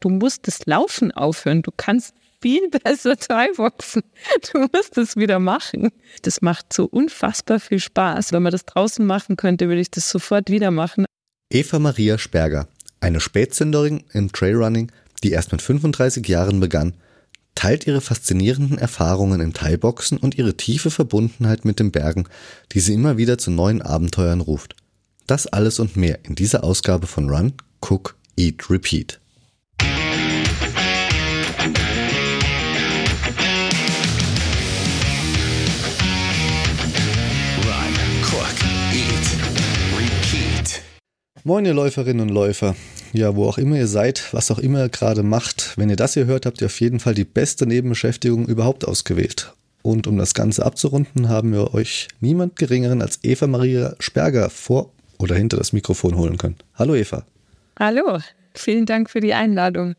[0.00, 1.62] du musst das Laufen aufhören.
[1.62, 4.02] Du kannst viel besser Thai-Boxen.
[4.52, 5.90] Du musst es wieder machen.
[6.22, 8.32] Das macht so unfassbar viel Spaß.
[8.32, 11.04] Wenn man das draußen machen könnte, würde ich das sofort wieder machen.
[11.50, 12.68] Eva Maria Sperger,
[13.00, 14.92] eine Spätzünderin im Trailrunning,
[15.22, 16.94] die erst mit 35 Jahren begann,
[17.54, 22.28] teilt ihre faszinierenden Erfahrungen im Thai-Boxen und ihre tiefe Verbundenheit mit den Bergen,
[22.72, 24.76] die sie immer wieder zu neuen Abenteuern ruft.
[25.26, 29.18] Das alles und mehr in dieser Ausgabe von Run, Cook, Eat, Repeat.
[41.48, 42.76] Moin, ihr Läuferinnen und Läufer.
[43.14, 46.12] Ja, wo auch immer ihr seid, was auch immer ihr gerade macht, wenn ihr das
[46.12, 49.54] hier hört, habt ihr auf jeden Fall die beste Nebenbeschäftigung überhaupt ausgewählt.
[49.80, 54.92] Und um das Ganze abzurunden, haben wir euch niemand Geringeren als Eva Maria Sperger vor
[55.18, 56.56] oder hinter das Mikrofon holen können.
[56.74, 57.24] Hallo Eva.
[57.78, 58.18] Hallo,
[58.58, 59.94] vielen Dank für die Einladung.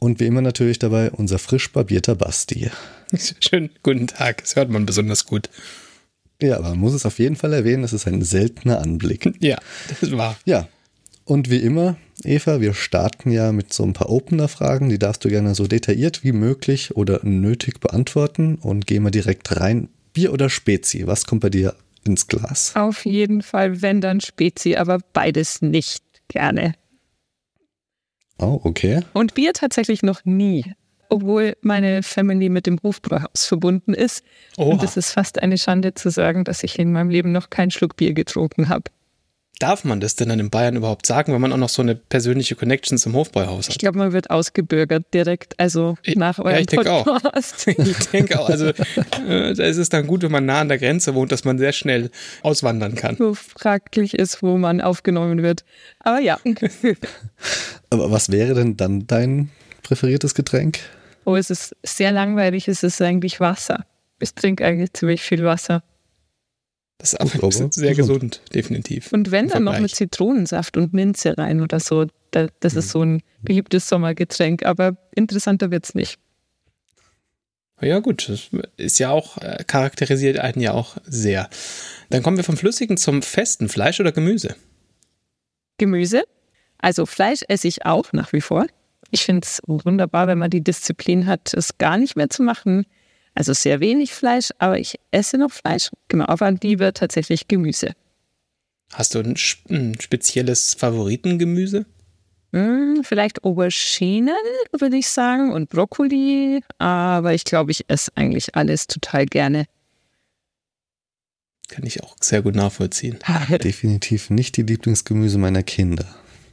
[0.00, 2.70] Und wie immer natürlich dabei unser frisch barbierter Basti.
[3.40, 5.50] Schönen guten Tag, das hört man besonders gut.
[6.42, 9.30] Ja, aber man muss es auf jeden Fall erwähnen, es ist ein seltener Anblick.
[9.40, 9.58] Ja,
[10.00, 10.36] das war.
[10.44, 10.68] Ja.
[11.24, 14.88] Und wie immer, Eva, wir starten ja mit so ein paar Opener-Fragen.
[14.88, 18.56] Die darfst du gerne so detailliert wie möglich oder nötig beantworten.
[18.56, 19.90] Und gehen wir direkt rein.
[20.12, 21.06] Bier oder Spezi?
[21.06, 22.72] Was kommt bei dir ins Glas?
[22.74, 26.74] Auf jeden Fall, wenn dann Spezi, aber beides nicht gerne.
[28.40, 29.02] Oh, okay.
[29.12, 30.64] Und Bier tatsächlich noch nie
[31.10, 34.24] obwohl meine Family mit dem Hofbräuhaus verbunden ist.
[34.56, 34.70] Oha.
[34.70, 37.70] Und es ist fast eine Schande zu sagen, dass ich in meinem Leben noch keinen
[37.70, 38.84] Schluck Bier getrunken habe.
[39.60, 41.94] Darf man das denn dann in Bayern überhaupt sagen, wenn man auch noch so eine
[41.94, 43.74] persönliche Connection zum Hofbräuhaus hat?
[43.74, 47.06] Ich glaube, man wird ausgebürgert direkt, also nach eurem ja, ich denke Auch.
[47.66, 50.78] Ich denke auch, also äh, da ist es dann gut, wenn man nah an der
[50.78, 52.10] Grenze wohnt, dass man sehr schnell
[52.42, 53.16] auswandern kann.
[53.16, 55.66] So fraglich ist, wo man aufgenommen wird.
[55.98, 56.40] Aber ja.
[57.90, 59.50] Aber was wäre denn dann dein
[59.82, 60.78] präferiertes Getränk?
[61.26, 63.84] Oh, es ist sehr langweilig, es ist eigentlich Wasser.
[64.20, 65.82] Ich trinke eigentlich ziemlich viel Wasser.
[67.00, 69.10] Das ist aber sehr gesund, definitiv.
[69.10, 72.90] Und wenn dann noch mit Zitronensaft und Minze rein oder so, das ist mhm.
[72.90, 76.18] so ein beliebtes Sommergetränk, aber interessanter wird es nicht.
[77.80, 81.48] Ja, gut, das ist ja auch, äh, charakterisiert einen ja auch sehr.
[82.10, 84.54] Dann kommen wir vom Flüssigen zum festen Fleisch oder Gemüse?
[85.78, 86.24] Gemüse.
[86.76, 88.66] Also Fleisch esse ich auch nach wie vor.
[89.10, 92.84] Ich finde es wunderbar, wenn man die Disziplin hat, es gar nicht mehr zu machen.
[93.40, 95.88] Also sehr wenig Fleisch, aber ich esse noch Fleisch.
[96.08, 97.94] Genau, aber lieber tatsächlich Gemüse.
[98.92, 99.34] Hast du ein,
[99.70, 101.86] ein spezielles Favoritengemüse?
[102.52, 104.36] Hm, vielleicht Auberginen,
[104.78, 106.62] würde ich sagen, und Brokkoli.
[106.76, 109.64] Aber ich glaube, ich esse eigentlich alles total gerne.
[111.68, 113.20] Kann ich auch sehr gut nachvollziehen.
[113.64, 116.04] Definitiv nicht die Lieblingsgemüse meiner Kinder.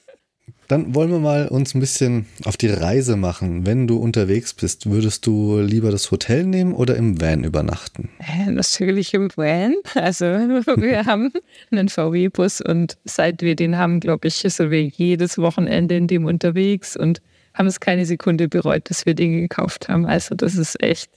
[0.67, 3.65] Dann wollen wir mal uns ein bisschen auf die Reise machen.
[3.65, 8.09] Wenn du unterwegs bist, würdest du lieber das Hotel nehmen oder im Van übernachten?
[8.19, 9.75] Äh, natürlich im Van.
[9.93, 11.31] Also wir haben
[11.71, 16.25] einen VW-Bus und seit wir den haben, glaube ich, sind wir jedes Wochenende in dem
[16.25, 17.21] unterwegs und
[17.53, 20.05] haben es keine Sekunde bereut, dass wir den gekauft haben.
[20.05, 21.09] Also das ist echt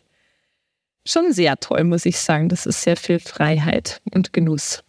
[1.07, 2.49] schon sehr toll, muss ich sagen.
[2.49, 4.85] Das ist sehr viel Freiheit und Genuss.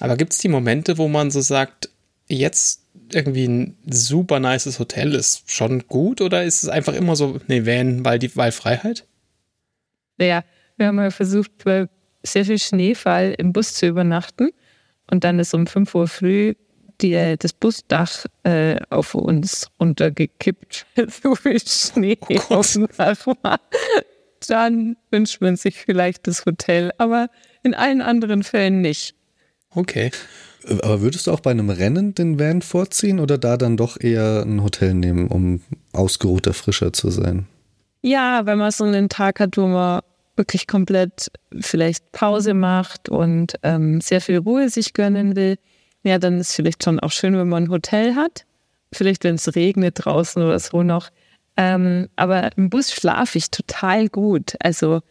[0.00, 1.90] Aber gibt es die Momente, wo man so sagt,
[2.26, 2.82] jetzt
[3.14, 7.66] irgendwie ein super nices Hotel ist schon gut oder ist es einfach immer so, nee,
[7.66, 9.06] Van, weil die weil Freiheit?
[10.18, 10.44] Ja,
[10.76, 11.88] wir haben ja versucht, bei
[12.22, 14.50] sehr viel Schneefall im Bus zu übernachten
[15.10, 16.54] und dann ist um 5 Uhr früh
[17.00, 20.86] die, das Busdach äh, auf uns runtergekippt.
[21.22, 23.60] so viel Schnee oh auf dem Dach war.
[24.46, 27.28] Dann wünscht man sich vielleicht das Hotel, aber
[27.62, 29.14] in allen anderen Fällen nicht.
[29.70, 30.10] Okay.
[30.68, 34.42] Aber würdest du auch bei einem Rennen den Van vorziehen oder da dann doch eher
[34.42, 35.60] ein Hotel nehmen, um
[35.92, 37.46] ausgeruhter, frischer zu sein?
[38.02, 40.00] Ja, wenn man so einen Tag hat, wo man
[40.36, 45.56] wirklich komplett vielleicht Pause macht und ähm, sehr viel Ruhe sich gönnen will,
[46.02, 48.46] ja, dann ist vielleicht schon auch schön, wenn man ein Hotel hat.
[48.92, 51.10] Vielleicht, wenn es regnet draußen oder so noch.
[51.56, 54.54] Ähm, aber im Bus schlafe ich total gut.
[54.60, 55.02] Also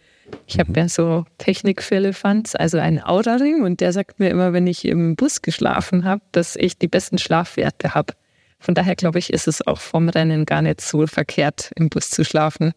[0.47, 4.51] ich habe ja so Technik für Elefants, also einen Aura-Ring und der sagt mir immer,
[4.53, 8.13] wenn ich im Bus geschlafen habe, dass ich die besten Schlafwerte habe.
[8.59, 12.09] Von daher glaube ich, ist es auch vom Rennen gar nicht so verkehrt, im Bus
[12.09, 12.73] zu schlafen.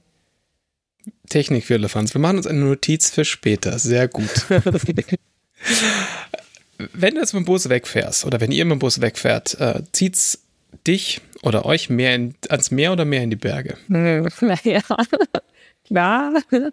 [1.29, 2.15] Technik für Elefants.
[2.15, 3.79] Wir machen uns eine Notiz für später.
[3.79, 4.47] Sehr gut.
[6.93, 9.83] wenn du jetzt mit dem Bus wegfährst oder wenn ihr mit dem Bus wegfährt, äh,
[9.93, 10.45] zieht's
[10.87, 13.77] dich oder euch mehr in, ans Meer oder mehr in die Berge?
[13.89, 14.23] Naja,
[15.93, 16.43] klar,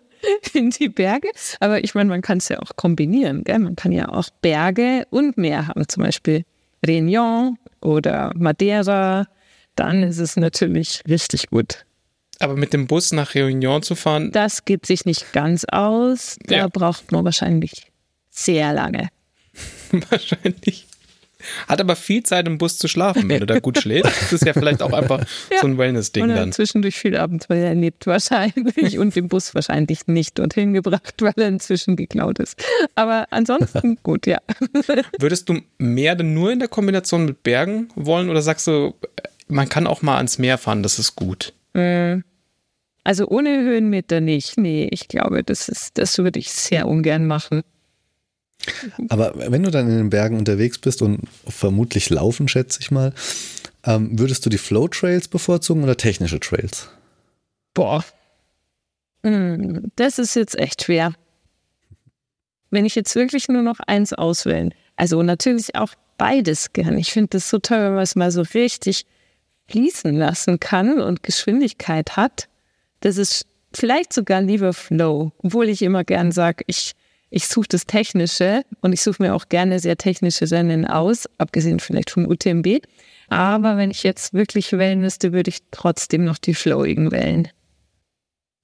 [0.54, 1.30] in die Berge.
[1.60, 3.44] Aber ich meine, man kann es ja auch kombinieren.
[3.44, 3.60] Gell?
[3.60, 5.88] Man kann ja auch Berge und Meer haben.
[5.88, 6.46] Zum Beispiel
[6.86, 9.28] Réunion oder Madeira,
[9.76, 11.86] dann ist es natürlich richtig gut.
[12.40, 14.32] Aber mit dem Bus nach Réunion zu fahren?
[14.32, 16.38] Das geht sich nicht ganz aus.
[16.46, 16.68] Da ja.
[16.68, 17.92] braucht man wahrscheinlich
[18.30, 19.10] sehr lange.
[20.10, 20.88] wahrscheinlich.
[21.68, 24.22] Hat aber viel Zeit im Bus zu schlafen, wenn du da gut schläfst.
[24.22, 25.20] Das ist ja vielleicht auch einfach
[25.52, 25.60] ja.
[25.62, 26.52] so ein Wellness-Ding dann.
[26.52, 31.96] zwischendurch viel Abenteuer erlebt wahrscheinlich und den Bus wahrscheinlich nicht dorthin gebracht, weil er inzwischen
[31.96, 32.62] geklaut ist.
[32.96, 34.40] Aber ansonsten gut, ja.
[35.20, 38.96] Würdest du mehr denn nur in der Kombination mit Bergen wollen oder sagst du,
[39.48, 41.54] man kann auch mal ans Meer fahren, das ist gut?
[41.74, 42.20] Mm.
[43.04, 44.58] Also ohne Höhenmeter nicht.
[44.58, 47.64] Nee, ich glaube, das ist, das würde ich sehr ungern machen.
[49.10, 53.14] Aber wenn du dann in den Bergen unterwegs bist und vermutlich laufen, schätze ich mal,
[53.84, 56.90] ähm, würdest du die Flow-Trails bevorzugen oder technische Trails?
[57.74, 58.04] Boah.
[59.24, 61.14] Hm, das ist jetzt echt schwer.
[62.72, 66.98] Wenn ich jetzt wirklich nur noch eins auswählen, also natürlich auch beides gern.
[66.98, 69.06] Ich finde das so toll, wenn man es mal so richtig
[69.70, 72.48] fließen lassen kann und Geschwindigkeit hat.
[73.00, 76.94] Das ist vielleicht sogar lieber Flow, obwohl ich immer gern sage, ich
[77.30, 81.80] ich suche das Technische und ich suche mir auch gerne sehr technische Rennen aus, abgesehen
[81.80, 82.80] vielleicht von UTMB.
[83.30, 87.48] Aber wenn ich jetzt wirklich wählen müsste, würde ich trotzdem noch die flowigen wählen.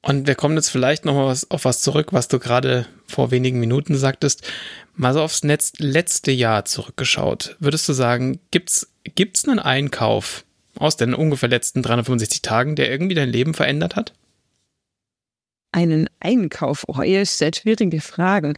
[0.01, 3.95] Und wir kommen jetzt vielleicht nochmal auf was zurück, was du gerade vor wenigen Minuten
[3.95, 4.43] sagtest.
[4.95, 7.55] Mal so aufs Netz, letzte Jahr zurückgeschaut.
[7.59, 10.45] Würdest du sagen, gibt's, gibt's einen Einkauf
[10.77, 14.13] aus den ungefähr letzten 365 Tagen, der irgendwie dein Leben verändert hat?
[15.75, 16.85] Einen Einkauf?
[16.87, 18.57] Oh, ihr stellt schwierige Fragen.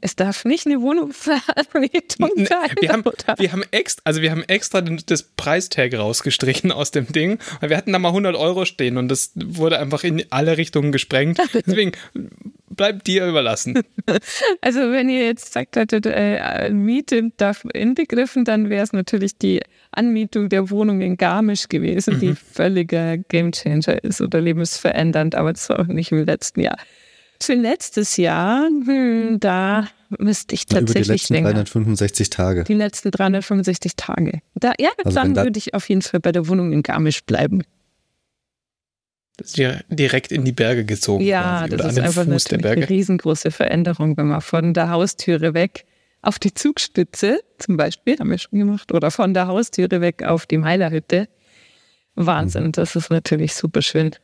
[0.00, 2.70] Es darf nicht eine Wohnungsvermietung sein.
[2.80, 3.04] Wir haben,
[3.36, 7.76] wir haben extra, also wir haben extra das Preistag rausgestrichen aus dem Ding, weil wir
[7.76, 11.38] hatten da mal 100 Euro stehen und das wurde einfach in alle Richtungen gesprengt.
[11.66, 11.92] Deswegen
[12.70, 13.80] bleibt dir überlassen.
[14.60, 19.60] Also wenn ihr jetzt sagt, hättet, äh, Miete darf inbegriffen, dann wäre es natürlich die
[19.92, 22.20] Anmietung der Wohnung in Garmisch gewesen, mhm.
[22.20, 26.76] die völliger Gamechanger ist oder lebensverändernd, aber das war auch nicht im letzten Jahr.
[27.42, 31.48] Für letztes Jahr, hm, da müsste ich tatsächlich Über die letzten länger.
[31.50, 32.64] 365 Tage.
[32.64, 34.40] Die letzten 365 Tage.
[34.54, 37.24] Da, ja, also dann da würde ich auf jeden Fall bei der Wohnung in Garmisch
[37.24, 37.62] bleiben.
[39.36, 41.24] Das ist ja direkt in die Berge gezogen.
[41.24, 45.84] Ja, quasi, das ist einfach Fuß eine riesengroße Veränderung, wenn man von der Haustüre weg
[46.22, 50.46] auf die Zugspitze zum Beispiel, haben wir schon gemacht, oder von der Haustüre weg auf
[50.46, 51.28] die Meilerhütte.
[52.14, 52.72] Wahnsinn, mhm.
[52.72, 54.14] das ist natürlich super schön.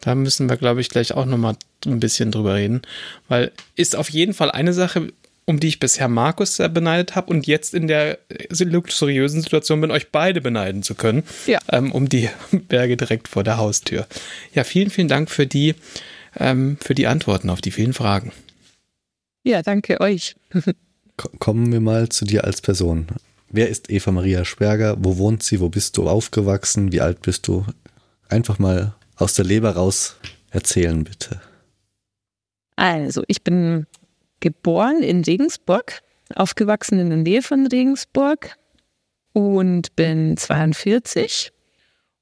[0.00, 1.56] Da müssen wir, glaube ich, gleich auch nochmal
[1.86, 2.82] ein bisschen drüber reden,
[3.28, 5.08] weil ist auf jeden Fall eine Sache,
[5.46, 8.18] um die ich bisher Markus sehr beneidet habe und jetzt in der
[8.58, 11.58] luxuriösen Situation bin, euch beide beneiden zu können, ja.
[11.70, 14.06] ähm, um die Berge direkt vor der Haustür.
[14.52, 15.74] Ja, vielen, vielen Dank für die,
[16.38, 18.32] ähm, für die Antworten auf die vielen Fragen.
[19.44, 20.36] Ja, danke euch.
[21.38, 23.06] Kommen wir mal zu dir als Person.
[23.50, 24.96] Wer ist Eva Maria Sperger?
[24.98, 25.60] Wo wohnt sie?
[25.60, 26.92] Wo bist du aufgewachsen?
[26.92, 27.64] Wie alt bist du?
[28.28, 30.16] Einfach mal aus der Leber raus
[30.50, 31.40] erzählen, bitte.
[32.76, 33.86] Also, ich bin
[34.40, 36.00] geboren in Regensburg,
[36.34, 38.56] aufgewachsen in der Nähe von Regensburg
[39.34, 41.52] und bin 42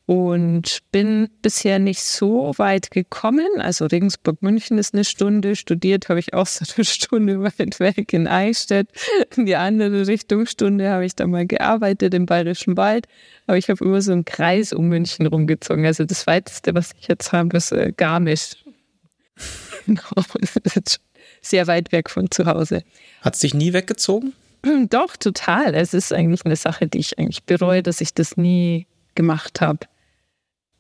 [0.06, 3.48] und bin bisher nicht so weit gekommen.
[3.58, 8.26] Also Regensburg-München ist eine Stunde, studiert habe ich auch so eine Stunde weit weg in
[8.26, 8.88] Eichstätt.
[9.36, 13.06] In die andere Richtung Stunde habe ich da mal gearbeitet im Bayerischen Wald.
[13.46, 15.86] Aber ich habe immer so einen Kreis um München rumgezogen.
[15.86, 18.56] Also das weiteste, was ich jetzt habe, ist äh, Garmisch.
[21.42, 22.82] sehr weit weg von zu Hause.
[23.20, 24.32] Hat es dich nie weggezogen?
[24.90, 25.74] Doch, total.
[25.74, 29.80] Es ist eigentlich eine Sache, die ich eigentlich bereue, dass ich das nie gemacht habe.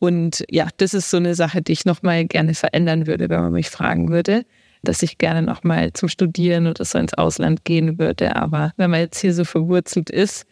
[0.02, 3.52] Und ja, das ist so eine Sache, die ich nochmal gerne verändern würde, wenn man
[3.52, 4.44] mich fragen würde,
[4.82, 8.34] dass ich gerne nochmal zum Studieren oder so ins Ausland gehen würde.
[8.34, 10.44] Aber wenn man jetzt hier so verwurzelt ist,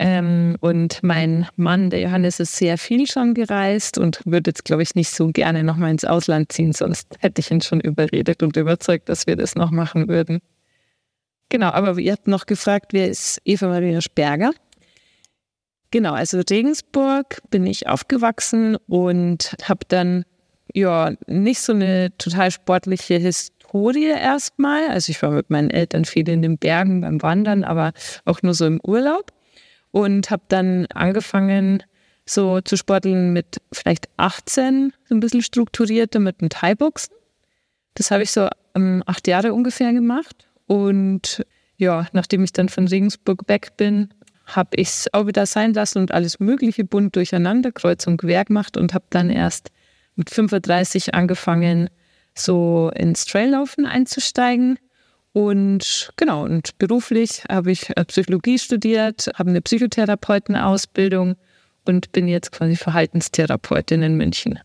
[0.00, 4.82] ähm, und mein Mann, der Johannes, ist sehr viel schon gereist und würde jetzt, glaube
[4.82, 8.56] ich, nicht so gerne nochmal ins Ausland ziehen, sonst hätte ich ihn schon überredet und
[8.56, 10.40] überzeugt, dass wir das noch machen würden.
[11.50, 14.50] Genau, aber ihr habt noch gefragt, wer ist Eva Maria Sperger?
[15.92, 20.24] Genau, also Regensburg bin ich aufgewachsen und habe dann
[20.72, 24.88] ja nicht so eine total sportliche Historie erstmal.
[24.88, 27.92] Also ich war mit meinen Eltern viel in den Bergen beim Wandern, aber
[28.24, 29.32] auch nur so im Urlaub
[29.90, 31.82] und habe dann angefangen
[32.24, 37.14] so zu sporteln mit vielleicht 18, so ein bisschen strukturierter mit dem Thai-Boxen.
[37.96, 41.44] Das habe ich so um, acht Jahre ungefähr gemacht und
[41.76, 44.08] ja, nachdem ich dann von Regensburg weg bin,
[44.46, 48.44] habe ich es auch wieder sein lassen und alles Mögliche bunt durcheinander, kreuz und quer
[48.44, 49.70] gemacht und habe dann erst
[50.16, 51.88] mit 35 angefangen,
[52.34, 54.78] so ins Traillaufen einzusteigen
[55.32, 61.36] Und genau, und beruflich habe ich äh, Psychologie studiert, habe eine Psychotherapeutenausbildung
[61.84, 64.60] und bin jetzt quasi Verhaltenstherapeutin in München.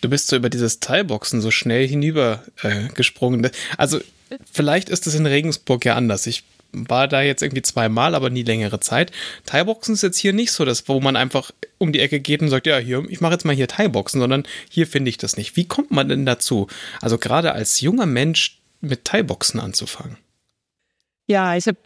[0.00, 3.48] Du bist so über dieses Teilboxen so schnell hinüber äh, gesprungen.
[3.76, 4.00] Also
[4.50, 6.26] vielleicht ist es in Regensburg ja anders.
[6.26, 9.12] Ich war da jetzt irgendwie zweimal, aber nie längere Zeit.
[9.44, 12.48] Thai-Boxen ist jetzt hier nicht so, dass, wo man einfach um die Ecke geht und
[12.48, 15.56] sagt, ja, hier, ich mache jetzt mal hier Thai-Boxen, sondern hier finde ich das nicht.
[15.56, 16.68] Wie kommt man denn dazu?
[17.00, 20.16] Also gerade als junger Mensch mit Thai-Boxen anzufangen?
[21.26, 21.78] Ja, ich habe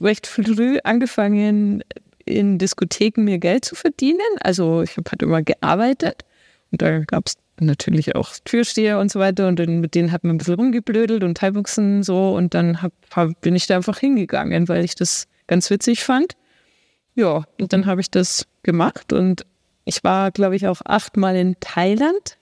[0.00, 1.82] recht früh angefangen,
[2.24, 4.20] in Diskotheken mir Geld zu verdienen.
[4.40, 6.24] Also ich habe halt immer gearbeitet
[6.70, 9.48] und da gab es natürlich auch Türsteher und so weiter.
[9.48, 12.34] Und mit denen hat man ein bisschen rumgeblödelt und Thai-Boxen so.
[12.34, 16.34] Und dann hab, hab, bin ich da einfach hingegangen, weil ich das ganz witzig fand.
[17.14, 19.12] Ja, und dann habe ich das gemacht.
[19.12, 19.44] Und
[19.84, 22.37] ich war, glaube ich, auch achtmal in Thailand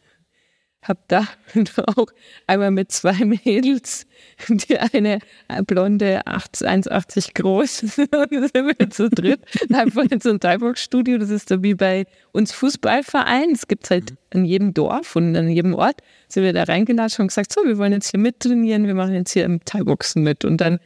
[0.88, 1.26] habe da
[1.96, 2.06] auch
[2.46, 4.06] einmal mit zwei Mädels,
[4.48, 5.20] die eine
[5.66, 9.40] blonde 1,80 groß, sind wir zu dritt,
[9.72, 11.18] einfach in so ein Thai-Box-Studio.
[11.18, 13.50] Das ist so wie bei uns Fußballverein.
[13.52, 16.02] Es gibt halt in jedem Dorf und an jedem Ort.
[16.28, 19.32] Sind wir da reingelatscht und gesagt, so, wir wollen jetzt hier mittrainieren, wir machen jetzt
[19.32, 20.44] hier im Thai-Boxen mit.
[20.44, 20.80] Und dann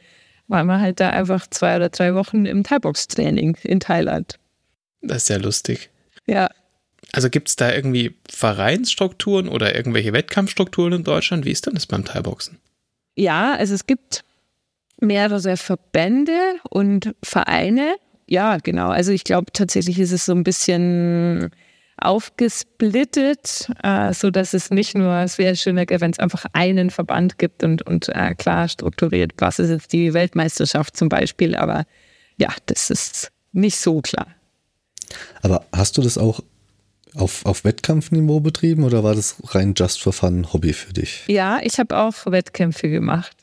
[0.47, 4.37] waren wir halt da einfach zwei oder drei Wochen im Thai-Box-Training in Thailand.
[5.01, 5.89] Das ist ja lustig.
[6.27, 6.49] Ja,
[7.13, 11.45] also gibt es da irgendwie Vereinsstrukturen oder irgendwelche Wettkampfstrukturen in Deutschland?
[11.45, 12.57] Wie ist denn das beim Thai-Boxen?
[13.15, 14.23] Ja, also es gibt
[14.99, 17.95] mehrere Verbände und Vereine.
[18.27, 18.89] Ja, genau.
[18.89, 21.51] Also ich glaube tatsächlich ist es so ein bisschen
[21.97, 27.37] aufgesplittet, äh, so dass es nicht nur, es wäre schöner, wenn es einfach einen Verband
[27.37, 31.85] gibt und, und äh, klar strukturiert, was ist jetzt die Weltmeisterschaft zum Beispiel, aber
[32.37, 34.27] ja, das ist nicht so klar.
[35.41, 36.41] Aber hast du das auch
[37.15, 41.23] auf, auf Wettkampfniveau betrieben oder war das rein just for fun Hobby für dich?
[41.27, 43.35] Ja, ich habe auch Wettkämpfe gemacht.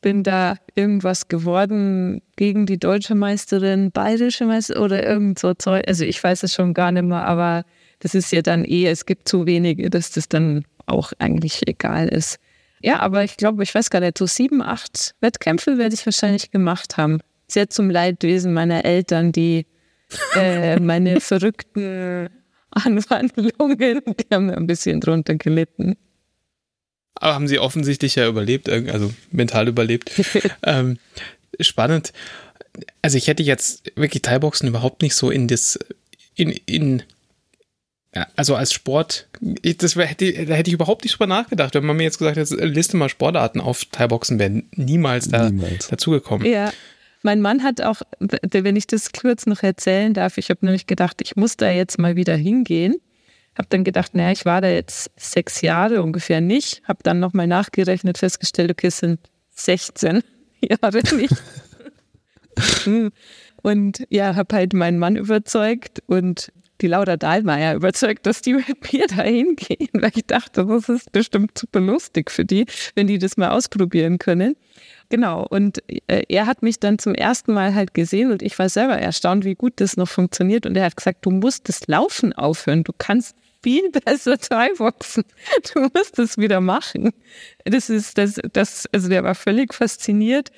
[0.00, 5.84] Bin da irgendwas geworden gegen die deutsche Meisterin, bayerische Meisterin oder irgend so Zeug.
[5.88, 7.64] Also ich weiß es schon gar nicht mehr, aber
[7.98, 12.08] das ist ja dann eh, es gibt zu wenige, dass das dann auch eigentlich egal
[12.08, 12.38] ist.
[12.80, 16.52] Ja, aber ich glaube, ich weiß gar nicht, so sieben, acht Wettkämpfe werde ich wahrscheinlich
[16.52, 17.18] gemacht haben.
[17.48, 19.66] Sehr zum Leidwesen meiner Eltern, die
[20.36, 22.28] äh, meine verrückten
[22.70, 25.96] Anwandlungen, die haben ein bisschen drunter gelitten.
[27.14, 30.10] Aber haben sie offensichtlich ja überlebt, also mental überlebt.
[30.62, 30.98] ähm,
[31.60, 32.12] spannend.
[33.02, 35.78] Also ich hätte jetzt wirklich Thai-Boxen überhaupt nicht so in das,
[36.36, 37.02] in, in,
[38.36, 41.74] also als Sport, das wär, hätte, da hätte ich überhaupt nicht drüber nachgedacht.
[41.74, 45.88] Wenn man mir jetzt gesagt hätte, liste mal Sportarten auf Thai-Boxen, wäre niemals, da, niemals
[45.88, 46.46] dazugekommen.
[46.46, 46.72] Ja,
[47.22, 51.20] mein Mann hat auch, wenn ich das kurz noch erzählen darf, ich habe nämlich gedacht,
[51.20, 52.96] ich muss da jetzt mal wieder hingehen.
[53.56, 56.82] Habe dann gedacht, naja, ich war da jetzt sechs Jahre ungefähr nicht.
[56.86, 59.18] Habe dann nochmal nachgerechnet, festgestellt, okay, es sind
[59.50, 60.22] 16
[60.60, 61.34] Jahre nicht.
[63.62, 68.92] und ja, habe halt meinen Mann überzeugt und die Laura Dahlmeier überzeugt, dass die mit
[68.92, 73.18] mir da hingehen, weil ich dachte, das ist bestimmt super lustig für die, wenn die
[73.18, 74.56] das mal ausprobieren können.
[75.10, 75.46] Genau.
[75.48, 78.98] Und äh, er hat mich dann zum ersten Mal halt gesehen und ich war selber
[78.98, 80.66] erstaunt, wie gut das noch funktioniert.
[80.66, 82.84] Und er hat gesagt, du musst das Laufen aufhören.
[82.84, 85.24] Du kannst viel besser Thai-Boxen.
[85.72, 87.12] Du musst es wieder machen.
[87.64, 90.50] Das ist das, das, also der war völlig fasziniert,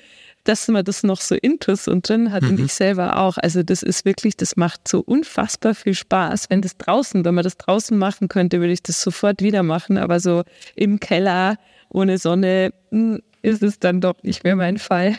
[0.43, 2.49] dass man das noch so intus und drin hat mhm.
[2.49, 3.37] und ich selber auch.
[3.37, 6.49] Also das ist wirklich, das macht so unfassbar viel Spaß.
[6.49, 9.97] Wenn das draußen, wenn man das draußen machen könnte, würde ich das sofort wieder machen.
[9.97, 10.43] Aber so
[10.75, 11.57] im Keller
[11.89, 15.17] ohne Sonne, hm, ist es dann doch nicht mehr mein Fall.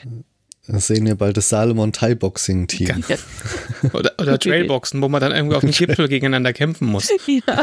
[0.67, 3.02] Dann sehen wir bald das Salomon Thai Boxing Team.
[3.93, 7.09] oder, oder Trailboxen, wo man dann irgendwie auf dem Gipfel gegeneinander kämpfen muss.
[7.26, 7.62] Ja.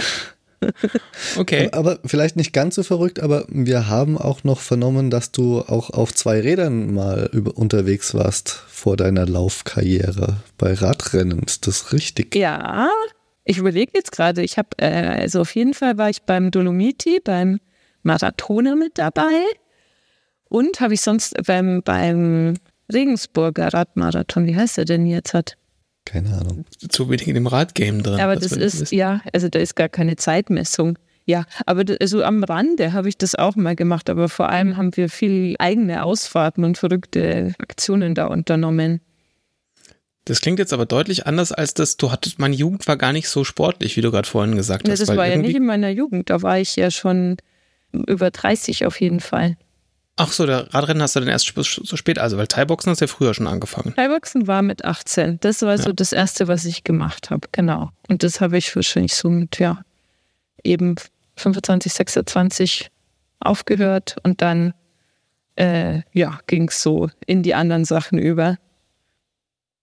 [1.38, 1.70] Okay.
[1.72, 5.90] Aber vielleicht nicht ganz so verrückt, aber wir haben auch noch vernommen, dass du auch
[5.90, 11.44] auf zwei Rädern mal über, unterwegs warst vor deiner Laufkarriere bei Radrennen.
[11.44, 12.36] Ist das richtig?
[12.36, 12.90] Ja,
[13.46, 14.44] ich überlege jetzt gerade.
[14.44, 17.60] Ich habe, äh, also auf jeden Fall war ich beim Dolomiti, beim
[18.04, 19.46] Marathoner mit dabei.
[20.50, 22.56] Und habe ich sonst beim, beim
[22.92, 25.56] Regensburger Radmarathon, wie heißt der denn jetzt hat?
[26.06, 26.66] Keine Ahnung.
[26.90, 28.20] Zu wenig in dem Radgame drin.
[28.20, 28.96] Aber das ist, wissen.
[28.96, 30.98] ja, also da ist gar keine Zeitmessung.
[31.26, 34.98] Ja, aber also am Rande habe ich das auch mal gemacht, aber vor allem haben
[34.98, 39.02] wir viel eigene Ausfahrten und verrückte Aktionen da unternommen.
[40.26, 43.30] Das klingt jetzt aber deutlich anders, als das, du hattest, meine Jugend war gar nicht
[43.30, 45.00] so sportlich, wie du gerade vorhin gesagt hast.
[45.00, 47.38] Ja, das war ja nicht in meiner Jugend, da war ich ja schon
[47.94, 49.58] über 30 auf jeden Fall.
[50.22, 53.06] Ach so, der Radrennen hast du dann erst so spät, also weil Thai-Boxen hast du
[53.06, 53.96] ja früher schon angefangen.
[53.96, 55.40] Thai-Boxen war mit 18.
[55.40, 55.78] Das war ja.
[55.78, 57.92] so das erste, was ich gemacht habe, genau.
[58.10, 59.82] Und das habe ich wahrscheinlich so mit, ja,
[60.62, 60.96] eben
[61.38, 62.92] 25, 26
[63.40, 64.74] aufgehört und dann
[65.56, 68.58] äh, ja, ging es so in die anderen Sachen über.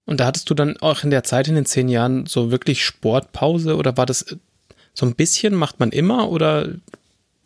[0.05, 2.85] Und da hattest du dann auch in der Zeit, in den zehn Jahren, so wirklich
[2.85, 4.37] Sportpause oder war das äh,
[4.93, 6.75] so ein bisschen, macht man immer oder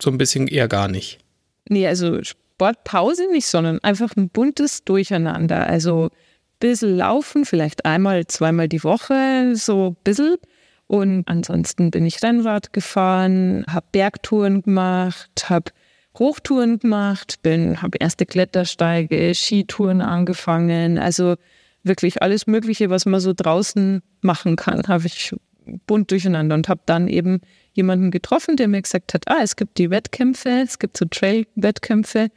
[0.03, 1.21] so ein bisschen eher gar nicht?
[1.69, 2.19] Nee, also
[2.61, 5.67] Sportpause nicht, sondern einfach ein buntes Durcheinander.
[5.67, 6.11] Also ein
[6.59, 10.37] bisschen laufen, vielleicht einmal, zweimal die Woche, so ein bisschen.
[10.87, 15.71] Und ansonsten bin ich Rennrad gefahren, habe Bergtouren gemacht, habe
[16.19, 20.99] Hochtouren gemacht, bin, habe erste Klettersteige, Skitouren angefangen.
[20.99, 21.37] Also
[21.83, 25.35] wirklich alles Mögliche, was man so draußen machen kann, habe ich
[25.87, 27.41] bunt durcheinander und habe dann eben
[27.73, 32.29] jemanden getroffen, der mir gesagt hat, ah, es gibt die Wettkämpfe, es gibt so Trail-Wettkämpfe,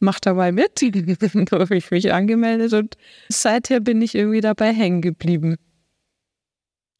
[0.00, 0.82] mach dabei mit.
[0.82, 2.96] da habe ich mich angemeldet und
[3.28, 5.56] seither bin ich irgendwie dabei hängen geblieben.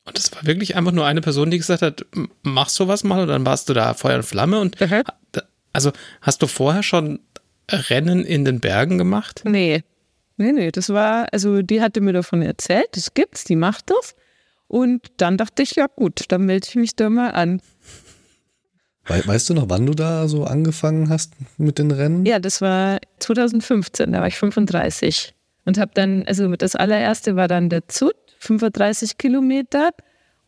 [0.06, 2.06] Und das war wirklich einfach nur eine Person, die gesagt hat,
[2.42, 5.02] mach sowas mal und dann warst du da Feuer und Flamme und mhm.
[5.72, 7.20] also hast du vorher schon
[7.70, 9.42] Rennen in den Bergen gemacht?
[9.44, 9.82] Nee.
[10.36, 14.14] Nee, nee, das war, also die hatte mir davon erzählt, das gibt's, die macht das.
[14.68, 17.60] Und dann dachte ich, ja gut, dann melde ich mich da mal an.
[19.10, 22.24] Weißt du noch, wann du da so angefangen hast mit den Rennen?
[22.24, 27.48] Ja, das war 2015, da war ich 35 und habe dann, also das allererste war
[27.48, 29.90] dann der Zut 35 Kilometer.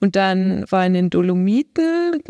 [0.00, 2.22] Und dann war in den Dolomiten,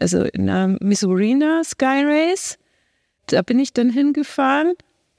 [0.00, 2.58] also in der Missourina Sky Race.
[3.26, 4.72] Da bin ich dann hingefahren.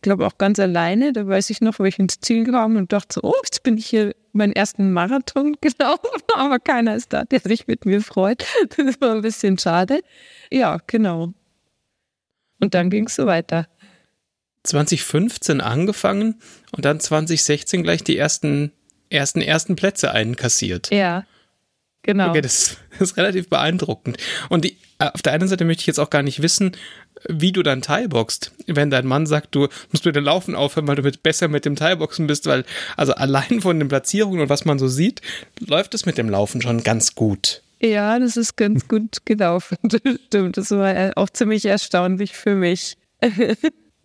[0.04, 1.14] Ich glaube auch ganz alleine.
[1.14, 3.78] Da weiß ich noch, wo ich ins Ziel kam und dachte so, oh, jetzt bin
[3.78, 8.46] ich hier meinen ersten Marathon gelaufen, aber keiner ist da, der sich mit mir freut.
[8.76, 10.02] Das war ein bisschen schade.
[10.52, 11.32] Ja, genau.
[12.60, 13.70] Und dann ging es so weiter.
[14.64, 16.42] 2015 angefangen
[16.74, 18.74] und dann 2016 gleich die ersten
[19.10, 20.90] ersten ersten Plätze einkassiert.
[20.92, 21.24] Ja.
[22.04, 22.30] Genau.
[22.30, 24.18] Okay, das, das ist relativ beeindruckend.
[24.50, 26.78] Und die, äh, auf der einen Seite möchte ich jetzt auch gar nicht wissen,
[27.28, 28.52] wie du dann Teilboxst.
[28.68, 31.66] Wenn dein Mann sagt, du musst mit dem Laufen aufhören, weil du mit, besser mit
[31.66, 32.66] dem Teilboxen bist, weil,
[32.98, 35.22] also allein von den Platzierungen und was man so sieht,
[35.60, 37.62] läuft es mit dem Laufen schon ganz gut.
[37.82, 39.78] Ja, das ist ganz gut gelaufen.
[39.84, 40.58] Das stimmt.
[40.58, 42.98] Das war äh, auch ziemlich erstaunlich für mich.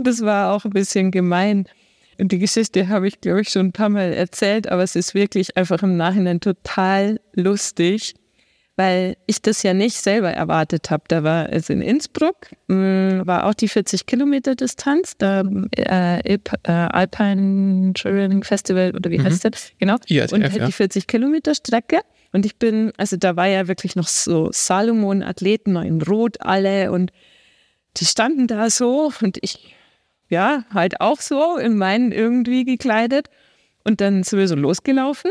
[0.00, 1.68] Das war auch ein bisschen gemein.
[2.18, 5.14] Und die Geschichte habe ich, glaube ich, schon ein paar Mal erzählt, aber es ist
[5.14, 8.14] wirklich einfach im Nachhinein total lustig,
[8.74, 11.04] weil ich das ja nicht selber erwartet habe.
[11.06, 15.42] Da war es in Innsbruck, mm, war auch die 40 Kilometer Distanz, da
[15.76, 19.24] äh, äh, Alpine Touring Festival oder wie mhm.
[19.24, 19.72] heißt das?
[19.78, 19.96] Genau.
[20.08, 20.66] IATF, und halt ja.
[20.66, 22.00] die 40 Kilometer Strecke.
[22.32, 27.12] Und ich bin, also da war ja wirklich noch so Salomon-Athleten in Rot alle und
[27.96, 29.74] die standen da so und ich
[30.28, 33.28] ja, halt auch so in meinen irgendwie gekleidet.
[33.84, 35.30] Und dann sind wir so losgelaufen.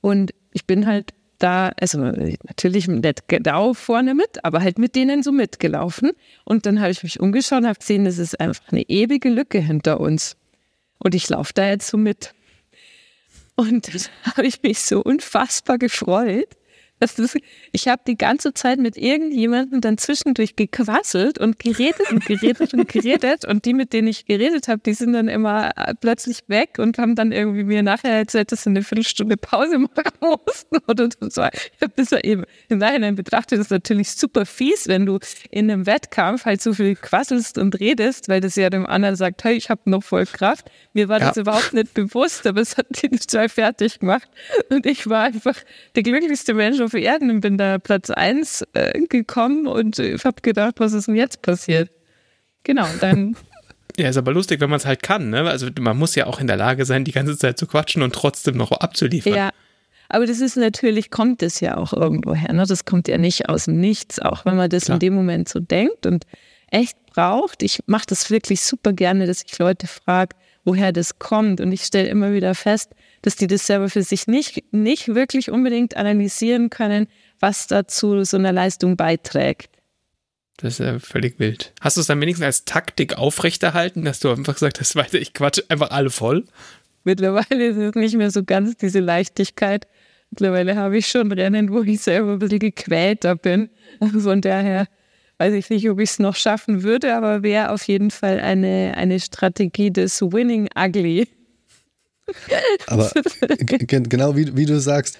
[0.00, 5.22] Und ich bin halt da, also natürlich nicht genau vorne mit, aber halt mit denen
[5.22, 6.12] so mitgelaufen.
[6.44, 9.58] Und dann habe ich mich umgeschaut und habe gesehen, das ist einfach eine ewige Lücke
[9.58, 10.36] hinter uns.
[10.98, 12.34] Und ich laufe da jetzt so mit.
[13.56, 16.48] Und da habe ich mich so unfassbar gefreut,
[17.00, 17.38] ist,
[17.72, 22.88] ich habe die ganze Zeit mit irgendjemandem dann zwischendurch gequasselt und geredet und geredet und
[22.88, 23.44] geredet.
[23.46, 26.98] Und die, mit denen ich geredet habe, die sind dann immer äh, plötzlich weg und
[26.98, 30.78] haben dann irgendwie mir nachher erzählt, dass sie eine Viertelstunde Pause machen mussten.
[30.86, 31.42] Oder so.
[31.42, 35.18] Ich habe das ja eben im Nachhinein betrachtet, das ist natürlich super fies, wenn du
[35.50, 39.42] in einem Wettkampf halt so viel quasselst und redest, weil das ja dem anderen sagt,
[39.44, 40.70] hey, ich habe noch voll Kraft.
[40.92, 41.28] Mir war ja.
[41.28, 44.28] das überhaupt nicht bewusst, aber es hat die zwei fertig gemacht.
[44.68, 45.56] Und ich war einfach
[45.94, 50.42] der glücklichste Mensch auf Erden und bin da Platz 1 äh, gekommen und äh, habe
[50.42, 51.90] gedacht, was ist denn jetzt passiert?
[52.64, 53.36] Genau, dann.
[53.96, 55.50] Ja, ist aber lustig, wenn man es halt kann, ne?
[55.50, 58.14] Also man muss ja auch in der Lage sein, die ganze Zeit zu quatschen und
[58.14, 59.34] trotzdem noch abzuliefern.
[59.34, 59.50] Ja,
[60.08, 62.52] aber das ist natürlich, kommt es ja auch irgendwo her.
[62.52, 62.64] Ne?
[62.66, 64.96] Das kommt ja nicht aus dem Nichts, auch wenn man das Klar.
[64.96, 66.24] in dem Moment so denkt und
[66.70, 67.62] echt braucht.
[67.62, 71.60] Ich mache das wirklich super gerne, dass ich Leute frage, woher das kommt.
[71.60, 72.90] Und ich stelle immer wieder fest,
[73.22, 77.06] dass die das selber für sich nicht, nicht wirklich unbedingt analysieren können,
[77.38, 79.70] was dazu so einer Leistung beiträgt.
[80.58, 81.72] Das ist ja völlig wild.
[81.80, 85.32] Hast du es dann wenigstens als Taktik aufrechterhalten, dass du einfach gesagt hast, weiter, ich
[85.32, 86.44] quatsche einfach alle voll?
[87.04, 89.86] Mittlerweile ist es nicht mehr so ganz diese Leichtigkeit.
[90.30, 93.70] Mittlerweile habe ich schon Rennen, wo ich selber ein bisschen gequälter bin.
[94.18, 94.86] Von daher
[95.38, 98.92] weiß ich nicht, ob ich es noch schaffen würde, aber wäre auf jeden Fall eine,
[98.96, 101.26] eine Strategie des Winning Ugly.
[102.86, 103.10] Aber
[103.86, 105.18] genau wie, wie du sagst,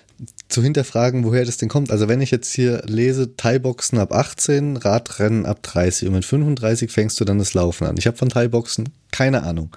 [0.48, 1.90] zu hinterfragen, woher das denn kommt.
[1.90, 6.90] Also wenn ich jetzt hier lese, Thai-Boxen ab 18, Radrennen ab 30 und mit 35
[6.90, 7.96] fängst du dann das Laufen an.
[7.96, 9.74] Ich habe von Thai-Boxen keine Ahnung.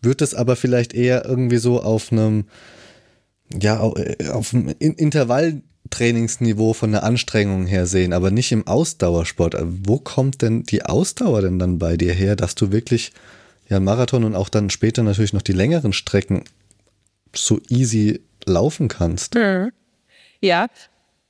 [0.00, 2.44] Wird das aber vielleicht eher irgendwie so auf einem,
[3.50, 9.56] ja, auf einem Intervalltrainingsniveau von der Anstrengung her sehen, aber nicht im Ausdauersport.
[9.84, 13.12] Wo kommt denn die Ausdauer denn dann bei dir her, dass du wirklich
[13.68, 16.44] ja ein Marathon und auch dann später natürlich noch die längeren Strecken
[17.34, 19.34] so easy laufen kannst.
[20.40, 20.66] Ja,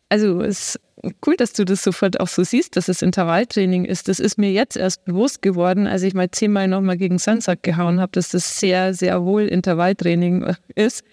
[0.09, 0.81] also es ist
[1.27, 4.09] cool, dass du das sofort auch so siehst, dass es Intervalltraining ist.
[4.09, 8.01] Das ist mir jetzt erst bewusst geworden, als ich mal zehnmal nochmal gegen Sunsack gehauen
[8.01, 11.05] habe, dass das sehr, sehr wohl Intervalltraining ist.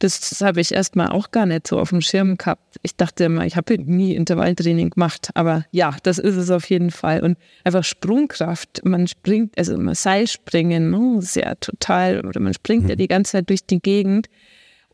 [0.00, 2.78] Das habe ich erstmal auch gar nicht so auf dem Schirm gehabt.
[2.82, 6.90] Ich dachte immer, ich habe nie Intervalltraining gemacht, aber ja, das ist es auf jeden
[6.90, 7.22] Fall.
[7.22, 12.88] Und einfach Sprungkraft, man springt, also immer Seilspringen, oh, ist ja total, oder man springt
[12.88, 12.98] ja mhm.
[12.98, 14.28] die ganze Zeit durch die Gegend.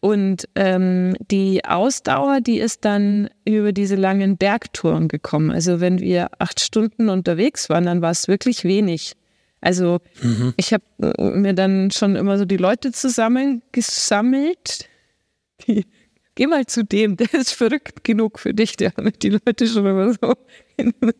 [0.00, 5.50] Und ähm, die Ausdauer, die ist dann über diese langen Bergtouren gekommen.
[5.50, 9.14] Also wenn wir acht Stunden unterwegs waren, dann war es wirklich wenig.
[9.60, 10.54] Also mhm.
[10.56, 14.88] ich habe äh, mir dann schon immer so die Leute zusammengesammelt.
[15.66, 15.86] Die,
[16.34, 18.76] geh mal zu dem, der ist verrückt genug für dich.
[18.76, 20.34] Der hat die Leute schon immer so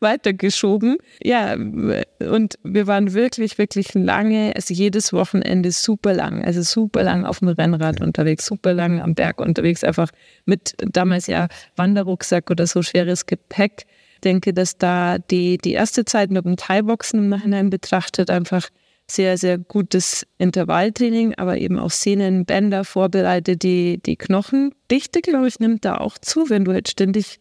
[0.00, 0.98] weitergeschoben.
[1.22, 7.24] Ja, und wir waren wirklich, wirklich lange, also jedes Wochenende super lang, also super lang
[7.24, 10.10] auf dem Rennrad unterwegs, super lang am Berg unterwegs, einfach
[10.44, 13.86] mit damals ja Wanderrucksack oder so schweres Gepäck.
[14.14, 18.68] Ich denke, dass da die, die erste Zeit mit dem Thai-Boxen im Nachhinein betrachtet einfach
[19.10, 23.62] sehr, sehr gutes Intervalltraining, aber eben auch Sehnenbänder vorbereitet.
[23.62, 27.40] Die, die Knochendichte, glaube ich, nimmt da auch zu, wenn du jetzt ständig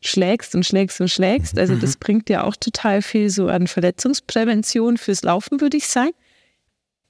[0.00, 1.58] schlägst und schlägst und schlägst.
[1.58, 2.00] Also das mhm.
[2.00, 6.12] bringt ja auch total viel so an Verletzungsprävention fürs Laufen, würde ich sagen.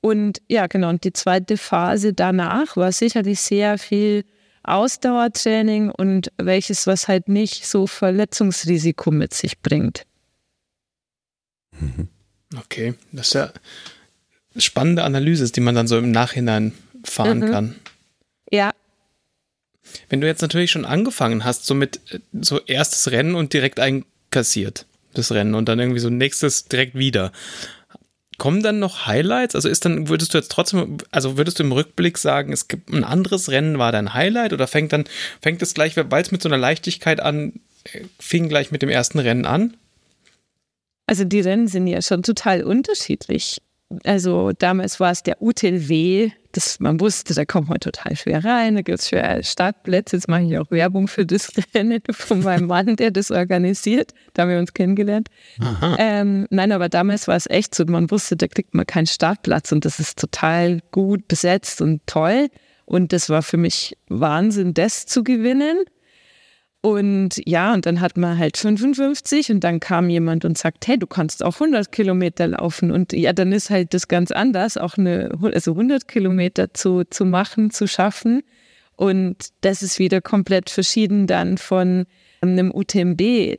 [0.01, 0.91] Und ja, genau.
[0.91, 4.25] Und die zweite Phase danach war sicherlich sehr viel
[4.63, 10.05] Ausdauertraining und welches, was halt nicht so Verletzungsrisiko mit sich bringt.
[11.81, 12.09] Mhm.
[12.57, 13.53] Okay, das ist ja
[14.57, 16.73] spannende Analyse, die man dann so im Nachhinein
[17.05, 17.51] fahren mhm.
[17.51, 17.75] kann.
[18.51, 18.73] Ja,
[20.09, 23.81] wenn du jetzt natürlich schon angefangen hast, so mit äh, so erstes Rennen und direkt
[23.81, 27.33] einkassiert, das Rennen und dann irgendwie so nächstes direkt wieder.
[28.37, 29.55] Kommen dann noch Highlights?
[29.55, 32.91] Also ist dann, würdest du jetzt trotzdem, also würdest du im Rückblick sagen, es gibt
[32.91, 35.05] ein anderes Rennen, war dein Highlight oder fängt dann,
[35.41, 38.89] fängt es gleich, weil es mit so einer Leichtigkeit an, äh, fing gleich mit dem
[38.89, 39.77] ersten Rennen an?
[41.07, 43.59] Also die Rennen sind ja schon total unterschiedlich.
[44.05, 48.77] Also damals war es der UTLW, das, man wusste, da kommt man total schwer rein,
[48.77, 50.17] da gibt es schwer Startplätze.
[50.17, 54.13] Jetzt mache ich auch Werbung für das Rennen von meinem Mann, der das organisiert.
[54.35, 55.29] Da haben wir uns kennengelernt.
[55.99, 59.73] Ähm, nein, aber damals war es echt so, man wusste, da kriegt man keinen Startplatz
[59.73, 62.49] und das ist total gut besetzt und toll.
[62.87, 65.85] Und das war für mich Wahnsinn, das zu gewinnen.
[66.85, 70.99] Und ja, und dann hat man halt 55 und dann kam jemand und sagt, hey,
[70.99, 72.91] du kannst auch 100 Kilometer laufen.
[72.91, 77.25] Und ja, dann ist halt das ganz anders, auch eine, also 100 Kilometer zu, zu
[77.25, 78.43] machen, zu schaffen.
[78.97, 82.05] Und das ist wieder komplett verschieden dann von
[82.43, 83.57] einem UTMB,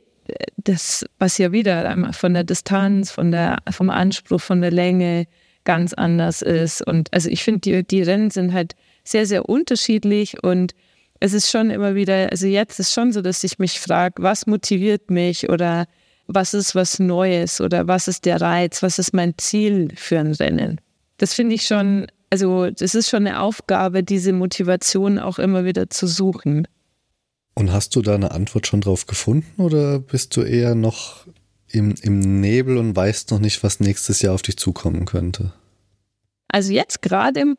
[0.58, 5.26] das, was ja wieder von der Distanz, von der, vom Anspruch, von der Länge
[5.64, 6.80] ganz anders ist.
[6.86, 10.74] Und also ich finde, die, die Rennen sind halt sehr, sehr unterschiedlich und
[11.20, 14.46] es ist schon immer wieder, also jetzt ist schon so, dass ich mich frage, was
[14.46, 15.86] motiviert mich oder
[16.26, 20.32] was ist was Neues oder was ist der Reiz, was ist mein Ziel für ein
[20.32, 20.80] Rennen.
[21.18, 25.88] Das finde ich schon, also das ist schon eine Aufgabe, diese Motivation auch immer wieder
[25.88, 26.66] zu suchen.
[27.54, 31.26] Und hast du da eine Antwort schon drauf gefunden oder bist du eher noch
[31.68, 35.52] im, im Nebel und weißt noch nicht, was nächstes Jahr auf dich zukommen könnte?
[36.48, 37.56] Also jetzt gerade im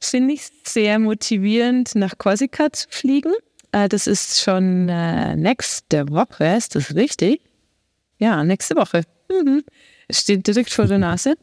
[0.00, 3.32] finde ich sehr motivierend, nach Korsika zu fliegen.
[3.72, 7.42] Äh, das ist schon äh, nächste Woche, ist das richtig?
[8.18, 9.02] Ja, nächste Woche.
[9.30, 9.62] Mhm.
[10.10, 11.34] Steht direkt vor der Nase.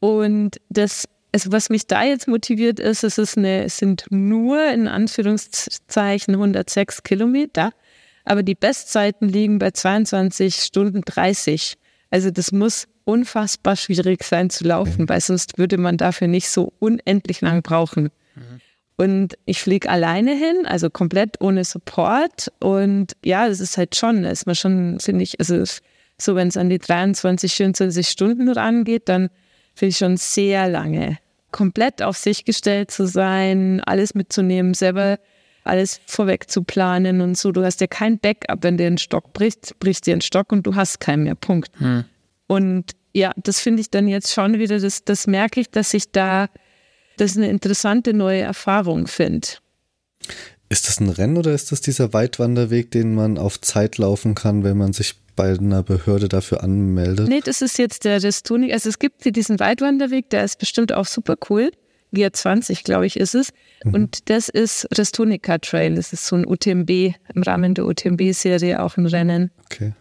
[0.00, 4.68] Und das, also was mich da jetzt motiviert ist, es, ist eine, es sind nur
[4.68, 7.72] in Anführungszeichen 106 Kilometer,
[8.24, 11.76] aber die Bestzeiten liegen bei 22 Stunden 30.
[12.10, 15.08] Also das muss unfassbar schwierig sein zu laufen, mhm.
[15.08, 18.10] weil sonst würde man dafür nicht so unendlich lang brauchen.
[18.34, 18.60] Mhm.
[18.96, 22.50] Und ich fliege alleine hin, also komplett ohne Support.
[22.60, 25.62] Und ja, das ist halt schon, da ist man schon, finde ich, also
[26.18, 29.28] so, wenn es an die 23, 24 Stunden rangeht, dann
[29.74, 31.18] finde ich schon sehr lange.
[31.52, 35.18] Komplett auf sich gestellt zu sein, alles mitzunehmen, selber
[35.66, 37.52] alles vorweg zu planen und so.
[37.52, 40.66] Du hast ja kein Backup, wenn dir ein Stock bricht, bricht dir ein Stock und
[40.66, 41.34] du hast keinen mehr.
[41.34, 41.70] Punkt.
[41.78, 42.04] Hm.
[42.46, 46.12] Und ja, das finde ich dann jetzt schon wieder, das, das merke ich, dass ich
[46.12, 46.48] da
[47.16, 49.48] das eine interessante neue Erfahrung finde.
[50.68, 54.64] Ist das ein Rennen oder ist das dieser Weitwanderweg, den man auf Zeit laufen kann,
[54.64, 57.28] wenn man sich bei einer Behörde dafür anmeldet?
[57.28, 58.72] Nee, das ist jetzt der Restonik.
[58.72, 61.70] Also es gibt diesen Weitwanderweg, der ist bestimmt auch super cool.
[62.16, 63.50] Via 20, glaube ich, ist es.
[63.84, 63.94] Mhm.
[63.94, 65.94] Und das ist Restonica Trail.
[65.94, 66.90] Das ist so ein UTMB,
[67.34, 69.50] im Rahmen der UTMB-Serie auch ein Rennen.
[69.66, 69.92] Okay.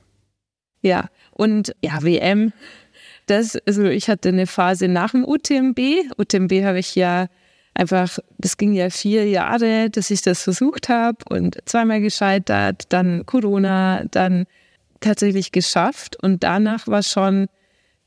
[0.81, 2.53] Ja, und ja, WM
[3.25, 5.79] das, also ich hatte eine Phase nach dem UTMB.
[6.17, 7.27] UTMB habe ich ja
[7.73, 13.25] einfach, das ging ja vier Jahre, dass ich das versucht habe und zweimal gescheitert, dann
[13.25, 14.45] Corona, dann
[14.99, 16.17] tatsächlich geschafft.
[16.21, 17.47] Und danach war schon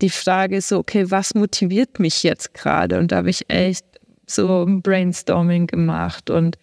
[0.01, 2.99] die Frage so, okay, was motiviert mich jetzt gerade?
[2.99, 3.85] Und da habe ich echt
[4.31, 6.59] so ein Brainstorming gemacht und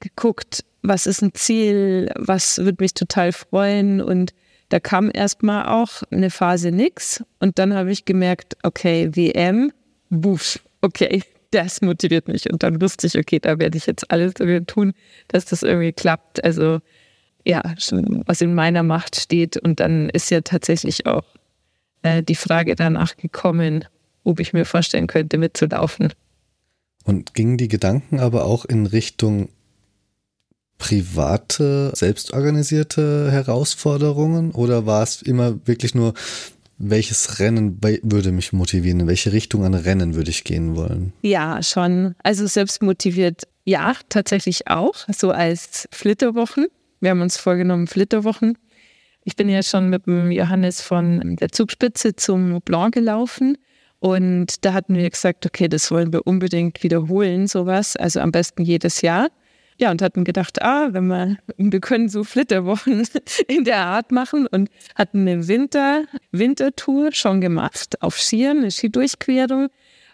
[0.00, 4.00] geguckt, was ist ein Ziel, was würde mich total freuen.
[4.00, 4.32] Und
[4.70, 7.22] da kam erstmal auch eine Phase nix.
[7.38, 9.72] Und dann habe ich gemerkt, okay, WM,
[10.08, 12.50] buff, okay, das motiviert mich.
[12.50, 14.92] Und dann wusste ich, okay, da werde ich jetzt alles dafür tun,
[15.28, 16.42] dass das irgendwie klappt.
[16.44, 16.80] Also
[17.44, 17.62] ja,
[18.26, 19.56] was in meiner Macht steht.
[19.56, 21.24] Und dann ist ja tatsächlich auch
[22.02, 23.84] äh, die Frage danach gekommen,
[24.24, 26.12] ob ich mir vorstellen könnte, mitzulaufen.
[27.10, 29.48] Und gingen die Gedanken aber auch in Richtung
[30.78, 36.14] private, selbstorganisierte Herausforderungen oder war es immer wirklich nur,
[36.78, 39.00] welches Rennen würde mich motivieren?
[39.00, 41.12] In welche Richtung an Rennen würde ich gehen wollen?
[41.22, 42.14] Ja, schon.
[42.22, 44.94] Also selbst motiviert, ja, tatsächlich auch.
[45.12, 46.68] So als Flitterwochen.
[47.00, 48.56] Wir haben uns vorgenommen, Flitterwochen.
[49.24, 53.58] Ich bin ja schon mit dem Johannes von der Zugspitze zum Blanc gelaufen.
[54.00, 57.96] Und da hatten wir gesagt, okay, das wollen wir unbedingt wiederholen, sowas.
[57.96, 59.28] Also am besten jedes Jahr.
[59.78, 63.06] Ja, und hatten gedacht, ah, wenn wir, wir können so Flitterwochen
[63.48, 69.68] in der Art machen und hatten eine Winter, Wintertour schon gemacht auf Skiern, eine Skidurchquerung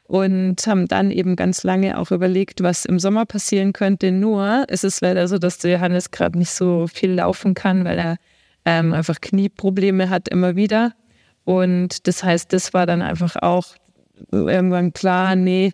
[0.05, 4.13] und haben dann eben ganz lange auch überlegt, was im Sommer passieren könnte.
[4.13, 7.99] Nur es ist leider so, dass der Johannes gerade nicht so viel laufen kann, weil
[7.99, 8.17] er
[8.65, 10.93] ähm, einfach Knieprobleme hat immer wieder.
[11.47, 13.77] Und das heißt, das war dann einfach auch
[14.33, 15.73] irgendwann klar, nee,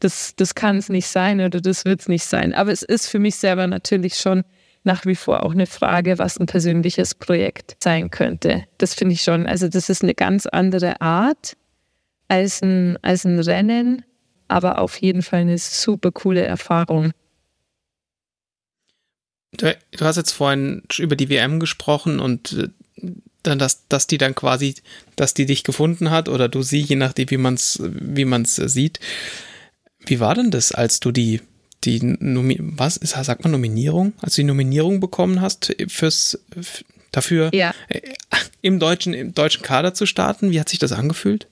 [0.00, 2.52] das, das kann es nicht sein oder das wird es nicht sein.
[2.52, 4.42] Aber es ist für mich selber natürlich schon
[4.82, 8.64] nach wie vor auch eine Frage, was ein persönliches Projekt sein könnte.
[8.78, 9.46] Das finde ich schon.
[9.46, 11.56] Also das ist eine ganz andere Art
[12.26, 14.04] als ein, als ein Rennen,
[14.48, 17.12] aber auf jeden Fall eine super coole Erfahrung.
[19.52, 24.18] Du, du hast jetzt vorhin über die WM gesprochen und äh, dann, dass, dass die
[24.18, 24.74] dann quasi,
[25.16, 28.56] dass die dich gefunden hat oder du sie, je nachdem, wie man es wie man's
[28.56, 29.00] sieht.
[30.04, 31.40] Wie war denn das, als du die,
[31.84, 36.38] die Nomi was ist, sagt man Nominierung, als du die Nominierung bekommen hast fürs
[37.12, 37.74] dafür ja.
[37.88, 38.00] Äh,
[38.62, 40.50] im deutschen im deutschen Kader zu starten?
[40.50, 41.46] Wie hat sich das angefühlt?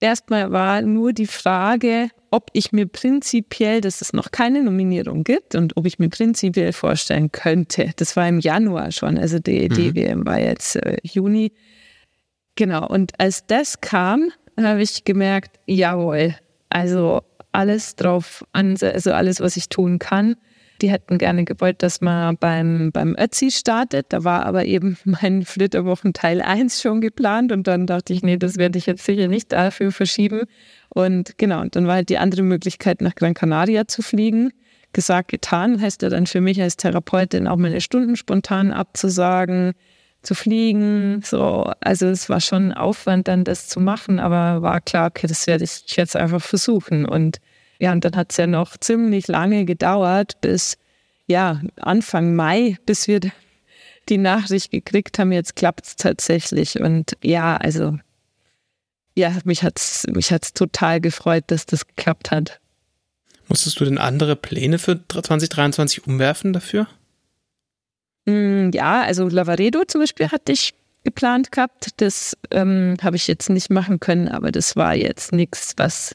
[0.00, 5.54] Erstmal war nur die Frage, ob ich mir prinzipiell, dass es noch keine Nominierung gibt
[5.54, 7.92] und ob ich mir prinzipiell vorstellen könnte.
[7.96, 9.94] Das war im Januar schon, also die, mhm.
[9.94, 11.52] WM war jetzt äh, Juni.
[12.56, 16.34] Genau, und als das kam, habe ich gemerkt, jawohl,
[16.68, 20.36] also alles drauf an, also alles, was ich tun kann.
[20.82, 24.06] Die hätten gerne gewollt, dass man beim, beim Ötzi startet.
[24.10, 28.36] Da war aber eben mein Flitterwochen Teil 1 schon geplant und dann dachte ich, nee,
[28.36, 30.42] das werde ich jetzt sicher nicht dafür verschieben.
[30.88, 34.52] Und genau, und dann war halt die andere Möglichkeit, nach Gran Canaria zu fliegen.
[34.92, 39.74] Gesagt, getan, heißt ja dann für mich als Therapeutin auch meine Stunden spontan abzusagen
[40.22, 41.22] zu fliegen.
[41.22, 45.46] So, also es war schon Aufwand, dann das zu machen, aber war klar, okay, das
[45.46, 47.06] werde ich jetzt einfach versuchen.
[47.06, 47.38] Und
[47.78, 50.78] ja, und dann hat es ja noch ziemlich lange gedauert, bis
[51.26, 53.20] ja, Anfang Mai, bis wir
[54.08, 56.80] die Nachricht gekriegt haben, jetzt klappt es tatsächlich.
[56.80, 57.98] Und ja, also
[59.16, 62.60] ja, mich hat es mich hat's total gefreut, dass das geklappt hat.
[63.48, 66.86] Musstest du denn andere Pläne für 2023 umwerfen dafür?
[68.26, 71.90] Mm, ja, also Lavaredo zum Beispiel hatte ich geplant gehabt.
[71.96, 76.14] Das ähm, habe ich jetzt nicht machen können, aber das war jetzt nichts, was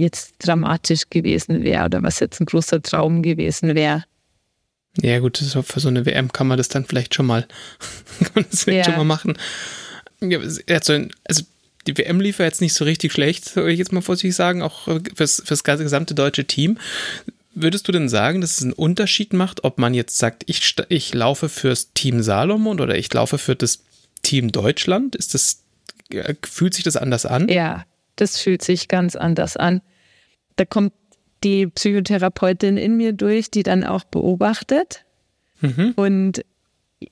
[0.00, 4.04] jetzt dramatisch gewesen wäre oder was jetzt ein großer Traum gewesen wäre.
[5.00, 7.46] Ja, gut, für so eine WM kann man das dann vielleicht schon mal,
[8.18, 8.92] kann man das vielleicht ja.
[8.92, 9.38] schon mal machen.
[10.20, 11.44] Ja, also, also
[11.86, 14.62] die WM lief ja jetzt nicht so richtig schlecht, soll ich jetzt mal vorsichtig sagen,
[14.62, 16.78] auch fürs, fürs gesamte deutsche Team.
[17.54, 21.14] Würdest du denn sagen, dass es einen Unterschied macht, ob man jetzt sagt, ich, ich
[21.14, 23.80] laufe fürs Team Salomon oder ich laufe für das
[24.22, 25.16] Team Deutschland?
[25.16, 25.62] Ist das,
[26.46, 27.48] fühlt sich das anders an?
[27.48, 27.84] Ja,
[28.16, 29.82] das fühlt sich ganz anders an.
[30.56, 30.92] Da kommt
[31.42, 35.04] die Psychotherapeutin in mir durch, die dann auch beobachtet.
[35.60, 35.92] Mhm.
[35.96, 36.44] Und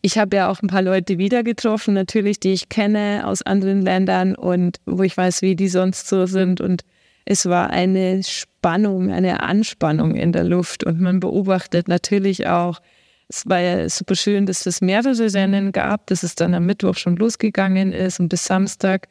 [0.02, 3.82] ich habe ja auch ein paar Leute wieder getroffen, natürlich, die ich kenne aus anderen
[3.82, 6.60] Ländern und wo ich weiß, wie die sonst so sind.
[6.60, 6.82] Und
[7.24, 12.80] es war eine Spannung, eine Anspannung in der Luft und man beobachtet natürlich auch,
[13.28, 16.96] es war ja super schön, dass es mehrere Rennen gab, dass es dann am Mittwoch
[16.96, 19.08] schon losgegangen ist und bis Samstag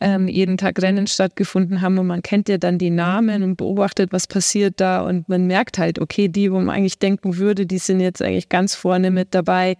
[0.00, 4.12] ähm, jeden Tag Rennen stattgefunden haben und man kennt ja dann die Namen und beobachtet,
[4.12, 7.78] was passiert da und man merkt halt, okay, die, wo man eigentlich denken würde, die
[7.78, 9.76] sind jetzt eigentlich ganz vorne mit dabei.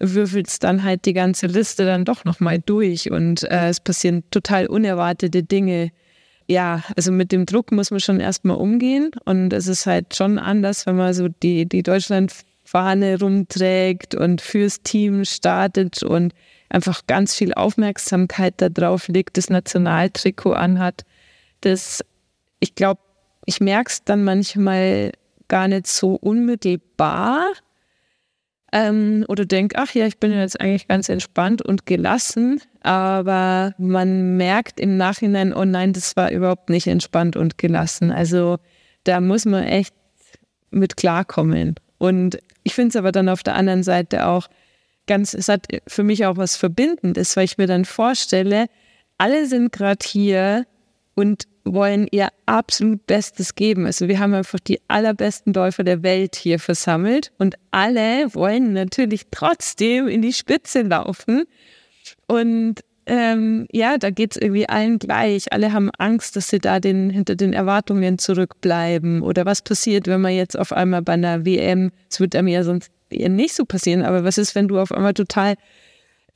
[0.00, 4.66] würfelst dann halt die ganze Liste dann doch nochmal durch und äh, es passieren total
[4.66, 5.90] unerwartete Dinge.
[6.48, 10.38] Ja, also mit dem Druck muss man schon erstmal umgehen und es ist halt schon
[10.38, 16.32] anders, wenn man so die, die Deutschlandfahne rumträgt und fürs Team startet und
[16.70, 21.02] einfach ganz viel Aufmerksamkeit darauf legt, das Nationaltrikot anhat.
[21.60, 22.02] Das,
[22.60, 23.00] ich glaube,
[23.44, 25.12] ich merke es dann manchmal
[25.48, 27.52] gar nicht so unmittelbar,
[28.72, 34.36] ähm, oder denkt, ach ja, ich bin jetzt eigentlich ganz entspannt und gelassen, aber man
[34.36, 38.12] merkt im Nachhinein, oh nein, das war überhaupt nicht entspannt und gelassen.
[38.12, 38.58] Also
[39.04, 39.94] da muss man echt
[40.70, 41.74] mit klarkommen.
[41.98, 44.48] Und ich finde es aber dann auf der anderen Seite auch
[45.10, 48.66] ganz, es hat für mich auch was Verbindendes, weil ich mir dann vorstelle,
[49.18, 50.66] alle sind gerade hier
[51.16, 53.86] und wollen ihr absolut Bestes geben.
[53.86, 59.22] Also wir haben einfach die allerbesten Läufer der Welt hier versammelt und alle wollen natürlich
[59.32, 61.42] trotzdem in die Spitze laufen.
[62.28, 65.52] Und ähm, ja, da geht es irgendwie allen gleich.
[65.52, 69.22] Alle haben Angst, dass sie da den, hinter den Erwartungen zurückbleiben.
[69.22, 72.62] Oder was passiert, wenn man jetzt auf einmal bei einer WM, es wird einem ja
[72.62, 75.54] sonst eher nicht so passieren, aber was ist, wenn du auf einmal total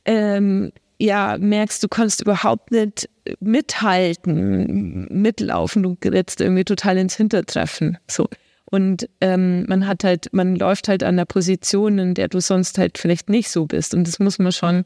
[0.05, 3.09] ähm, ja, merkst, du kannst überhaupt nicht
[3.41, 7.99] mithalten, mitlaufen, du gerätst irgendwie total ins Hintertreffen.
[8.09, 8.29] So.
[8.67, 12.79] Und ähm, man hat halt, man läuft halt an der Position, in der du sonst
[12.79, 13.95] halt vielleicht nicht so bist.
[13.95, 14.85] Und das muss man schon,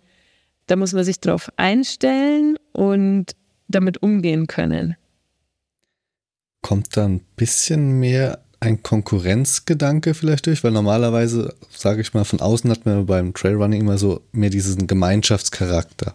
[0.66, 3.33] da muss man sich drauf einstellen und
[3.68, 4.96] damit umgehen können.
[6.62, 10.64] Kommt da ein bisschen mehr ein Konkurrenzgedanke vielleicht durch?
[10.64, 14.87] Weil normalerweise, sage ich mal, von außen hat man beim Trailrunning immer so mehr diesen
[14.87, 16.14] Gemeinschaftscharakter.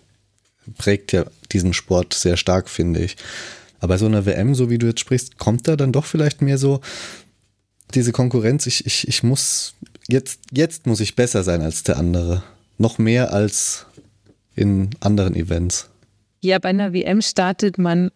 [0.78, 3.18] Prägt ja diesen Sport sehr stark, finde ich.
[3.80, 6.58] Aber so eine WM, so wie du jetzt sprichst, kommt da dann doch vielleicht mehr
[6.58, 6.80] so
[7.94, 9.76] diese Konkurrenz, ich, ich, ich muss,
[10.08, 12.44] jetzt, jetzt muss ich besser sein als der andere.
[12.78, 13.86] Noch mehr als
[14.56, 15.90] in anderen Events.
[16.42, 18.12] Ja, bei einer WM startet man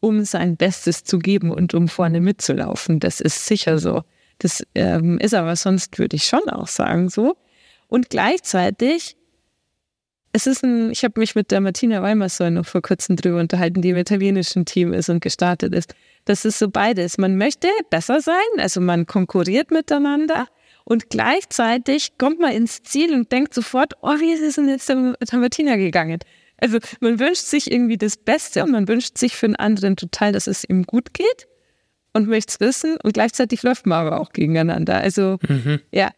[0.00, 3.00] um sein Bestes zu geben und um vorne mitzulaufen.
[3.00, 4.02] Das ist sicher so.
[4.38, 7.36] Das ähm, ist aber sonst, würde ich schon auch sagen, so.
[7.88, 9.16] Und gleichzeitig,
[10.32, 13.82] es ist ein, ich habe mich mit der Martina Weimersoll noch vor kurzem drüber unterhalten,
[13.82, 15.94] die im italienischen Team ist und gestartet ist.
[16.24, 17.18] Das ist so beides.
[17.18, 20.46] Man möchte besser sein, also man konkurriert miteinander.
[20.84, 24.88] Und gleichzeitig kommt man ins Ziel und denkt sofort, oh, wie ist es denn jetzt
[24.88, 26.20] der Martina gegangen?
[26.60, 30.32] Also man wünscht sich irgendwie das Beste und man wünscht sich für einen anderen total,
[30.32, 31.48] dass es ihm gut geht
[32.12, 34.96] und möchte es wissen und gleichzeitig läuft man aber auch gegeneinander.
[34.96, 35.80] Also mhm.
[35.92, 36.10] ja.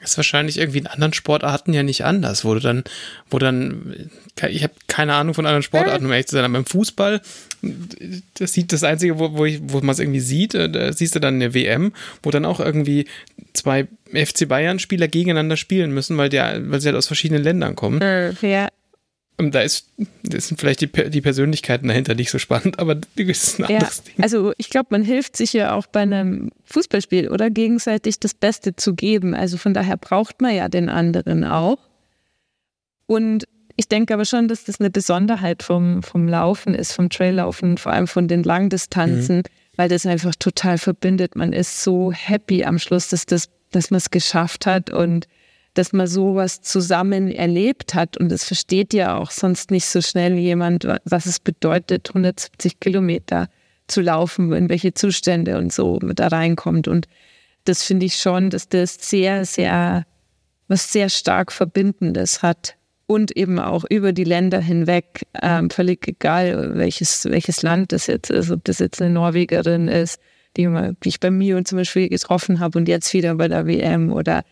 [0.00, 2.84] Das ist wahrscheinlich irgendwie in anderen Sportarten ja nicht anders, wo du dann,
[3.30, 4.10] wo dann,
[4.48, 7.20] ich habe keine Ahnung von anderen Sportarten, um ehrlich zu sein, aber im Fußball,
[8.34, 11.18] das sieht das Einzige, wo, wo, wo man es irgendwie sieht, äh, da siehst du
[11.18, 13.06] dann eine WM, wo dann auch irgendwie
[13.54, 18.00] zwei FC Bayern-Spieler gegeneinander spielen müssen, weil, der, weil sie halt aus verschiedenen Ländern kommen.
[18.00, 18.68] Äh, ja.
[19.40, 19.86] Und da ist,
[20.24, 23.96] das sind vielleicht die, die Persönlichkeiten dahinter nicht so spannend, aber das ist ein anderes
[23.98, 24.22] ja, Ding.
[24.22, 28.74] Also ich glaube, man hilft sich ja auch bei einem Fußballspiel oder gegenseitig das Beste
[28.74, 29.34] zu geben.
[29.34, 31.78] Also von daher braucht man ja den anderen auch.
[33.06, 33.46] Und
[33.76, 37.92] ich denke aber schon, dass das eine Besonderheit vom, vom Laufen ist, vom Traillaufen, vor
[37.92, 39.42] allem von den Langdistanzen, mhm.
[39.76, 41.36] weil das einfach total verbindet.
[41.36, 45.28] Man ist so happy am Schluss, dass, das, dass man es geschafft hat und
[45.78, 48.16] dass man sowas zusammen erlebt hat.
[48.16, 53.48] Und es versteht ja auch sonst nicht so schnell jemand, was es bedeutet, 170 Kilometer
[53.86, 56.88] zu laufen, in welche Zustände und so da reinkommt.
[56.88, 57.06] Und
[57.64, 60.04] das finde ich schon, dass das sehr, sehr,
[60.66, 62.74] was sehr stark Verbindendes hat.
[63.06, 68.30] Und eben auch über die Länder hinweg, ähm, völlig egal, welches, welches Land das jetzt
[68.30, 70.20] ist, ob das jetzt eine Norwegerin ist,
[70.56, 70.66] die,
[71.04, 74.42] die ich bei mir zum Beispiel getroffen habe und jetzt wieder bei der WM oder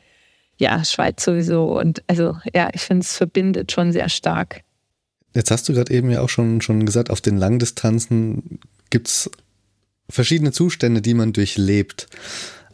[0.59, 1.79] ja, Schweiz sowieso.
[1.79, 4.63] Und also ja, ich finde, es verbindet schon sehr stark.
[5.35, 9.31] Jetzt hast du gerade eben ja auch schon, schon gesagt, auf den Langdistanzen gibt es
[10.09, 12.07] verschiedene Zustände, die man durchlebt.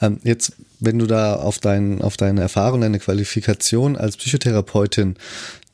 [0.01, 5.17] Ähm, jetzt, wenn du da auf, dein, auf deine Erfahrung, deine Qualifikation als Psychotherapeutin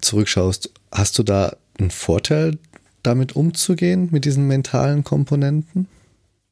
[0.01, 2.59] zurückschaust, hast du da einen Vorteil,
[3.03, 5.89] damit umzugehen, mit diesen mentalen Komponenten?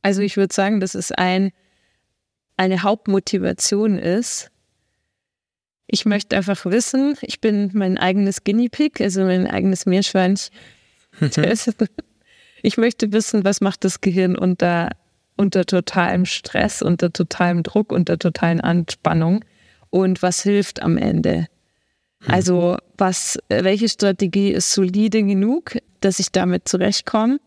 [0.02, 1.50] Also ich würde sagen, dass es ein,
[2.56, 4.50] eine Hauptmotivation ist,
[5.86, 10.50] ich möchte einfach wissen, ich bin mein eigenes Guinea Pig, also mein eigenes Meerschweinchen.
[12.62, 14.90] ich möchte wissen, was macht das Gehirn unter,
[15.36, 19.44] unter totalem Stress, unter totalem Druck, unter totalen Anspannung
[19.90, 21.46] und was hilft am Ende.
[22.20, 22.34] Mhm.
[22.34, 27.38] Also was, welche Strategie ist solide genug, dass ich damit zurechtkomme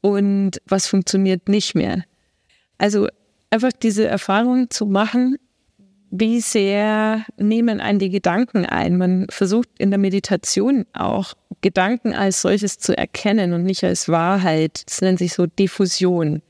[0.00, 2.04] und was funktioniert nicht mehr.
[2.78, 3.08] Also
[3.50, 5.36] einfach diese Erfahrung zu machen,
[6.10, 8.96] wie sehr nehmen einen die Gedanken ein.
[8.96, 14.82] Man versucht in der Meditation auch Gedanken als solches zu erkennen und nicht als Wahrheit.
[14.86, 16.42] Das nennt sich so Diffusion.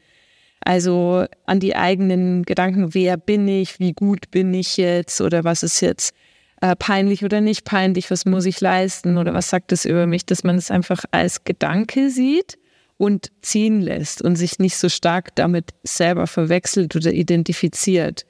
[0.60, 5.62] Also an die eigenen Gedanken, wer bin ich, wie gut bin ich jetzt oder was
[5.62, 6.12] ist jetzt
[6.60, 10.26] äh, peinlich oder nicht peinlich, was muss ich leisten oder was sagt es über mich,
[10.26, 12.58] dass man es einfach als Gedanke sieht
[12.98, 18.26] und ziehen lässt und sich nicht so stark damit selber verwechselt oder identifiziert.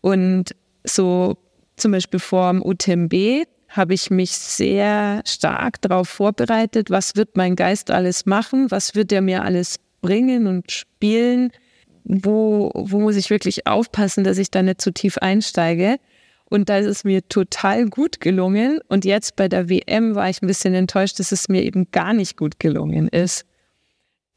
[0.00, 0.56] Und
[0.88, 1.36] so
[1.76, 7.56] zum Beispiel vor dem UTMB habe ich mich sehr stark darauf vorbereitet, was wird mein
[7.56, 11.50] Geist alles machen, was wird er mir alles bringen und spielen,
[12.04, 15.98] wo, wo muss ich wirklich aufpassen, dass ich da nicht zu tief einsteige.
[16.48, 18.80] Und da ist es mir total gut gelungen.
[18.88, 22.14] Und jetzt bei der WM war ich ein bisschen enttäuscht, dass es mir eben gar
[22.14, 23.44] nicht gut gelungen ist.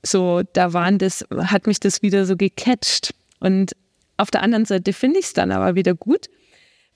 [0.01, 3.13] So, da waren das, hat mich das wieder so gecatcht.
[3.39, 3.73] Und
[4.17, 6.27] auf der anderen Seite finde ich es dann aber wieder gut,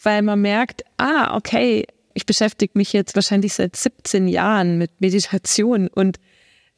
[0.02, 5.88] weil man merkt, ah, okay, ich beschäftige mich jetzt wahrscheinlich seit 17 Jahren mit Meditation
[5.88, 6.20] und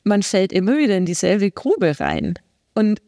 [0.03, 2.36] man fällt immer wieder in dieselbe Grube rein.
[2.74, 3.01] Und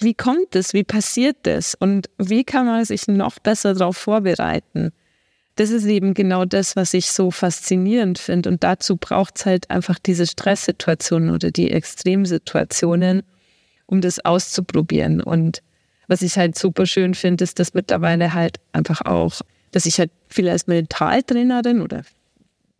[0.00, 0.72] wie kommt das?
[0.72, 1.74] Wie passiert das?
[1.74, 4.92] Und wie kann man sich noch besser darauf vorbereiten?
[5.56, 8.50] Das ist eben genau das, was ich so faszinierend finde.
[8.50, 13.22] Und dazu braucht es halt einfach diese Stresssituationen oder die Extremsituationen,
[13.86, 15.22] um das auszuprobieren.
[15.22, 15.62] Und
[16.08, 19.40] was ich halt super schön finde, ist, dass mittlerweile halt einfach auch,
[19.72, 22.02] dass ich halt viel als Mentaltrainerin oder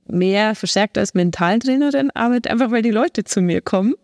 [0.08, 3.94] mehr verstärkt als Mentaltrainerin arbeite, einfach weil die Leute zu mir kommen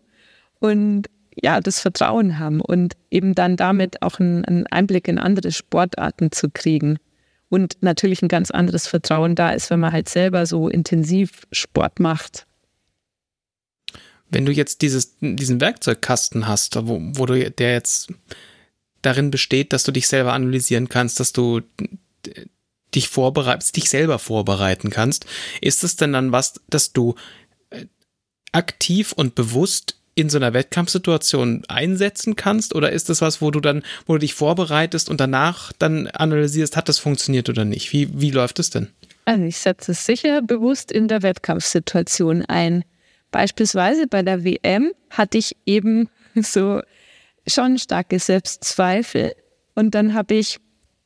[0.59, 1.07] und
[1.41, 6.49] ja, das Vertrauen haben und eben dann damit auch einen, Einblick in andere Sportarten zu
[6.49, 6.97] kriegen.
[7.49, 11.99] Und natürlich ein ganz anderes Vertrauen da ist, wenn man halt selber so intensiv Sport
[11.99, 12.47] macht.
[14.29, 18.11] Wenn du jetzt dieses, diesen Werkzeugkasten hast, wo, wo du der jetzt
[19.03, 21.61] darin besteht, dass du dich selber analysieren kannst, dass du
[22.95, 25.25] dich vorbereitest, dich selber vorbereiten kannst,
[25.61, 27.15] ist es denn dann was, dass du
[27.69, 27.85] äh,
[28.51, 32.75] aktiv und bewusst in so einer Wettkampfsituation einsetzen kannst?
[32.75, 36.77] Oder ist das was, wo du dann, wo du dich vorbereitest und danach dann analysierst,
[36.77, 37.91] hat das funktioniert oder nicht?
[37.93, 38.89] Wie, wie läuft es denn?
[39.25, 42.83] Also ich setze es sicher bewusst in der Wettkampfsituation ein.
[43.31, 46.81] Beispielsweise bei der WM hatte ich eben so
[47.47, 49.33] schon starke Selbstzweifel.
[49.75, 50.59] Und dann habe ich,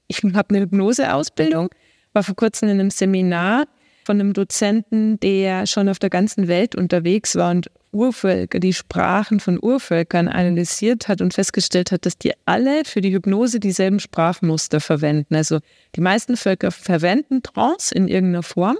[0.07, 1.69] ich habe eine Hypnoseausbildung,
[2.13, 3.67] war vor kurzem in einem Seminar
[4.05, 9.39] von einem Dozenten, der schon auf der ganzen Welt unterwegs war und Urvölker, die Sprachen
[9.39, 14.79] von Urvölkern analysiert hat und festgestellt hat, dass die alle für die Hypnose dieselben Sprachmuster
[14.79, 15.35] verwenden.
[15.35, 15.59] Also
[15.95, 18.77] die meisten Völker verwenden Trance in irgendeiner Form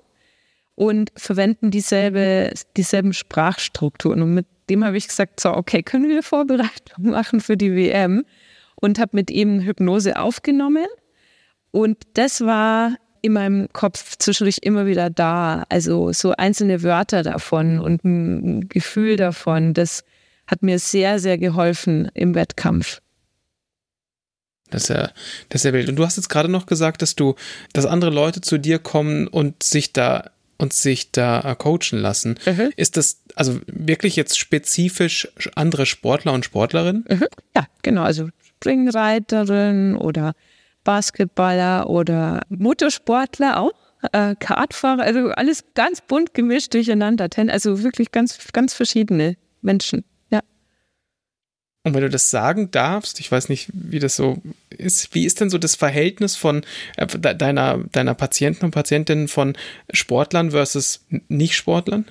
[0.76, 4.22] und verwenden dieselbe, dieselben Sprachstrukturen.
[4.22, 6.72] Und mit dem habe ich gesagt, so, okay, können wir Vorbereitung
[7.12, 8.26] machen für die WM?
[8.80, 10.86] Und habe mit ihm Hypnose aufgenommen.
[11.72, 15.66] Und das war in meinem Kopf zwischendurch immer wieder da.
[15.70, 20.04] Also so einzelne Wörter davon und ein Gefühl davon, das
[20.46, 23.02] hat mir sehr, sehr geholfen im Wettkampf.
[24.70, 25.12] Das ist ja,
[25.50, 25.90] das ist ja wild.
[25.90, 27.36] Und du hast jetzt gerade noch gesagt, dass du,
[27.74, 32.40] dass andere Leute zu dir kommen und sich da und sich da coachen lassen.
[32.46, 32.72] Mhm.
[32.76, 37.06] Ist das also wirklich jetzt spezifisch andere Sportler und Sportlerinnen?
[37.08, 37.26] Mhm.
[37.56, 38.04] Ja, genau.
[38.04, 40.34] Also Springreiterin oder
[40.84, 43.74] Basketballer oder Motorsportler auch.
[44.12, 47.28] Äh, Kartfahrer, also alles ganz bunt gemischt durcheinander.
[47.48, 50.04] Also wirklich ganz, ganz verschiedene Menschen.
[51.88, 55.40] Und wenn du das sagen darfst, ich weiß nicht, wie das so ist, wie ist
[55.40, 56.64] denn so das Verhältnis von
[56.98, 59.56] äh, deiner, deiner Patienten und Patientinnen von
[59.92, 62.06] Sportlern versus Nicht-Sportlern?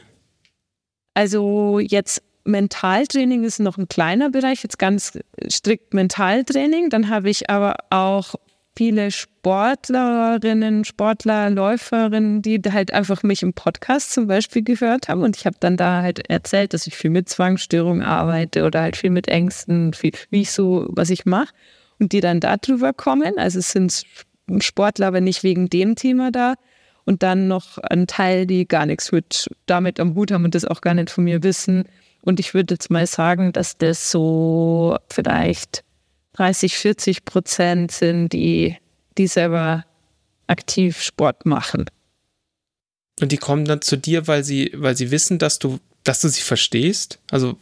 [1.14, 5.18] Also jetzt Mentaltraining ist noch ein kleiner Bereich, jetzt ganz
[5.50, 6.90] strikt Mentaltraining.
[6.90, 8.34] Dann habe ich aber auch
[8.76, 15.22] viele Sportlerinnen, Sportler, Läuferinnen, die halt einfach mich im Podcast zum Beispiel gehört haben.
[15.22, 18.96] Und ich habe dann da halt erzählt, dass ich viel mit Zwangsstörungen arbeite oder halt
[18.96, 21.54] viel mit Ängsten, viel, wie ich so, was ich mache.
[21.98, 23.38] Und die dann darüber kommen.
[23.38, 24.04] Also es sind
[24.60, 26.54] Sportler, aber nicht wegen dem Thema da.
[27.04, 30.64] Und dann noch ein Teil, die gar nichts mit damit am Hut haben und das
[30.64, 31.84] auch gar nicht von mir wissen.
[32.20, 35.84] Und ich würde jetzt mal sagen, dass das so vielleicht
[36.36, 38.76] 30, 40 Prozent sind, die,
[39.16, 39.84] die selber
[40.46, 41.86] aktiv Sport machen.
[43.20, 46.28] Und die kommen dann zu dir, weil sie, weil sie wissen, dass du, dass du
[46.28, 47.18] sie verstehst?
[47.30, 47.56] Also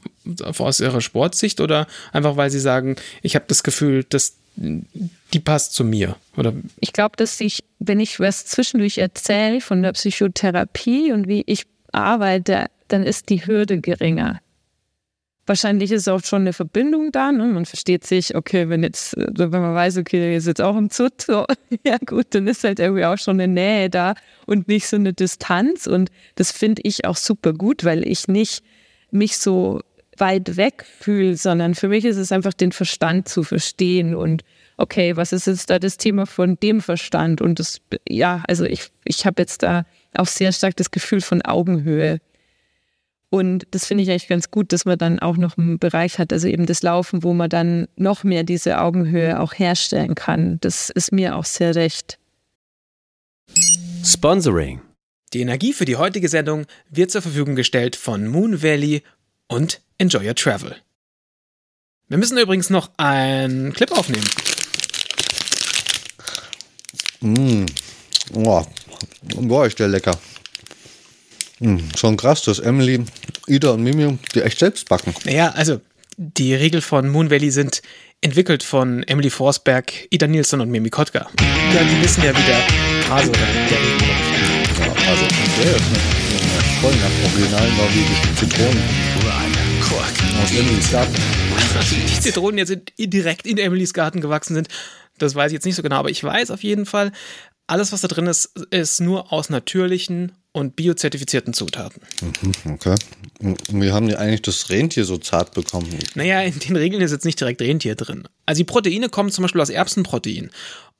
[0.58, 5.74] aus ihrer Sportsicht oder einfach weil sie sagen, ich habe das Gefühl, dass die passt
[5.74, 6.16] zu mir?
[6.36, 6.52] Oder?
[6.80, 11.64] Ich glaube, dass ich, wenn ich was zwischendurch erzähle von der Psychotherapie und wie ich
[11.92, 14.40] arbeite, dann ist die Hürde geringer.
[15.46, 17.32] Wahrscheinlich ist auch schon eine Verbindung da.
[17.32, 17.46] Ne?
[17.46, 20.90] Man versteht sich, okay, wenn jetzt, wenn man weiß, okay, der ist jetzt auch im
[20.90, 21.44] Zut, so,
[21.84, 24.14] ja gut, dann ist halt irgendwie auch schon eine Nähe da
[24.46, 25.86] und nicht so eine Distanz.
[25.86, 28.64] Und das finde ich auch super gut, weil ich nicht
[29.10, 29.80] mich so
[30.16, 34.44] weit weg fühle, sondern für mich ist es einfach den Verstand zu verstehen und
[34.76, 37.40] okay, was ist jetzt da das Thema von dem Verstand?
[37.40, 39.84] Und das, ja, also ich, ich habe jetzt da
[40.14, 42.20] auch sehr stark das Gefühl von Augenhöhe.
[43.34, 46.32] Und das finde ich eigentlich ganz gut, dass man dann auch noch einen Bereich hat,
[46.32, 50.58] also eben das Laufen, wo man dann noch mehr diese Augenhöhe auch herstellen kann.
[50.60, 52.20] Das ist mir auch sehr recht.
[54.04, 54.82] Sponsoring.
[55.32, 59.02] Die Energie für die heutige Sendung wird zur Verfügung gestellt von Moon Valley
[59.48, 60.76] und Enjoy Your Travel.
[62.06, 64.30] Wir müssen übrigens noch einen Clip aufnehmen.
[67.20, 67.66] Mmh.
[68.32, 68.64] Oh,
[69.40, 70.16] boah, ist der lecker.
[71.60, 73.04] Mmh, schon krass, dass Emily,
[73.46, 75.14] Ida und Mimi die echt selbst backen.
[75.24, 75.80] Naja, also
[76.16, 77.82] die Riegel von Moon Valley sind
[78.20, 81.28] entwickelt von Emily Forsberg, Ida Nilsson und Mimi Kotka.
[81.74, 84.08] Ja, die wissen ja, wie der Hase oder der Riegel
[84.80, 85.26] Ja, also,
[85.62, 86.24] der ist eine,
[86.80, 88.82] voll nach original norwegischen Zitronen.
[90.42, 91.14] Aus Emilys Garten.
[92.16, 94.68] die Zitronen jetzt direkt in Emilys Garten gewachsen sind.
[95.18, 97.12] Das weiß ich jetzt nicht so genau, aber ich weiß auf jeden Fall,
[97.66, 102.02] alles, was da drin ist, ist nur aus natürlichen und biozertifizierten Zutaten.
[102.20, 102.94] Mhm, okay.
[103.40, 105.88] Und wie haben die eigentlich das Rentier so zart bekommen?
[106.14, 108.28] Naja, in den Regeln ist jetzt nicht direkt Rentier drin.
[108.46, 110.50] Also die Proteine kommen zum Beispiel aus Erbsenprotein.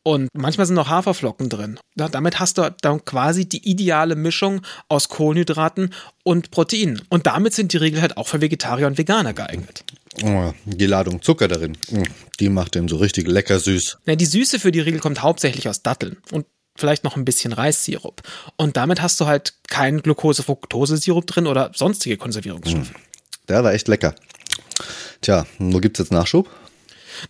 [0.07, 1.79] Und manchmal sind noch Haferflocken drin.
[1.95, 5.95] Damit hast du dann quasi die ideale Mischung aus Kohlenhydraten
[6.25, 7.01] und Proteinen.
[7.09, 9.85] Und damit sind die Riegel halt auch für Vegetarier und Veganer geeignet.
[10.23, 11.77] Oh, die Ladung Zucker darin,
[12.39, 13.99] die macht den so richtig lecker süß.
[14.05, 16.45] Ja, die Süße für die Riegel kommt hauptsächlich aus Datteln und
[16.77, 18.22] vielleicht noch ein bisschen Reissirup.
[18.57, 22.93] Und damit hast du halt keinen Glucose-Fructose-Sirup drin oder sonstige Konservierungsstoffe.
[23.49, 24.14] Der war echt lecker.
[25.20, 26.51] Tja, wo gibt's jetzt Nachschub?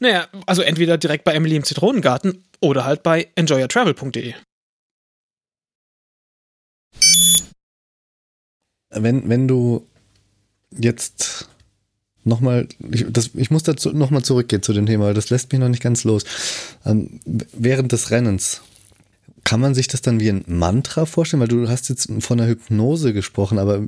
[0.01, 4.34] Naja, also entweder direkt bei Emily im Zitronengarten oder halt bei enjoyyourtravel.de.
[8.90, 9.86] Wenn, wenn du
[10.70, 11.49] jetzt
[12.22, 15.82] nochmal, ich, ich muss dazu nochmal zurückgehen zu dem Thema, das lässt mich noch nicht
[15.82, 16.24] ganz los.
[16.84, 18.62] Ähm, während des Rennens,
[19.45, 21.40] kann man sich das dann wie ein Mantra vorstellen?
[21.40, 23.82] Weil du hast jetzt von der Hypnose gesprochen, aber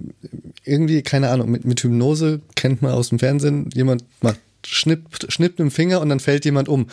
[0.65, 5.59] irgendwie, keine Ahnung, mit, mit Hypnose kennt man aus dem Fernsehen, jemand macht schnippt, schnippt
[5.59, 6.89] mit dem Finger und dann fällt jemand um.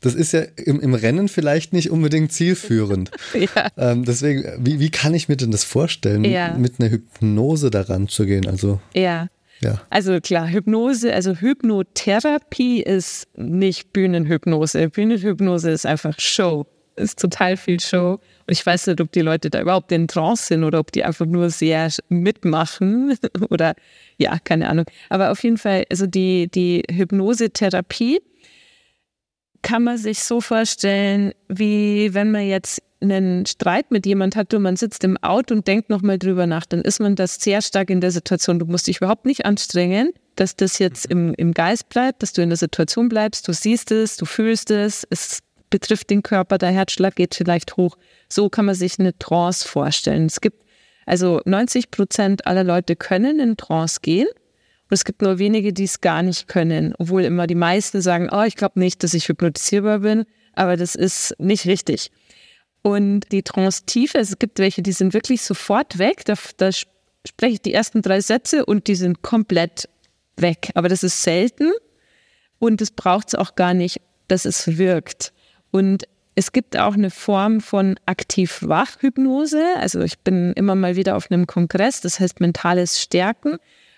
[0.00, 3.10] Das ist ja im, im Rennen vielleicht nicht unbedingt zielführend.
[3.34, 3.68] ja.
[3.76, 6.54] ähm, deswegen, wie, wie kann ich mir denn das vorstellen, ja.
[6.54, 8.46] mit einer Hypnose daran zu gehen?
[8.46, 9.28] Also, ja.
[9.60, 9.80] Ja.
[9.88, 14.90] Also klar, Hypnose, also Hypnotherapie ist nicht Bühnenhypnose.
[14.90, 16.66] Bühnenhypnose ist einfach Show.
[16.96, 18.20] Ist total viel Show.
[18.46, 21.04] Und ich weiß nicht, ob die Leute da überhaupt in Trance sind oder ob die
[21.04, 23.16] einfach nur sehr mitmachen
[23.50, 23.74] oder
[24.18, 24.86] ja, keine Ahnung.
[25.08, 28.20] Aber auf jeden Fall, also die, die Hypnosetherapie
[29.62, 34.62] kann man sich so vorstellen, wie wenn man jetzt einen Streit mit jemand hat und
[34.62, 37.90] man sitzt im Auto und denkt nochmal drüber nach, dann ist man das sehr stark
[37.90, 38.58] in der Situation.
[38.58, 42.42] Du musst dich überhaupt nicht anstrengen, dass das jetzt im, im Geist bleibt, dass du
[42.42, 43.46] in der Situation bleibst.
[43.48, 45.40] Du siehst es, du fühlst es, es
[45.74, 47.98] betrifft den Körper, der Herzschlag geht vielleicht hoch.
[48.28, 50.26] So kann man sich eine Trance vorstellen.
[50.26, 50.62] Es gibt
[51.04, 54.28] also 90 Prozent aller Leute können in Trance gehen.
[54.28, 56.94] Und es gibt nur wenige, die es gar nicht können.
[57.00, 60.26] Obwohl immer die meisten sagen, oh, ich glaube nicht, dass ich hypnotisierbar bin.
[60.52, 62.12] Aber das ist nicht richtig.
[62.82, 66.24] Und die Trance-Tiefe, es gibt welche, die sind wirklich sofort weg.
[66.24, 69.88] Da, da spreche ich die ersten drei Sätze und die sind komplett
[70.36, 70.70] weg.
[70.74, 71.72] Aber das ist selten
[72.60, 75.32] und es braucht es auch gar nicht, dass es wirkt.
[75.74, 76.06] Und
[76.36, 79.60] es gibt auch eine Form von Aktiv-Wach-Hypnose.
[79.76, 83.56] Also ich bin immer mal wieder auf einem Kongress, das heißt mentales Stärken.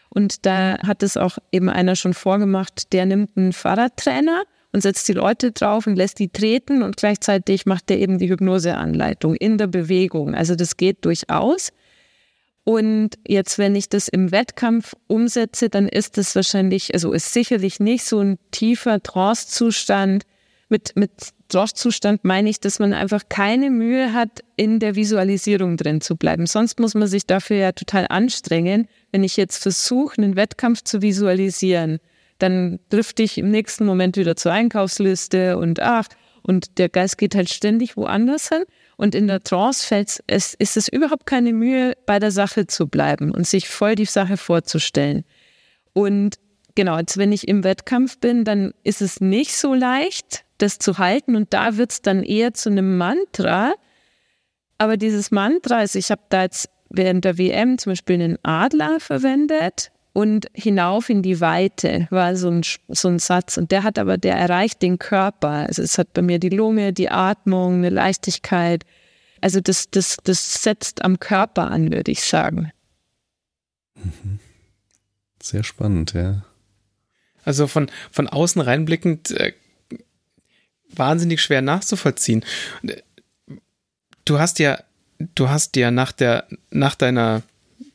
[0.09, 5.07] Und da hat es auch eben einer schon vorgemacht, der nimmt einen Fahrradtrainer und setzt
[5.07, 9.59] die Leute drauf und lässt die treten und gleichzeitig macht der eben die Hypnoseanleitung in
[9.59, 10.35] der Bewegung.
[10.35, 11.75] Also das geht durchaus.
[12.65, 17.81] Und jetzt, wenn ich das im Wettkampf umsetze, dann ist das wahrscheinlich, also ist sicherlich
[17.81, 20.25] nicht so ein tiefer Trance-Zustand,
[20.69, 21.13] mit, mit
[21.49, 26.47] Droschzustand meine ich, dass man einfach keine Mühe hat, in der Visualisierung drin zu bleiben.
[26.47, 28.89] Sonst muss man sich dafür ja total anstrengen.
[29.13, 31.99] Wenn ich jetzt versuche, einen Wettkampf zu visualisieren,
[32.39, 36.09] dann drifte ich im nächsten Moment wieder zur Einkaufsliste und ach,
[36.43, 38.63] und der Geist geht halt ständig woanders hin.
[38.97, 42.87] Und in der Trance fällt es, ist es überhaupt keine Mühe, bei der Sache zu
[42.87, 45.25] bleiben und sich voll die Sache vorzustellen.
[45.93, 46.37] Und
[46.77, 50.99] genau, jetzt wenn ich im Wettkampf bin, dann ist es nicht so leicht, das zu
[50.99, 51.37] halten.
[51.37, 53.75] Und da wird es dann eher zu einem Mantra.
[54.79, 59.01] Aber dieses Mantra, also ich habe da jetzt während der WM zum Beispiel einen Adler
[59.01, 63.59] verwendet und hinauf in die Weite war so ein, so ein Satz.
[63.59, 65.67] Und der hat aber, der erreicht den Körper.
[65.67, 68.85] Also es hat bei mir die Lunge, die Atmung, eine Leichtigkeit.
[69.43, 72.73] Also das, das, das setzt am Körper an, würde ich sagen.
[73.97, 74.41] Mhm.
[75.43, 76.47] Sehr spannend, ja.
[77.45, 79.53] Also von, von außen reinblickend äh,
[80.95, 82.45] wahnsinnig schwer nachzuvollziehen.
[84.25, 84.79] Du hast ja,
[85.35, 87.43] du hast ja nach der, nach deiner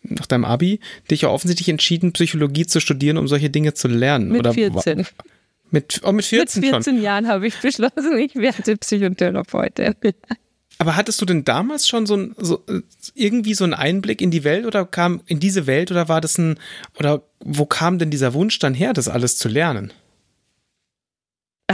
[0.03, 0.79] nach deinem Abi
[1.09, 4.29] dich ja offensichtlich entschieden, Psychologie zu studieren, um solche Dinge zu lernen.
[4.29, 5.05] Mit oder 14.
[5.69, 7.03] Mit, oh, mit 14, mit 14 schon.
[7.03, 9.95] Jahren habe ich beschlossen, ich werde Psychotherapeutin.
[10.79, 12.63] Aber hattest du denn damals schon so, ein, so
[13.13, 16.37] irgendwie so einen Einblick in die Welt oder kam in diese Welt oder war das
[16.37, 16.57] ein
[16.97, 19.93] oder wo kam denn dieser Wunsch dann her, das alles zu lernen?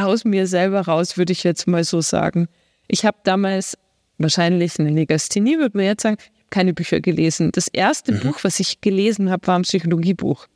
[0.06, 2.48] Aus mir selber raus, würde ich jetzt mal so sagen.
[2.88, 3.78] Ich habe damals
[4.18, 6.18] wahrscheinlich eine Legasthenie, würde man jetzt sagen,
[6.50, 7.52] keine Bücher gelesen.
[7.52, 8.20] Das erste mhm.
[8.22, 10.48] Buch, was ich gelesen habe, war ein Psychologiebuch.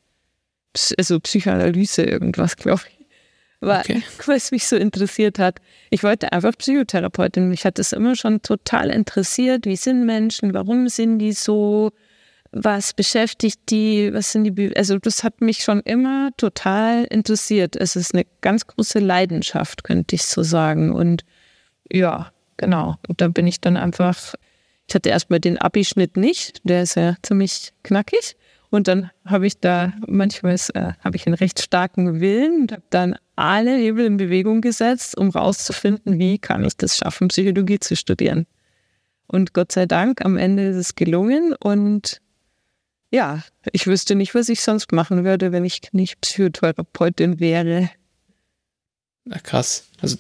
[0.97, 3.05] Also Psychoanalyse, irgendwas, glaube ich.
[3.59, 4.03] Weil, okay.
[4.35, 5.59] es mich so interessiert hat.
[5.89, 7.49] Ich wollte einfach Psychotherapeutin.
[7.49, 9.65] Mich hat das immer schon total interessiert.
[9.65, 10.53] Wie sind Menschen?
[10.53, 11.91] Warum sind die so?
[12.51, 14.13] Was beschäftigt die?
[14.13, 14.75] Was sind die?
[14.75, 17.75] also, das hat mich schon immer total interessiert.
[17.75, 20.91] Es ist eine ganz große Leidenschaft, könnte ich so sagen.
[20.91, 21.23] Und
[21.89, 22.97] ja, genau.
[23.07, 24.33] Und da bin ich dann einfach
[24.91, 28.35] ich hatte erstmal den Abischnitt nicht, der ist ja ziemlich knackig.
[28.71, 32.83] Und dann habe ich da manchmal äh, habe ich einen recht starken Willen und habe
[32.89, 37.95] dann alle Hebel in Bewegung gesetzt, um rauszufinden, wie kann ich das schaffen, Psychologie zu
[37.95, 38.47] studieren.
[39.27, 42.19] Und Gott sei Dank, am Ende ist es gelungen und
[43.11, 47.91] ja, ich wüsste nicht, was ich sonst machen würde, wenn ich nicht Psychotherapeutin wäre.
[49.25, 49.85] Na krass.
[50.01, 50.17] Also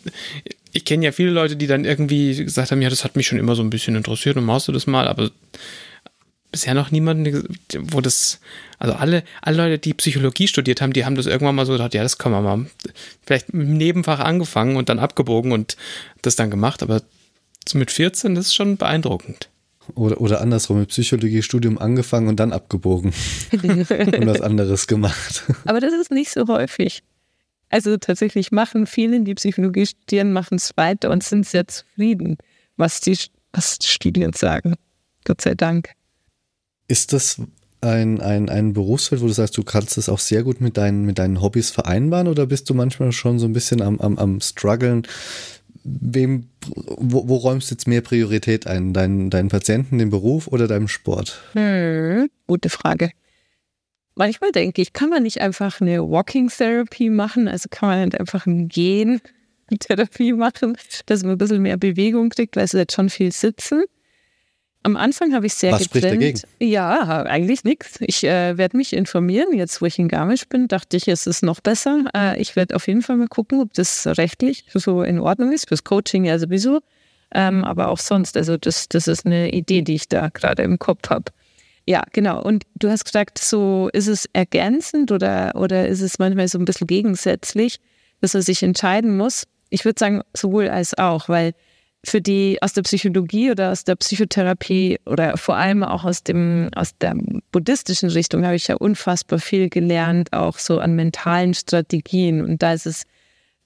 [0.73, 3.39] ich kenne ja viele Leute, die dann irgendwie gesagt haben, ja, das hat mich schon
[3.39, 5.31] immer so ein bisschen interessiert und machst du das mal, aber
[6.51, 8.41] bisher noch niemanden, wo das,
[8.77, 11.93] also alle, alle Leute, die Psychologie studiert haben, die haben das irgendwann mal so gedacht,
[11.93, 12.65] ja, das kann man mal,
[13.25, 15.77] vielleicht mit dem Nebenfach angefangen und dann abgebogen und
[16.21, 17.01] das dann gemacht, aber
[17.73, 19.50] mit 14, das ist schon beeindruckend.
[19.95, 23.13] Oder, oder andersrum, mit Psychologiestudium angefangen und dann abgebogen
[23.51, 25.43] und was anderes gemacht.
[25.65, 27.03] Aber das ist nicht so häufig.
[27.69, 32.37] Also tatsächlich machen viele, die Psychologie studieren, machen es weiter und sind sehr zufrieden,
[32.77, 33.17] was die,
[33.53, 34.75] was die Studien sagen.
[35.25, 35.89] Gott sei Dank.
[36.87, 37.41] Ist das
[37.81, 41.05] ein, ein, ein Berufsfeld, wo du sagst, du kannst es auch sehr gut mit deinen,
[41.05, 44.41] mit deinen Hobbys vereinbaren oder bist du manchmal schon so ein bisschen am, am, am
[44.41, 45.03] struggeln?
[45.83, 48.93] Wem, wo, wo räumst du jetzt mehr Priorität ein?
[48.93, 51.41] Deinen, deinen Patienten, dem Beruf oder deinem Sport?
[51.53, 53.11] Hm, gute Frage.
[54.15, 57.47] Manchmal denke ich, kann man nicht einfach eine Walking Therapy machen?
[57.47, 59.21] Also kann man nicht einfach ein Gehen
[59.79, 63.83] Therapie machen, dass man ein bisschen mehr Bewegung kriegt, weil es jetzt schon viel sitzen.
[64.83, 66.05] Am Anfang habe ich sehr Was getrennt.
[66.05, 66.71] Spricht dagegen?
[66.71, 67.99] Ja, eigentlich nichts.
[67.99, 69.53] Ich äh, werde mich informieren.
[69.53, 72.05] Jetzt, wo ich in Garmisch bin, dachte ich, es ist noch besser.
[72.15, 75.67] Äh, ich werde auf jeden Fall mal gucken, ob das rechtlich so in Ordnung ist.
[75.67, 76.79] Fürs Coaching ja sowieso.
[77.33, 78.35] Ähm, aber auch sonst.
[78.37, 81.25] Also das, das ist eine Idee, die ich da gerade im Kopf habe.
[81.87, 82.41] Ja, genau.
[82.41, 86.65] Und du hast gesagt, so ist es ergänzend oder, oder ist es manchmal so ein
[86.65, 87.79] bisschen gegensätzlich,
[88.19, 89.47] dass er sich entscheiden muss?
[89.69, 91.53] Ich würde sagen, sowohl als auch, weil
[92.03, 96.69] für die aus der Psychologie oder aus der Psychotherapie oder vor allem auch aus dem
[96.75, 97.15] aus der
[97.51, 102.43] buddhistischen Richtung habe ich ja unfassbar viel gelernt, auch so an mentalen Strategien.
[102.43, 103.03] Und da ist es,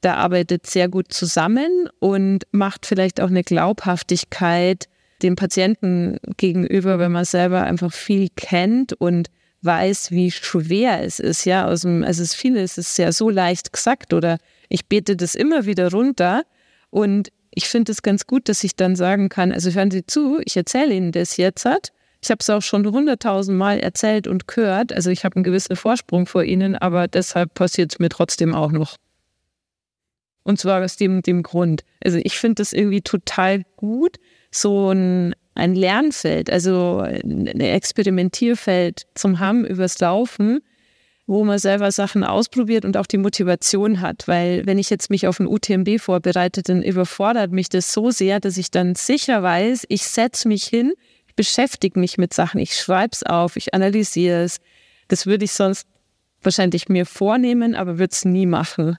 [0.02, 4.90] da arbeitet sehr gut zusammen und macht vielleicht auch eine Glaubhaftigkeit
[5.22, 9.30] dem Patienten gegenüber, wenn man selber einfach viel kennt und
[9.62, 13.30] weiß, wie schwer es ist, ja, aus dem, also es viele, es ist ja so
[13.30, 14.38] leicht gesagt oder
[14.70, 16.44] ich bete das immer wieder runter
[16.90, 20.42] und ich finde es ganz gut, dass ich dann sagen kann, also hören Sie zu,
[20.46, 21.92] ich erzähle Ihnen das jetzt hat.
[22.22, 25.76] Ich habe es auch schon hunderttausend Mal erzählt und gehört, also ich habe einen gewissen
[25.76, 28.96] Vorsprung vor Ihnen, aber deshalb passiert es mir trotzdem auch noch.
[30.44, 31.84] Und zwar aus dem, dem Grund.
[32.04, 34.18] Also ich finde das irgendwie total gut,
[34.52, 40.62] so ein, ein Lernfeld, also ein Experimentierfeld zum haben übers Laufen,
[41.28, 44.28] wo man selber Sachen ausprobiert und auch die Motivation hat.
[44.28, 48.40] Weil wenn ich jetzt mich auf ein UTMB vorbereite, dann überfordert mich das so sehr,
[48.40, 50.94] dass ich dann sicher weiß, ich setze mich hin,
[51.36, 54.60] beschäftige mich mit Sachen, ich schreibe es auf, ich analysiere es.
[55.08, 55.88] Das würde ich sonst
[56.42, 58.98] wahrscheinlich mir vornehmen, aber würde es nie machen.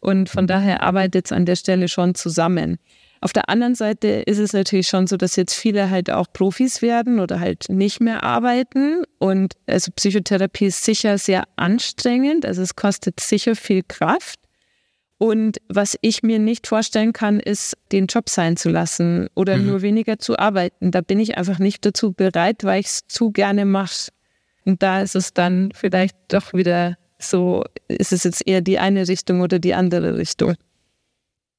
[0.00, 2.78] Und von daher arbeitet es an der Stelle schon zusammen.
[3.24, 6.82] Auf der anderen Seite ist es natürlich schon so, dass jetzt viele halt auch Profis
[6.82, 9.02] werden oder halt nicht mehr arbeiten.
[9.18, 12.44] Und also Psychotherapie ist sicher sehr anstrengend.
[12.44, 14.38] Also es kostet sicher viel Kraft.
[15.16, 19.68] Und was ich mir nicht vorstellen kann, ist, den Job sein zu lassen oder mhm.
[19.68, 20.90] nur weniger zu arbeiten.
[20.90, 24.10] Da bin ich einfach nicht dazu bereit, weil ich es zu gerne mache.
[24.66, 29.08] Und da ist es dann vielleicht doch wieder so, ist es jetzt eher die eine
[29.08, 30.56] Richtung oder die andere Richtung.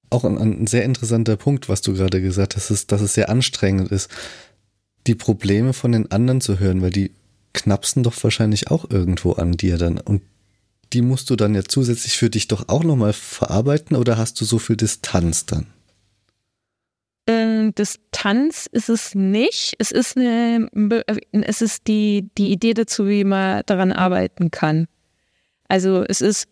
[0.09, 3.29] Auch ein, ein sehr interessanter Punkt, was du gerade gesagt hast, ist, dass es sehr
[3.29, 4.09] anstrengend ist,
[5.07, 7.11] die Probleme von den anderen zu hören, weil die
[7.53, 9.99] knapsen doch wahrscheinlich auch irgendwo an dir dann.
[9.99, 10.21] Und
[10.93, 14.45] die musst du dann ja zusätzlich für dich doch auch nochmal verarbeiten oder hast du
[14.45, 15.67] so viel Distanz dann?
[17.27, 19.73] Ähm, Distanz ist es nicht.
[19.79, 20.67] Es ist eine,
[21.31, 24.87] es ist die, die Idee dazu, wie man daran arbeiten kann.
[25.67, 26.47] Also es ist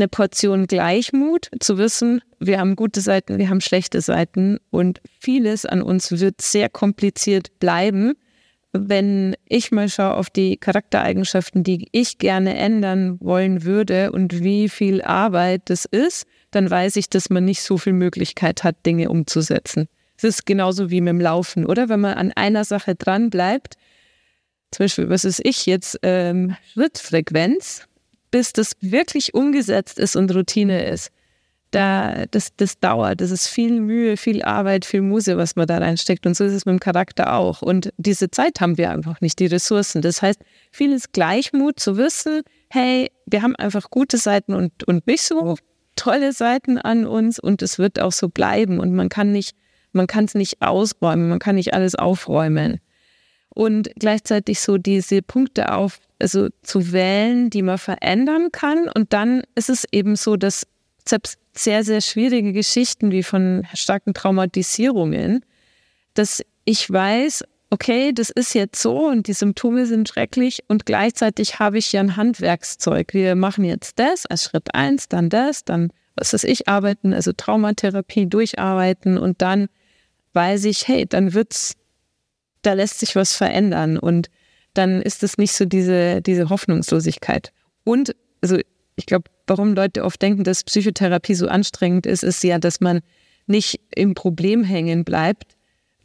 [0.00, 5.66] eine Portion Gleichmut zu wissen, wir haben gute Seiten, wir haben schlechte Seiten und vieles
[5.66, 8.14] an uns wird sehr kompliziert bleiben.
[8.72, 14.68] Wenn ich mal schaue auf die Charaktereigenschaften, die ich gerne ändern wollen würde und wie
[14.68, 19.10] viel Arbeit das ist, dann weiß ich, dass man nicht so viel Möglichkeit hat, Dinge
[19.10, 19.88] umzusetzen.
[20.16, 21.88] Es ist genauso wie mit dem Laufen, oder?
[21.88, 23.74] Wenn man an einer Sache dran bleibt,
[24.70, 27.88] zum Beispiel, was ist ich jetzt, ähm, Schrittfrequenz,
[28.30, 31.10] bis das wirklich umgesetzt ist und Routine ist.
[31.72, 35.78] Da, das, das dauert, das ist viel Mühe, viel Arbeit, viel Muse, was man da
[35.78, 36.26] reinsteckt.
[36.26, 37.62] Und so ist es mit dem Charakter auch.
[37.62, 40.02] Und diese Zeit haben wir einfach nicht, die Ressourcen.
[40.02, 40.40] Das heißt,
[40.72, 45.56] vieles Gleichmut zu wissen, hey, wir haben einfach gute Seiten und, und nicht so
[45.94, 48.80] tolle Seiten an uns und es wird auch so bleiben.
[48.80, 49.54] Und man kann nicht
[49.92, 52.80] man kann es nicht ausräumen, man kann nicht alles aufräumen.
[53.54, 58.88] Und gleichzeitig so diese Punkte auf, also zu wählen, die man verändern kann.
[58.88, 60.66] Und dann ist es eben so, dass
[61.06, 65.44] selbst sehr, sehr schwierige Geschichten wie von starken Traumatisierungen,
[66.14, 71.58] dass ich weiß, okay, das ist jetzt so und die Symptome sind schrecklich und gleichzeitig
[71.58, 73.14] habe ich ja ein Handwerkszeug.
[73.14, 77.32] Wir machen jetzt das als Schritt eins, dann das, dann was weiß ich, arbeiten, also
[77.32, 79.68] Traumatherapie durcharbeiten und dann
[80.32, 81.74] weiß ich, hey, dann wird's,
[82.62, 84.30] da lässt sich was verändern und
[84.74, 87.52] dann ist es nicht so diese, diese Hoffnungslosigkeit.
[87.84, 88.58] Und, also
[88.96, 93.00] ich glaube, warum Leute oft denken, dass Psychotherapie so anstrengend ist, ist ja, dass man
[93.46, 95.56] nicht im Problem hängen bleibt,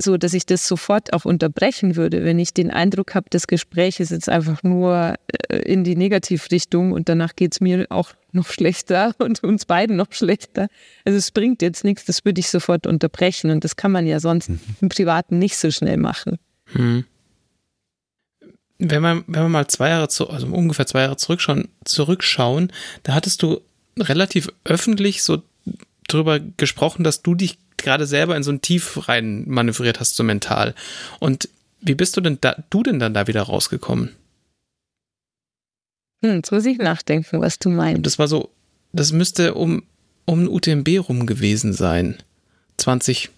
[0.01, 3.99] so dass ich das sofort auch unterbrechen würde, wenn ich den Eindruck habe, das Gespräch
[3.99, 5.15] ist jetzt einfach nur
[5.49, 9.95] äh, in die Negativrichtung und danach geht es mir auch noch schlechter und uns beiden
[9.95, 10.67] noch schlechter.
[11.05, 14.19] Also es bringt jetzt nichts, das würde ich sofort unterbrechen und das kann man ja
[14.19, 14.59] sonst mhm.
[14.81, 16.37] im Privaten nicht so schnell machen.
[16.73, 17.05] Hm.
[18.77, 22.73] Wenn wir, wenn wir mal zwei Jahre, zu, also ungefähr zwei Jahre zurückschauen, zurückschauen,
[23.03, 23.61] da hattest du
[23.97, 25.41] relativ öffentlich so
[26.09, 30.23] drüber gesprochen, dass du dich gerade selber in so ein Tief rein manövriert hast, so
[30.23, 30.75] mental.
[31.19, 31.47] Und
[31.79, 34.11] wie bist du denn da, du denn dann da wieder rausgekommen?
[36.23, 38.05] Hm, jetzt muss ich nachdenken, was du meinst.
[38.05, 38.49] Das war so,
[38.91, 39.83] das müsste um,
[40.25, 42.17] um ein UTMB rum gewesen sein.
[42.77, 43.29] 20,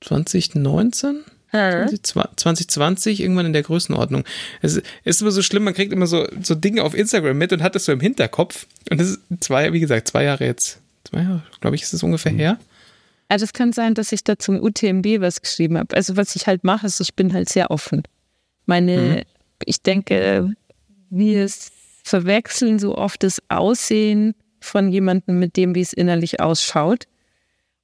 [0.00, 1.24] 2019?
[1.54, 4.24] 2020, irgendwann in der Größenordnung.
[4.60, 7.62] Es ist immer so schlimm, man kriegt immer so, so Dinge auf Instagram mit und
[7.62, 8.66] hat das so im Hinterkopf.
[8.90, 12.02] Und das ist zwei, wie gesagt, zwei Jahre jetzt, zwei Jahre, glaube ich, ist es
[12.02, 12.38] ungefähr mhm.
[12.38, 12.58] her.
[13.28, 15.96] Also es kann sein, dass ich da zum UTMB was geschrieben habe.
[15.96, 18.02] Also was ich halt mache, ist, ich bin halt sehr offen.
[18.66, 19.22] Meine, mhm.
[19.64, 20.54] ich denke,
[21.10, 21.48] wir
[22.02, 27.04] verwechseln so oft das Aussehen von jemandem mit dem, wie es innerlich ausschaut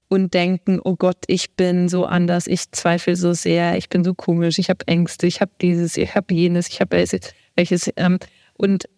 [0.08, 4.14] und denken, oh Gott, ich bin so anders, ich zweifle so sehr, ich bin so
[4.14, 7.04] komisch, ich habe Ängste, ich habe dieses, ich habe jenes, ich habe
[7.54, 8.18] welches, ähm,
[8.54, 8.88] und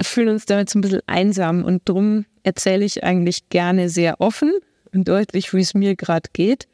[0.00, 4.52] fühlen uns damit so ein bisschen einsam und darum erzähle ich eigentlich gerne sehr offen
[4.92, 6.68] deutlich, wie es mir gerade geht.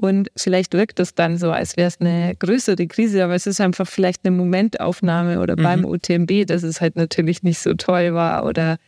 [0.00, 3.60] Und vielleicht wirkt es dann so, als wäre es eine größere Krise, aber es ist
[3.60, 5.62] einfach vielleicht eine Momentaufnahme oder mhm.
[5.62, 8.78] beim UTMB, dass es halt natürlich nicht so toll war oder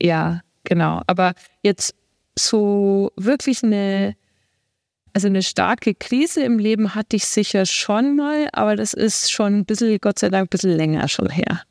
[0.00, 1.02] ja, genau.
[1.06, 1.94] Aber jetzt
[2.38, 4.16] so wirklich eine,
[5.12, 9.58] also eine starke Krise im Leben hatte ich sicher schon mal, aber das ist schon
[9.58, 11.62] ein bisschen, Gott sei Dank, ein bisschen länger schon her.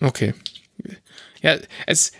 [0.00, 0.34] Okay.
[1.40, 1.56] Ja,
[1.86, 2.10] es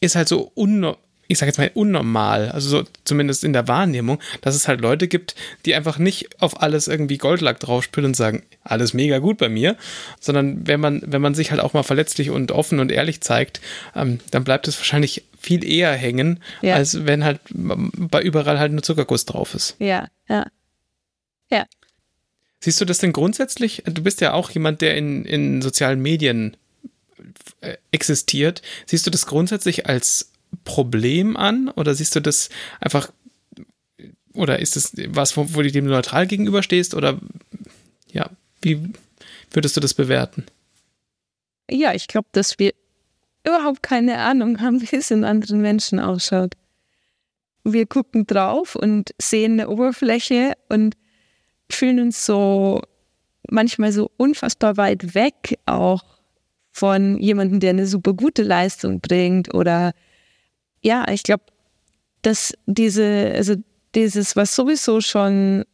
[0.00, 0.96] ist halt so un
[1.28, 5.08] ich sage jetzt mal, unnormal, also so zumindest in der Wahrnehmung, dass es halt Leute
[5.08, 5.34] gibt,
[5.66, 9.76] die einfach nicht auf alles irgendwie Goldlack draufspülen und sagen, alles mega gut bei mir,
[10.20, 13.60] sondern wenn man, wenn man sich halt auch mal verletzlich und offen und ehrlich zeigt,
[13.94, 16.74] ähm, dann bleibt es wahrscheinlich viel eher hängen, ja.
[16.74, 19.76] als wenn halt bei überall halt nur Zuckerguss drauf ist.
[19.78, 20.46] Ja, ja.
[21.50, 21.66] Ja.
[22.60, 23.82] Siehst du das denn grundsätzlich?
[23.86, 26.56] Du bist ja auch jemand, der in, in sozialen Medien
[27.60, 28.62] äh, existiert.
[28.86, 30.32] Siehst du das grundsätzlich als
[30.64, 32.48] Problem an oder siehst du das
[32.80, 33.10] einfach
[34.34, 37.18] oder ist es was, wo, wo du dem neutral gegenüberstehst oder
[38.12, 38.30] ja,
[38.60, 38.92] wie
[39.50, 40.44] würdest du das bewerten?
[41.70, 42.72] Ja, ich glaube, dass wir
[43.44, 46.54] überhaupt keine Ahnung haben, wie es in anderen Menschen ausschaut.
[47.64, 50.96] Wir gucken drauf und sehen eine Oberfläche und
[51.70, 52.80] fühlen uns so
[53.50, 56.04] manchmal so unfassbar weit weg auch
[56.70, 59.92] von jemandem, der eine super gute Leistung bringt oder
[60.88, 61.44] ja, ich glaube,
[62.22, 63.56] dass diese, also
[63.94, 65.64] dieses, was sowieso schon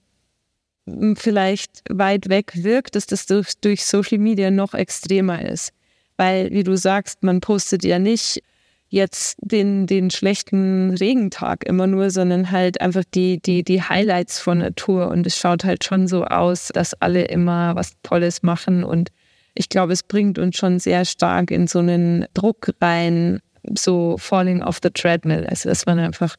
[1.15, 5.73] vielleicht weit weg wirkt, dass das durch, durch Social Media noch extremer ist.
[6.17, 8.43] Weil, wie du sagst, man postet ja nicht
[8.89, 14.59] jetzt den, den schlechten Regentag immer nur, sondern halt einfach die, die, die Highlights von
[14.59, 15.09] Natur.
[15.09, 18.85] Und es schaut halt schon so aus, dass alle immer was Tolles machen.
[18.85, 19.11] Und
[19.55, 23.41] ich glaube, es bringt uns schon sehr stark in so einen Druck rein,
[23.77, 25.47] so falling off the treadmill.
[25.47, 26.37] Also, dass man einfach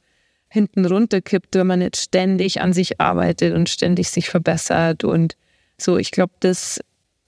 [0.50, 5.04] hinten runterkippt, wenn man jetzt ständig an sich arbeitet und ständig sich verbessert.
[5.04, 5.36] Und
[5.78, 6.80] so, ich glaube, das,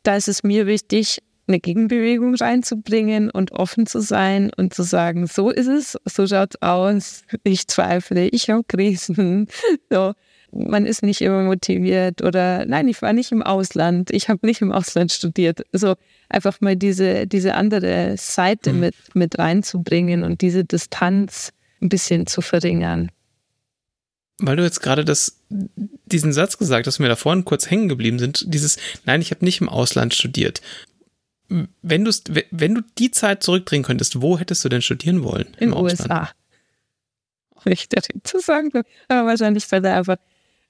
[0.03, 5.27] da ist es mir wichtig, eine Gegenbewegung reinzubringen und offen zu sein und zu sagen,
[5.27, 9.47] so ist es, so schaut's aus, ich zweifle, ich habe Krisen.
[9.89, 10.13] So,
[10.51, 14.61] man ist nicht immer motiviert oder nein, ich war nicht im Ausland, ich habe nicht
[14.61, 15.61] im Ausland studiert.
[15.71, 15.95] So
[16.29, 18.79] einfach mal diese, diese andere Seite mhm.
[18.79, 23.11] mit, mit reinzubringen und diese Distanz ein bisschen zu verringern.
[24.39, 28.19] Weil du jetzt gerade das, diesen Satz gesagt hast, mir da vorhin kurz hängen geblieben
[28.19, 30.61] sind, dieses, nein, ich habe nicht im Ausland studiert.
[31.81, 35.47] Wenn, du's, wenn du die Zeit zurückdrehen könntest, wo hättest du denn studieren wollen?
[35.59, 36.29] In den USA.
[37.65, 37.89] Ich
[38.23, 38.71] zu sagen,
[39.07, 40.17] aber wahrscheinlich, weil da einfach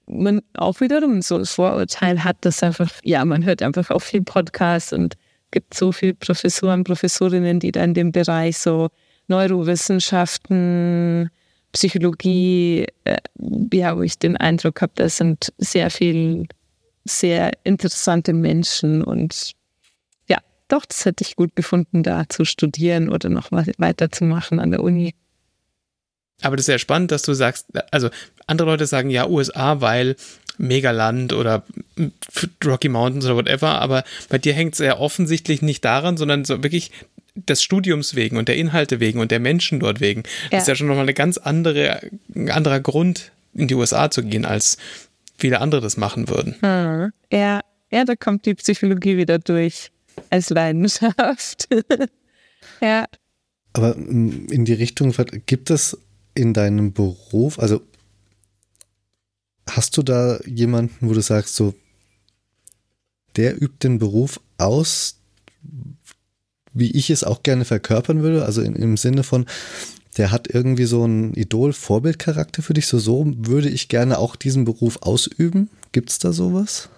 [0.07, 4.23] man auch wiederum so das Vorurteil hat, dass einfach, ja, man hört einfach auch viel
[4.23, 5.15] Podcasts und
[5.51, 8.89] gibt so viele Professoren, Professorinnen, die da in dem Bereich so
[9.27, 11.29] Neurowissenschaften,
[11.73, 13.17] Psychologie, äh,
[13.73, 16.45] ja, wo ich den Eindruck habe, das sind sehr viele
[17.09, 19.53] sehr interessante Menschen und
[20.27, 20.37] ja,
[20.67, 25.13] doch, das hätte ich gut gefunden, da zu studieren oder noch weiterzumachen an der Uni.
[26.41, 28.09] Aber das ist sehr spannend, dass du sagst, also
[28.47, 30.15] andere Leute sagen ja USA, weil
[30.57, 31.63] Megaland oder
[32.65, 36.63] Rocky Mountains oder whatever, aber bei dir hängt es sehr offensichtlich nicht daran, sondern so
[36.63, 36.91] wirklich
[37.35, 40.23] des Studiums wegen und der Inhalte wegen und der Menschen dort wegen.
[40.45, 40.49] Ja.
[40.51, 42.01] Das ist ja schon nochmal eine ganz andere,
[42.35, 44.77] ein anderer Grund, in die USA zu gehen, als
[45.37, 46.55] viele andere das machen würden.
[46.61, 47.11] Hm.
[47.31, 49.91] Ja, ja, da kommt die Psychologie wieder durch
[50.29, 51.67] als Leidenschaft.
[52.81, 53.05] ja.
[53.73, 55.13] Aber mm, in die Richtung,
[55.45, 55.97] gibt es
[56.33, 57.81] in deinem Beruf, also
[59.69, 61.73] hast du da jemanden, wo du sagst, so,
[63.35, 65.19] der übt den Beruf aus,
[66.73, 69.45] wie ich es auch gerne verkörpern würde, also in, im Sinne von,
[70.17, 74.65] der hat irgendwie so einen Idol-Vorbildcharakter für dich, so, so würde ich gerne auch diesen
[74.65, 75.69] Beruf ausüben.
[75.91, 76.89] Gibt es da sowas?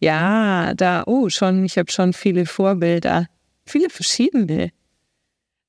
[0.00, 3.28] Ja, da, oh, schon, ich habe schon viele Vorbilder,
[3.66, 4.70] viele verschiedene.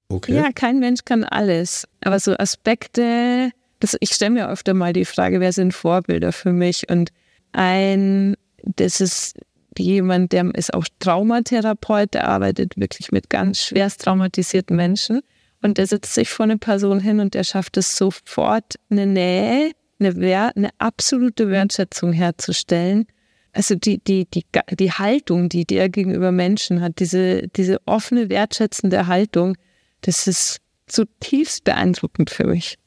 [0.10, 0.36] Okay.
[0.36, 5.06] Ja, kein Mensch kann alles, aber so Aspekte, das, ich stelle mir öfter mal die
[5.06, 6.90] Frage, wer sind Vorbilder für mich?
[6.90, 7.12] Und
[7.52, 9.38] ein, das ist
[9.78, 15.22] jemand, der ist auch Traumatherapeut, der arbeitet wirklich mit ganz schwerst traumatisierten Menschen.
[15.62, 19.72] Und der setzt sich vor eine Person hin und der schafft es sofort, eine Nähe,
[20.00, 23.08] eine, Wert, eine absolute Wertschätzung herzustellen.
[23.52, 29.08] Also die, die, die, die Haltung, die der gegenüber Menschen hat, diese, diese offene, wertschätzende
[29.08, 29.58] Haltung,
[30.02, 32.78] das ist zutiefst beeindruckend für mich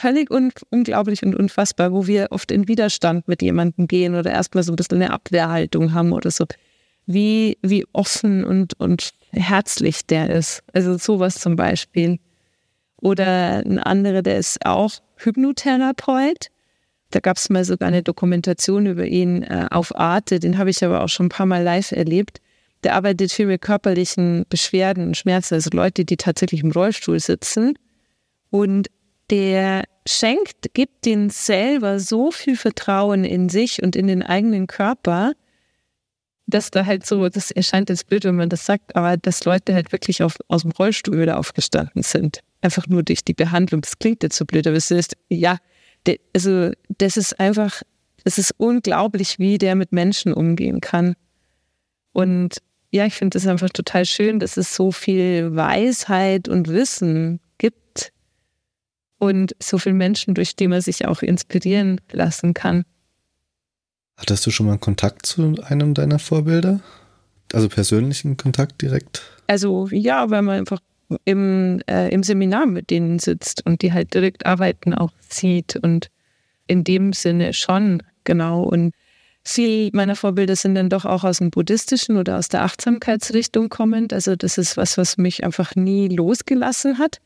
[0.00, 4.64] völlig un unglaublich und unfassbar, wo wir oft in Widerstand mit jemandem gehen oder erstmal
[4.64, 6.46] so ein bisschen eine Abwehrhaltung haben oder so.
[7.06, 10.62] Wie, wie offen und, und herzlich der ist.
[10.72, 12.18] Also sowas zum Beispiel.
[13.00, 16.48] Oder ein anderer, der ist auch Hypnotherapeut.
[17.10, 20.84] Da gab es mal sogar eine Dokumentation über ihn äh, auf Arte, den habe ich
[20.84, 22.40] aber auch schon ein paar Mal live erlebt.
[22.84, 27.74] Der arbeitet viel mit körperlichen Beschwerden und Schmerzen, also Leute, die tatsächlich im Rollstuhl sitzen.
[28.50, 28.88] Und
[29.30, 35.32] der schenkt, gibt den selber so viel Vertrauen in sich und in den eigenen Körper,
[36.46, 39.74] dass da halt so, das erscheint jetzt blöd, wenn man das sagt, aber dass Leute
[39.74, 42.40] halt wirklich auf, aus dem Rollstuhl wieder aufgestanden sind.
[42.60, 43.82] Einfach nur durch die Behandlung.
[43.82, 45.58] Das klingt jetzt so blöd, aber es ist, ja,
[46.34, 47.82] also das ist einfach,
[48.24, 51.14] es ist unglaublich, wie der mit Menschen umgehen kann.
[52.12, 52.58] Und
[52.90, 58.12] ja, ich finde es einfach total schön, dass es so viel Weisheit und Wissen gibt
[59.20, 62.84] und so viele Menschen, durch die man sich auch inspirieren lassen kann.
[64.16, 66.80] Hattest du schon mal Kontakt zu einem deiner Vorbilder?
[67.52, 69.22] Also persönlichen Kontakt direkt?
[69.46, 70.80] Also ja, weil man einfach
[71.24, 76.08] im, äh, im Seminar mit denen sitzt und die halt direkt arbeiten auch sieht und
[76.66, 78.62] in dem Sinne schon, genau.
[78.62, 78.94] Und
[79.44, 84.12] viele meiner Vorbilder sind dann doch auch aus dem buddhistischen oder aus der Achtsamkeitsrichtung kommend.
[84.12, 87.20] Also das ist was, was mich einfach nie losgelassen hat.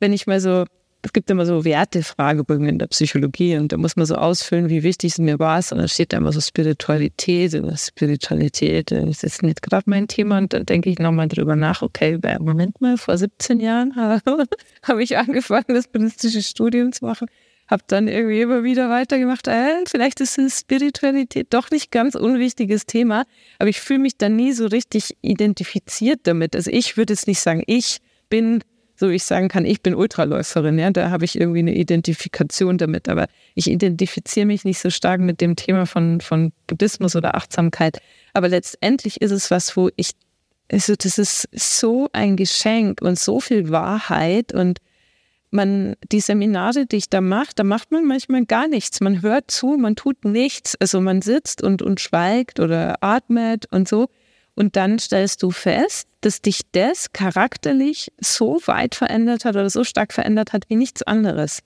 [0.00, 0.64] Wenn ich mal so
[1.04, 4.84] es gibt immer so Wertefragebögen in der Psychologie und da muss man so ausfüllen, wie
[4.84, 5.58] wichtig es mir war.
[5.58, 10.38] Und dann steht da immer so Spiritualität und Spiritualität, das ist nicht gerade mein Thema.
[10.38, 13.94] Und dann denke ich nochmal drüber nach, okay, Moment mal, vor 17 Jahren
[14.82, 17.26] habe ich angefangen, das buddhistische Studium zu machen
[17.68, 19.48] habe dann irgendwie immer wieder weitergemacht.
[19.48, 23.24] Äh, vielleicht ist Spiritualität doch nicht ganz unwichtiges Thema,
[23.58, 26.54] aber ich fühle mich dann nie so richtig identifiziert damit.
[26.54, 27.98] Also ich würde jetzt nicht sagen, ich
[28.28, 28.62] bin,
[29.02, 30.78] so ich sagen kann, ich bin Ultraläuferin.
[30.78, 33.26] Ja, da habe ich irgendwie eine Identifikation damit, aber
[33.56, 37.98] ich identifiziere mich nicht so stark mit dem Thema von, von Buddhismus oder Achtsamkeit.
[38.32, 40.12] Aber letztendlich ist es was, wo ich,
[40.70, 44.78] also das ist so ein Geschenk und so viel Wahrheit und
[45.50, 49.00] man, die Seminare, die ich da mache, da macht man manchmal gar nichts.
[49.00, 50.76] Man hört zu, man tut nichts.
[50.76, 54.10] Also man sitzt und, und schweigt oder atmet und so.
[54.54, 59.84] Und dann stellst du fest, dass dich das charakterlich so weit verändert hat oder so
[59.84, 61.60] stark verändert hat wie nichts anderes.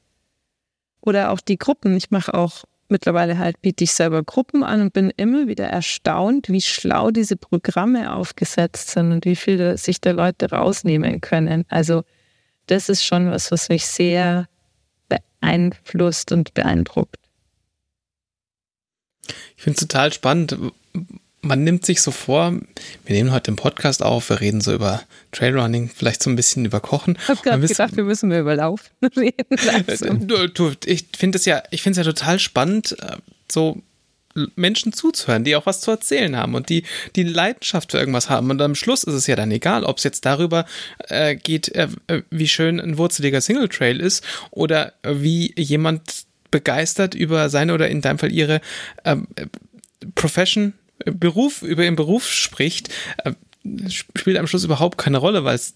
[1.01, 1.97] Oder auch die Gruppen.
[1.97, 6.49] Ich mache auch mittlerweile halt, biete ich selber Gruppen an und bin immer wieder erstaunt,
[6.49, 11.65] wie schlau diese Programme aufgesetzt sind und wie viel sich da Leute rausnehmen können.
[11.69, 12.03] Also
[12.67, 14.49] das ist schon was, was mich sehr
[15.09, 17.19] beeinflusst und beeindruckt.
[19.57, 20.57] Ich finde es total spannend.
[21.47, 25.03] Man nimmt sich so vor, wir nehmen heute den Podcast auf, wir reden so über
[25.33, 27.17] Trailrunning, vielleicht so ein bisschen über Kochen.
[27.23, 29.57] Ich habe gerade gedacht, wir müssen mehr über Laufen reden.
[30.87, 33.17] ich finde es ja, ich finde es ja total spannend, äh,
[33.51, 33.81] so
[34.55, 36.83] Menschen zuzuhören, die auch was zu erzählen haben und die
[37.15, 38.51] die Leidenschaft für irgendwas haben.
[38.51, 40.67] Und am Schluss ist es ja dann egal, ob es jetzt darüber
[41.09, 47.15] äh, geht, äh, äh wie schön ein wurzeliger Single Trail ist oder wie jemand begeistert
[47.15, 48.61] über seine oder in deinem Fall ihre
[49.05, 49.47] ähm, äh,
[50.15, 50.75] Profession,
[51.05, 52.89] Beruf, über ihren Beruf spricht,
[53.25, 53.33] äh,
[53.89, 55.75] spielt am Schluss überhaupt keine Rolle, weil es,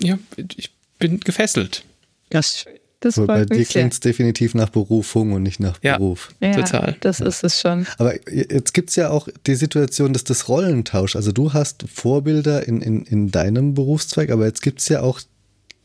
[0.00, 0.18] ja,
[0.56, 1.84] ich bin gefesselt.
[2.30, 2.64] Das.
[3.00, 6.32] Das Aber bei dir klingt es definitiv nach Berufung und nicht nach ja, Beruf.
[6.40, 6.96] Ja, total.
[7.00, 7.84] Das ist es schon.
[7.98, 12.68] Aber jetzt gibt es ja auch die Situation, dass das Rollentausch, also du hast Vorbilder
[12.68, 15.20] in, in, in deinem Berufszweig, aber jetzt gibt es ja auch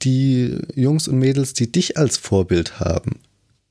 [0.03, 3.19] die Jungs und Mädels, die dich als Vorbild haben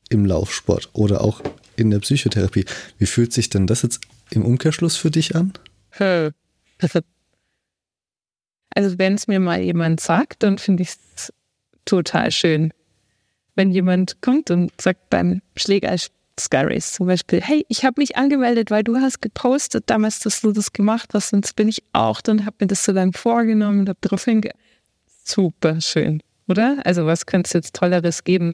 [0.09, 1.41] im Laufsport oder auch
[1.77, 2.65] in der Psychotherapie.
[2.99, 4.01] Wie fühlt sich denn das jetzt
[4.31, 5.53] im Umkehrschluss für dich an?
[8.75, 11.33] Also wenn es mir mal jemand sagt, dann finde ich es
[11.85, 12.73] total schön
[13.57, 15.97] wenn jemand kommt und sagt beim Schläger
[16.53, 20.53] Race zum Beispiel, hey, ich habe mich angemeldet, weil du hast gepostet damals, dass du
[20.53, 23.81] das gemacht hast jetzt bin ich auch da und habe mir das so lange vorgenommen
[23.81, 24.51] und habe darauf hinge...
[25.25, 26.79] Super schön, oder?
[26.85, 28.53] Also was könnte es jetzt Tolleres geben?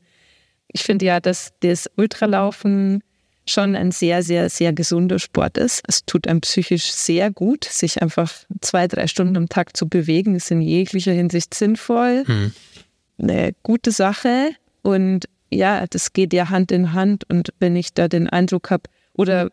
[0.69, 3.03] Ich finde ja, dass das Ultralaufen
[3.47, 5.83] schon ein sehr, sehr, sehr gesunder Sport ist.
[5.89, 10.35] Es tut einem psychisch sehr gut, sich einfach zwei, drei Stunden am Tag zu bewegen,
[10.35, 12.25] ist in jeglicher Hinsicht sinnvoll.
[12.27, 12.53] Hm.
[13.19, 14.51] Eine gute Sache.
[14.83, 17.25] Und ja, das geht ja Hand in Hand.
[17.29, 18.85] Und wenn ich da den Eindruck habe,
[19.15, 19.51] oder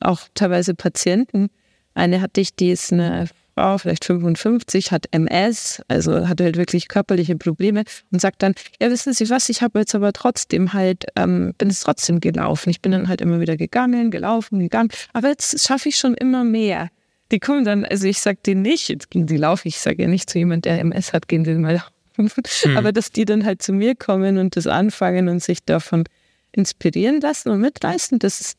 [0.00, 1.48] auch teilweise Patienten,
[1.94, 3.28] eine hatte ich, die ist eine
[3.60, 8.90] Frau, vielleicht 55, hat MS, also hat halt wirklich körperliche Probleme und sagt dann, ja,
[8.90, 12.70] wissen Sie was, ich habe jetzt aber trotzdem halt, ähm, bin es trotzdem gelaufen.
[12.70, 16.42] Ich bin dann halt immer wieder gegangen, gelaufen, gegangen, aber jetzt schaffe ich schon immer
[16.42, 16.88] mehr.
[17.32, 20.08] Die kommen dann, also ich sage denen nicht, jetzt gehen die laufen, ich sage ja
[20.08, 21.82] nicht zu jemand, der MS hat, gehen sie mal
[22.16, 22.76] hm.
[22.76, 26.04] Aber dass die dann halt zu mir kommen und das anfangen und sich davon
[26.52, 28.58] inspirieren lassen und mitleisten, das ist,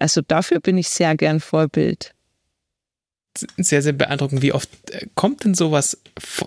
[0.00, 2.14] also dafür bin ich sehr gern Vorbild.
[3.56, 4.42] Sehr, sehr beeindruckend.
[4.42, 5.98] Wie oft äh, kommt denn sowas,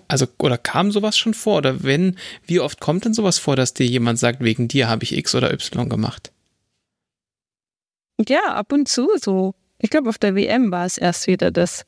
[0.08, 1.58] also, oder kam sowas schon vor?
[1.58, 2.16] Oder wenn,
[2.46, 5.34] wie oft kommt denn sowas vor, dass dir jemand sagt, wegen dir habe ich X
[5.34, 6.32] oder Y gemacht?
[8.28, 9.54] Ja, ab und zu so.
[9.78, 11.84] Ich glaube, auf der WM war es erst wieder das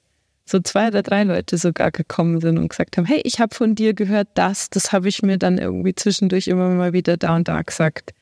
[0.47, 3.75] so zwei oder drei Leute sogar gekommen sind und gesagt haben, hey, ich habe von
[3.75, 7.49] dir gehört das, das habe ich mir dann irgendwie zwischendurch immer mal wieder da und
[7.49, 8.13] da gesagt.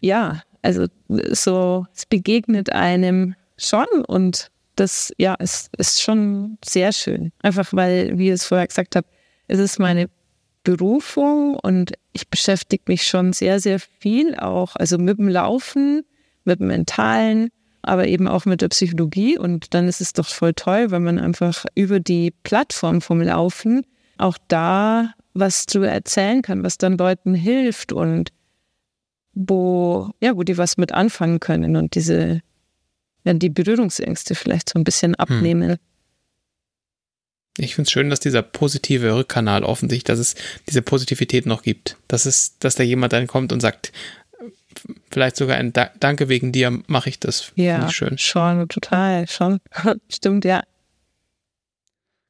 [0.00, 4.50] Ja, also so, es begegnet einem schon und
[4.80, 7.32] das, ja, es ist schon sehr schön.
[7.42, 9.06] Einfach weil, wie ich es vorher gesagt habe,
[9.46, 10.08] es ist meine
[10.64, 16.02] Berufung und ich beschäftige mich schon sehr, sehr viel auch, also mit dem Laufen,
[16.44, 17.50] mit dem Mentalen,
[17.82, 19.38] aber eben auch mit der Psychologie.
[19.38, 23.86] Und dann ist es doch voll toll, wenn man einfach über die Plattform vom Laufen
[24.18, 28.30] auch da was zu erzählen kann, was dann Leuten hilft und
[29.32, 32.40] wo, ja, wo die was mit anfangen können und diese,
[33.24, 35.20] ja, die Berührungsängste vielleicht so ein bisschen hm.
[35.20, 35.70] abnehmen.
[35.70, 35.78] Hm.
[37.58, 40.34] Ich finde es schön, dass dieser positive Rückkanal offensichtlich, dass es
[40.68, 41.96] diese Positivität noch gibt.
[42.08, 43.92] Dass es, dass da jemand dann kommt und sagt,
[45.10, 47.52] vielleicht sogar ein da Danke wegen dir mache ich das.
[47.56, 48.16] Ja, ich schön.
[48.18, 49.60] schon, total, schon.
[50.08, 50.62] Stimmt, ja.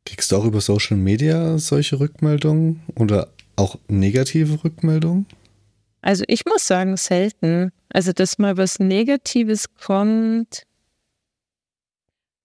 [0.04, 5.26] Kriegst du auch über Social Media solche Rückmeldungen oder auch negative Rückmeldungen?
[6.02, 7.72] Also ich muss sagen, selten.
[7.90, 10.64] Also, dass mal was Negatives kommt.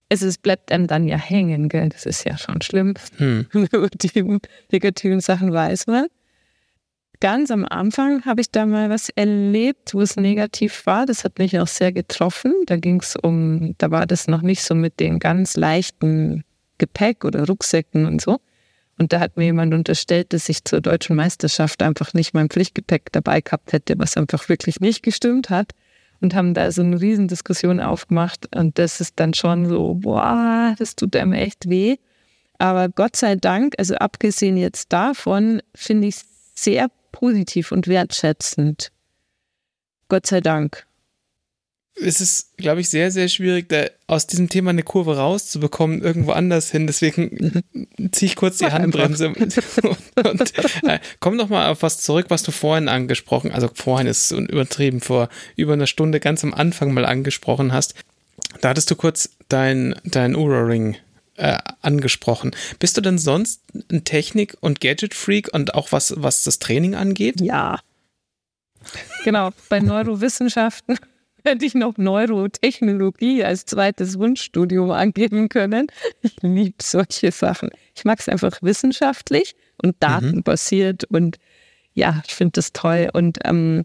[0.08, 1.88] Es bleibt einem dann ja hängen, gell?
[1.88, 2.94] Das ist ja schon schlimm.
[3.16, 3.46] Hm.
[3.94, 4.38] die
[4.70, 6.06] negativen Sachen weiß man.
[7.20, 11.06] Ganz am Anfang habe ich da mal was erlebt, wo es negativ war.
[11.06, 12.52] Das hat mich auch sehr getroffen.
[12.66, 16.44] Da ging es um, da war das noch nicht so mit den ganz leichten
[16.78, 18.38] Gepäck oder Rucksäcken und so.
[18.98, 23.12] Und da hat mir jemand unterstellt, dass ich zur deutschen Meisterschaft einfach nicht mein Pflichtgepäck
[23.12, 25.72] dabei gehabt hätte, was einfach wirklich nicht gestimmt hat.
[26.20, 28.54] Und haben da so eine Riesendiskussion aufgemacht.
[28.56, 31.96] Und das ist dann schon so, boah, das tut einem echt weh.
[32.58, 38.92] Aber Gott sei Dank, also abgesehen jetzt davon, finde ich es sehr positiv und wertschätzend.
[40.08, 40.86] Gott sei Dank
[41.98, 46.32] es ist, glaube ich, sehr, sehr schwierig, da aus diesem Thema eine Kurve rauszubekommen, irgendwo
[46.32, 46.86] anders hin.
[46.86, 47.62] Deswegen
[48.12, 49.40] ziehe ich kurz die Handbremse und,
[50.16, 54.30] und äh, komm noch mal auf was zurück, was du vorhin angesprochen, also vorhin ist
[54.30, 57.94] übertrieben, vor über einer Stunde ganz am Anfang mal angesprochen hast.
[58.60, 60.96] Da hattest du kurz dein, dein Ura-Ring
[61.36, 62.54] äh, angesprochen.
[62.78, 67.40] Bist du denn sonst ein Technik- und Gadget-Freak und auch was, was das Training angeht?
[67.40, 67.80] Ja.
[69.24, 70.98] Genau, bei Neurowissenschaften
[71.46, 75.86] hätte ich noch Neurotechnologie als zweites Wunschstudium angeben können.
[76.22, 77.70] Ich liebe solche Sachen.
[77.94, 80.00] Ich mag es einfach wissenschaftlich und mhm.
[80.00, 81.16] datenbasiert mhm.
[81.16, 81.38] und
[81.94, 83.84] ja, ich finde das toll und ähm,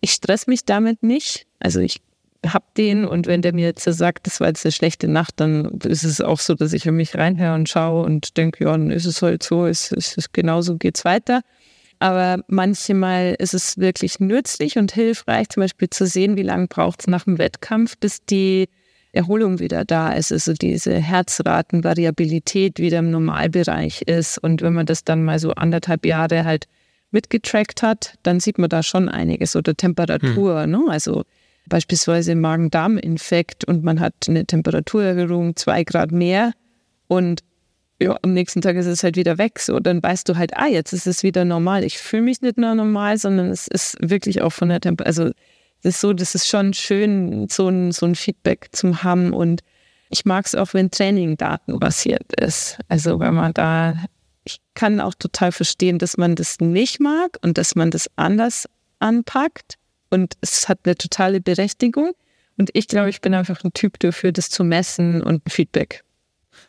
[0.00, 1.46] ich stress mich damit nicht.
[1.60, 2.00] Also ich
[2.46, 5.78] habe den und wenn der mir jetzt sagt, das war jetzt eine schlechte Nacht, dann
[5.80, 8.90] ist es auch so, dass ich in mich reinhöre und schaue und denke, ja, dann
[8.90, 11.42] ist es halt so, es ist, genauso geht's weiter.
[11.98, 17.00] Aber manchmal ist es wirklich nützlich und hilfreich, zum Beispiel zu sehen, wie lange braucht
[17.00, 18.68] es nach dem Wettkampf, bis die
[19.12, 24.36] Erholung wieder da ist, also diese Herzratenvariabilität wieder im Normalbereich ist.
[24.38, 26.66] Und wenn man das dann mal so anderthalb Jahre halt
[27.10, 30.64] mitgetrackt hat, dann sieht man da schon einiges oder Temperatur.
[30.64, 30.70] Hm.
[30.70, 30.80] Ne?
[30.88, 31.24] Also
[31.66, 36.52] beispielsweise Magen-Darm-Infekt und man hat eine Temperaturerhöhung zwei Grad mehr
[37.08, 37.40] und
[38.00, 39.58] ja, am nächsten Tag ist es halt wieder weg.
[39.58, 41.84] So, dann weißt du halt, ah, jetzt ist es wieder normal.
[41.84, 45.06] Ich fühle mich nicht nur normal, sondern es ist wirklich auch von der Temperatur.
[45.06, 45.34] Also,
[45.82, 49.32] das ist so, das ist schon schön, so ein, so ein Feedback zu haben.
[49.32, 49.62] Und
[50.10, 52.78] ich mag es auch, wenn Training datenbasiert ist.
[52.88, 53.96] Also, wenn man da,
[54.44, 58.68] ich kann auch total verstehen, dass man das nicht mag und dass man das anders
[58.98, 59.76] anpackt.
[60.10, 62.12] Und es hat eine totale Berechtigung.
[62.58, 66.02] Und ich glaube, ich bin einfach ein Typ dafür, das zu messen und Feedback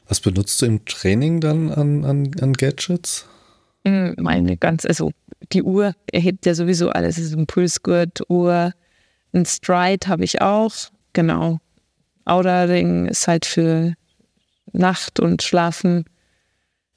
[0.08, 3.28] was benutzt du im Training dann an, an, an Gadgets?
[3.86, 5.12] Hm, meine ganz, also
[5.53, 7.18] die Uhr erhebt ja sowieso alles.
[7.18, 8.74] Es ist ein Pulsgurt, Uhr,
[9.34, 10.74] ein Stride habe ich auch,
[11.14, 11.60] genau.
[12.26, 13.93] Aura Ring ist halt für
[14.74, 16.05] Nacht und Schlafen.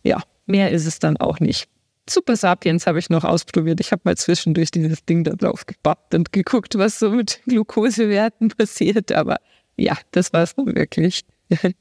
[0.02, 1.68] Ja, mehr ist es dann auch nicht.
[2.08, 3.78] Super Sapiens habe ich noch ausprobiert.
[3.80, 8.48] Ich habe mal zwischendurch dieses Ding da drauf gebappt und geguckt, was so mit Glukosewerten
[8.58, 9.12] passiert.
[9.12, 9.36] Aber
[9.76, 11.24] ja, das war es nun wirklich.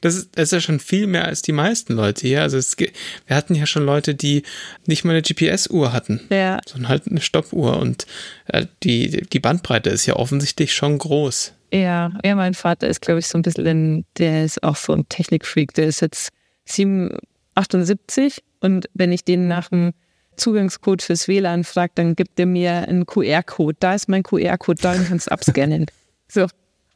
[0.00, 2.42] Das ist, das ist ja schon viel mehr als die meisten Leute hier.
[2.42, 4.42] Also es, wir hatten ja schon Leute, die
[4.86, 6.60] nicht mal eine GPS-Uhr hatten, ja.
[6.66, 7.76] sondern halt eine Stoppuhr.
[7.76, 8.06] Und
[8.46, 11.52] äh, die, die Bandbreite ist ja offensichtlich schon groß.
[11.72, 14.94] Ja, ja, mein Vater ist, glaube ich, so ein bisschen, ein, der ist auch so
[14.94, 15.74] ein Technikfreak.
[15.74, 16.30] Der ist jetzt
[16.64, 17.18] 7,
[17.54, 19.92] 78 und wenn ich den nach dem
[20.36, 23.76] Zugangscode fürs WLAN frage, dann gibt er mir einen QR-Code.
[23.80, 25.86] Da ist mein QR-Code, da kannst du abscannen.
[26.28, 26.48] So,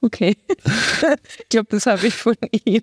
[0.03, 0.37] Okay.
[1.39, 2.83] ich glaube, das habe ich von ihm.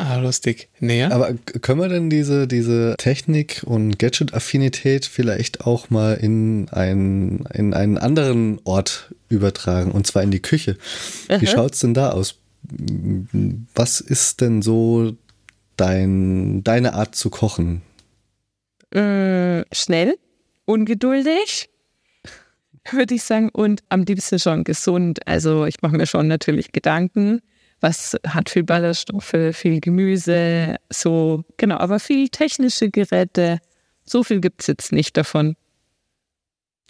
[0.00, 0.70] Ah, lustig.
[0.80, 1.12] Näher.
[1.12, 7.74] Aber können wir denn diese, diese Technik- und Gadget-Affinität vielleicht auch mal in, ein, in
[7.74, 10.78] einen anderen Ort übertragen, und zwar in die Küche?
[11.28, 12.36] Wie schaut es denn da aus?
[13.74, 15.12] Was ist denn so
[15.76, 17.82] dein, deine Art zu kochen?
[18.92, 20.18] Äh, schnell,
[20.64, 21.68] ungeduldig,
[22.90, 23.48] würde ich sagen.
[23.50, 25.26] Und am liebsten schon gesund.
[25.26, 27.40] Also ich mache mir schon natürlich Gedanken,
[27.80, 33.58] was hat viel Ballaststoffe, viel Gemüse, so, genau, aber viel technische Geräte.
[34.04, 35.56] So viel gibt es jetzt nicht davon.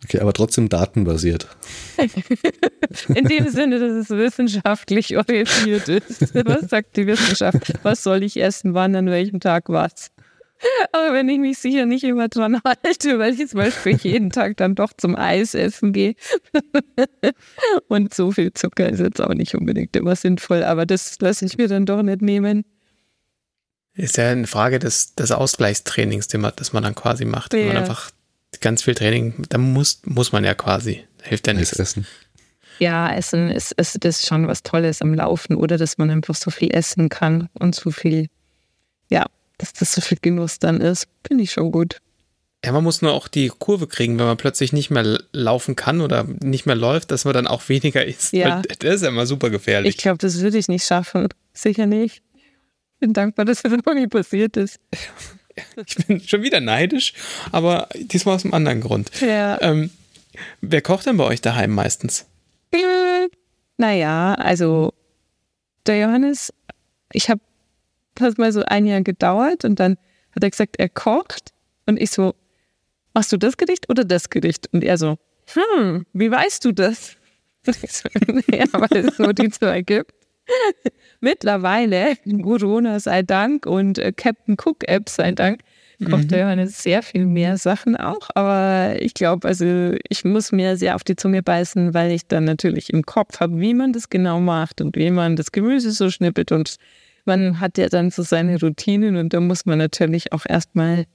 [0.05, 1.47] Okay, aber trotzdem datenbasiert.
[3.15, 6.35] In dem Sinne, dass es wissenschaftlich orientiert ist.
[6.47, 7.75] Was sagt die Wissenschaft?
[7.83, 10.11] Was soll ich essen, wann, an welchem Tag, was?
[10.93, 14.57] Aber wenn ich mich sicher nicht immer dran halte, weil ich zum Beispiel jeden Tag
[14.57, 16.15] dann doch zum Eis essen gehe.
[17.89, 21.57] Und so viel Zucker ist jetzt auch nicht unbedingt immer sinnvoll, aber das lasse ich
[21.57, 22.65] mir dann doch nicht nehmen.
[23.95, 27.55] Ist ja eine Frage des, des Ausgleichstrainings, das man dann quasi macht.
[27.55, 27.61] Ja.
[27.61, 28.11] Wenn man einfach
[28.61, 31.73] ganz viel Training, dann muss, muss man ja quasi, hilft ja nichts.
[31.79, 32.07] Essen.
[32.79, 36.51] Ja, Essen ist, ist, ist schon was Tolles am Laufen oder dass man einfach so
[36.51, 38.29] viel essen kann und so viel,
[39.11, 39.27] ja,
[39.61, 42.01] dass das so viel Genuss dann ist, finde ich schon gut.
[42.65, 46.01] Ja, man muss nur auch die Kurve kriegen, wenn man plötzlich nicht mehr laufen kann
[46.01, 48.33] oder nicht mehr läuft, dass man dann auch weniger isst.
[48.35, 48.63] Ja.
[48.81, 49.95] Das ist ja immer super gefährlich.
[49.95, 51.29] Ich glaube, das würde ich nicht schaffen.
[51.55, 52.23] Sicher nicht.
[52.35, 54.79] Ich bin dankbar, dass das noch nie passiert ist.
[55.85, 57.13] Ich bin schon wieder neidisch,
[57.53, 59.11] aber diesmal aus einem anderen Grund.
[59.21, 59.61] Ja.
[59.61, 59.91] Ähm,
[60.63, 62.25] wer kocht denn bei euch daheim meistens?
[63.77, 64.95] Naja, also
[65.87, 66.55] der Johannes,
[67.13, 67.43] ich habe
[68.15, 69.97] das mal so ein Jahr gedauert und dann
[70.33, 71.53] hat er gesagt, er kocht
[71.87, 72.35] und ich so,
[73.15, 74.69] machst du das Gericht oder das Gericht?
[74.73, 75.19] Und er so,
[75.53, 77.17] hm, wie weißt du das?
[77.67, 78.09] Und ich so,
[78.51, 80.13] ja, weil es nur die zwei gibt.
[81.21, 85.61] Mittlerweile, Corona sei Dank und äh, Captain Cook App sei Dank,
[86.11, 86.39] kocht Mhm.
[86.39, 88.31] Johannes sehr viel mehr Sachen auch.
[88.35, 92.45] Aber ich glaube, also ich muss mir sehr auf die Zunge beißen, weil ich dann
[92.45, 96.11] natürlich im Kopf habe, wie man das genau macht und wie man das Gemüse so
[96.11, 96.53] schnippelt.
[96.53, 96.77] Und
[97.25, 101.07] man hat ja dann so seine Routinen und da muss man natürlich auch erstmal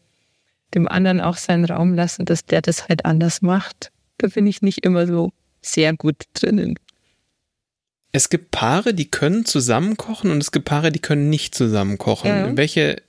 [0.73, 3.91] dem anderen auch seinen Raum lassen, dass der das halt anders macht.
[4.17, 6.75] Da bin ich nicht immer so sehr gut drinnen.
[8.11, 11.97] Es gibt Paare, die können zusammen kochen und es gibt Paare, die können nicht zusammen
[11.97, 12.29] kochen.
[12.29, 12.45] Ja.
[12.45, 13.01] In welche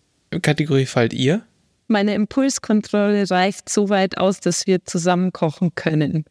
[0.43, 1.43] Kategorie fallt ihr?
[1.87, 6.25] Meine Impulskontrolle reicht so weit aus, dass wir zusammen kochen können.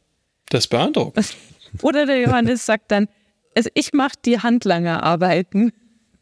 [0.50, 1.18] Das beeindruckt.
[1.82, 3.08] Oder der Johannes sagt dann,
[3.56, 5.72] also ich mache die Handlangerarbeiten.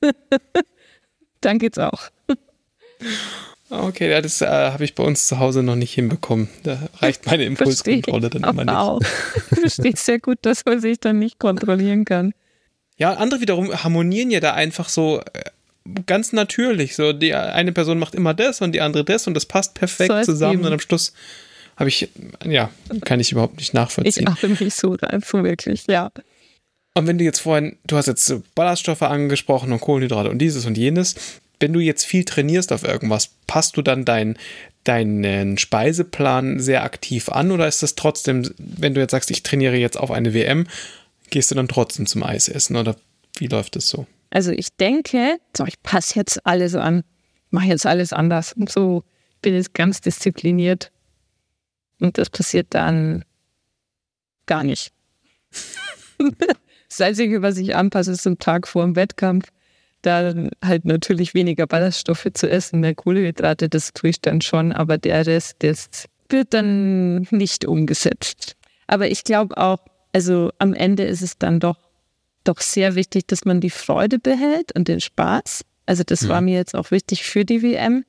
[1.42, 2.10] dann geht's auch.
[3.70, 6.48] Okay, ja, das äh, habe ich bei uns zu Hause noch nicht hinbekommen.
[6.64, 8.76] Da reicht meine Impulskontrolle dann immer nicht.
[8.76, 9.02] Auch.
[9.54, 12.34] Versteht sehr gut, dass man sich dann nicht kontrollieren kann.
[12.98, 15.44] Ja, andere wiederum harmonieren ja da einfach so äh,
[16.06, 16.96] ganz natürlich.
[16.96, 20.14] So, die eine Person macht immer das und die andere das und das passt perfekt
[20.14, 20.66] So zusammen eben.
[20.66, 21.14] und am Schluss
[21.76, 22.08] habe ich,
[22.46, 22.70] ja,
[23.04, 24.28] kann ich überhaupt nicht Ich nachvollziehen.
[24.28, 26.12] achte mich so rein, wirklich, ja.
[26.94, 30.78] Und wenn du jetzt vorhin, du hast jetzt Ballaststoffe angesprochen und Kohlenhydrate und dieses und
[30.78, 31.16] jenes,
[31.60, 34.38] wenn du jetzt viel trainierst auf irgendwas, passt du dann dein,
[34.84, 39.78] deinen Speiseplan sehr aktiv an oder ist das trotzdem, wenn du jetzt sagst, ich trainiere
[39.78, 40.68] jetzt auf eine WM,
[41.30, 42.96] gehst du dann trotzdem zum Eis essen oder
[43.38, 44.06] wie läuft das so?
[44.30, 47.04] Also ich denke, so, ich passe jetzt alles an,
[47.50, 49.04] mache jetzt alles anders und so
[49.42, 50.92] bin jetzt ganz diszipliniert.
[52.00, 53.24] Und das passiert dann
[54.48, 54.92] gar nicht.
[57.00, 59.50] das Einzige, was ich anpasse, ist zum Tag vor dem Wettkampf.
[60.02, 60.34] Da
[60.64, 65.26] halt natürlich weniger Ballaststoffe zu essen, mehr Kohlenhydrate, das tue ich dann schon, aber der
[65.26, 68.58] Rest, das wird dann nicht umgesetzt.
[68.88, 69.80] Aber ich glaube auch,
[70.12, 71.78] also am Ende ist es dann doch
[72.44, 75.64] doch sehr wichtig, dass man die Freude behält und den Spaß.
[75.86, 78.06] Also das war mir jetzt auch wichtig für die WM,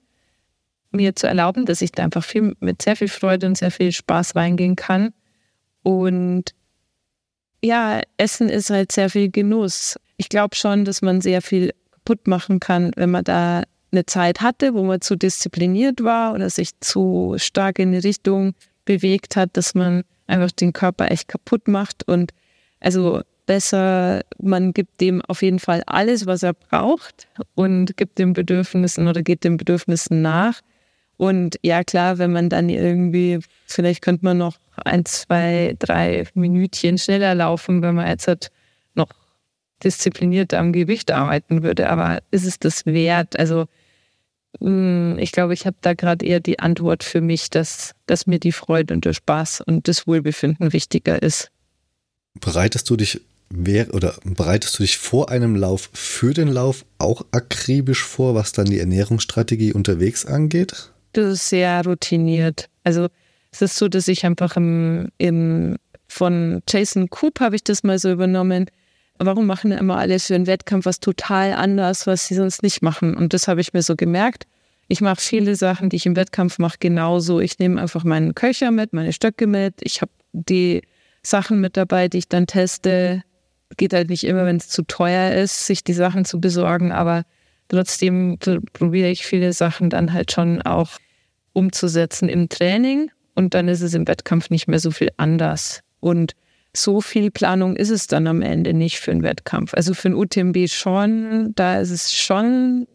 [0.91, 3.93] mir zu erlauben, dass ich da einfach viel, mit sehr viel Freude und sehr viel
[3.93, 5.13] Spaß reingehen kann.
[5.83, 6.55] Und
[7.65, 9.99] ja, Essen ist halt sehr viel Genuss.
[10.17, 14.41] Ich glaube schon, dass man sehr viel kaputt machen kann, wenn man da eine Zeit
[14.41, 18.55] hatte, wo man zu diszipliniert war oder sich zu stark in eine Richtung
[18.85, 22.07] bewegt hat, dass man einfach den Körper echt kaputt macht.
[22.07, 22.33] Und
[22.81, 28.35] also besser, man gibt dem auf jeden Fall alles, was er braucht und gibt den
[28.35, 30.61] Bedürfnissen oder geht den Bedürfnissen nach.
[31.17, 36.99] Und ja, klar, wenn man dann irgendwie, vielleicht könnte man noch ein, zwei, drei Minütchen
[36.99, 38.51] schneller laufen, wenn man jetzt halt
[38.95, 39.09] noch
[39.83, 41.89] diszipliniert am Gewicht arbeiten würde.
[41.89, 43.39] Aber ist es das wert?
[43.39, 43.67] Also,
[44.61, 48.41] mh, ich glaube, ich habe da gerade eher die Antwort für mich, dass, dass mir
[48.41, 51.51] die Freude und der Spaß und das Wohlbefinden wichtiger ist.
[52.41, 53.21] Bereitest du dich
[53.93, 58.67] oder bereitest du dich vor einem Lauf für den Lauf auch akribisch vor, was dann
[58.67, 60.91] die Ernährungsstrategie unterwegs angeht?
[61.15, 62.69] Das ist sehr routiniert.
[62.83, 63.09] Also
[63.51, 65.77] es ist so, dass ich einfach im, im
[66.09, 68.67] von Jason Coop habe ich das mal so übernommen.
[69.19, 73.17] Warum machen immer alle für einen Wettkampf was total anders, was sie sonst nicht machen?
[73.17, 74.47] Und das habe ich mir so gemerkt.
[74.89, 77.41] Ich mache viele Sachen, die ich im Wettkampf mache, genauso.
[77.41, 79.75] Ich nehme einfach meinen Köcher mit, meine Stöcke mit.
[79.81, 80.83] Ich habe die
[81.23, 83.23] Sachen mit dabei, die ich dann teste.
[83.77, 87.25] Geht halt nicht immer, wenn es zu teuer ist, sich die Sachen zu besorgen, aber
[87.69, 88.39] trotzdem
[88.73, 90.91] probiere ich viele Sachen dann halt schon auch
[91.55, 95.81] umzusetzen im Training und dann ist es im Wettkampf nicht mehr so viel anders.
[96.01, 96.35] Und
[96.77, 99.73] so viel Planung ist es dann am Ende nicht für einen Wettkampf.
[99.75, 102.87] Also für ein UTMB schon, da ist es schon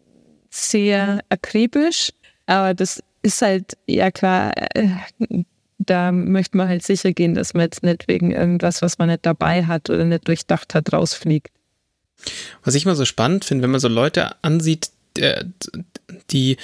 [0.50, 2.12] sehr akribisch,
[2.46, 4.88] aber das ist halt, ja klar, äh,
[5.78, 9.24] da möchte man halt sicher gehen, dass man jetzt nicht wegen irgendwas, was man nicht
[9.24, 11.48] dabei hat oder nicht durchdacht hat, rausfliegt.
[12.64, 15.46] Was ich mal so spannend finde, wenn man so Leute ansieht, der-
[16.30, 16.58] die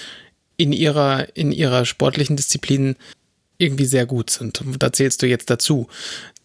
[0.56, 2.96] in ihrer, in ihrer sportlichen Disziplin
[3.58, 4.62] irgendwie sehr gut sind.
[4.78, 5.88] Da zählst du jetzt dazu.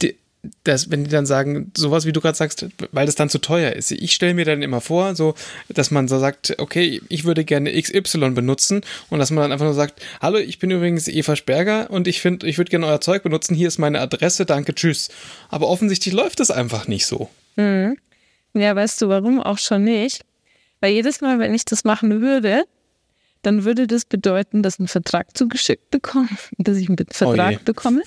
[0.01, 0.15] Die,
[0.63, 3.73] dass, wenn die dann sagen, sowas wie du gerade sagst, weil das dann zu teuer
[3.73, 3.91] ist.
[3.91, 5.35] Ich stelle mir dann immer vor, so,
[5.69, 9.65] dass man so sagt, okay, ich würde gerne XY benutzen und dass man dann einfach
[9.65, 13.01] nur sagt, hallo, ich bin übrigens Eva Sperger und ich finde, ich würde gerne euer
[13.01, 15.09] Zeug benutzen, hier ist meine Adresse, danke, tschüss.
[15.49, 17.29] Aber offensichtlich läuft das einfach nicht so.
[17.55, 17.97] Mhm.
[18.53, 20.25] Ja, weißt du, warum auch schon nicht?
[20.79, 22.65] Weil jedes Mal, wenn ich das machen würde,
[23.41, 28.03] dann würde das bedeuten, dass ein Vertrag zugeschickt bekomme, dass ich einen Vertrag oh bekomme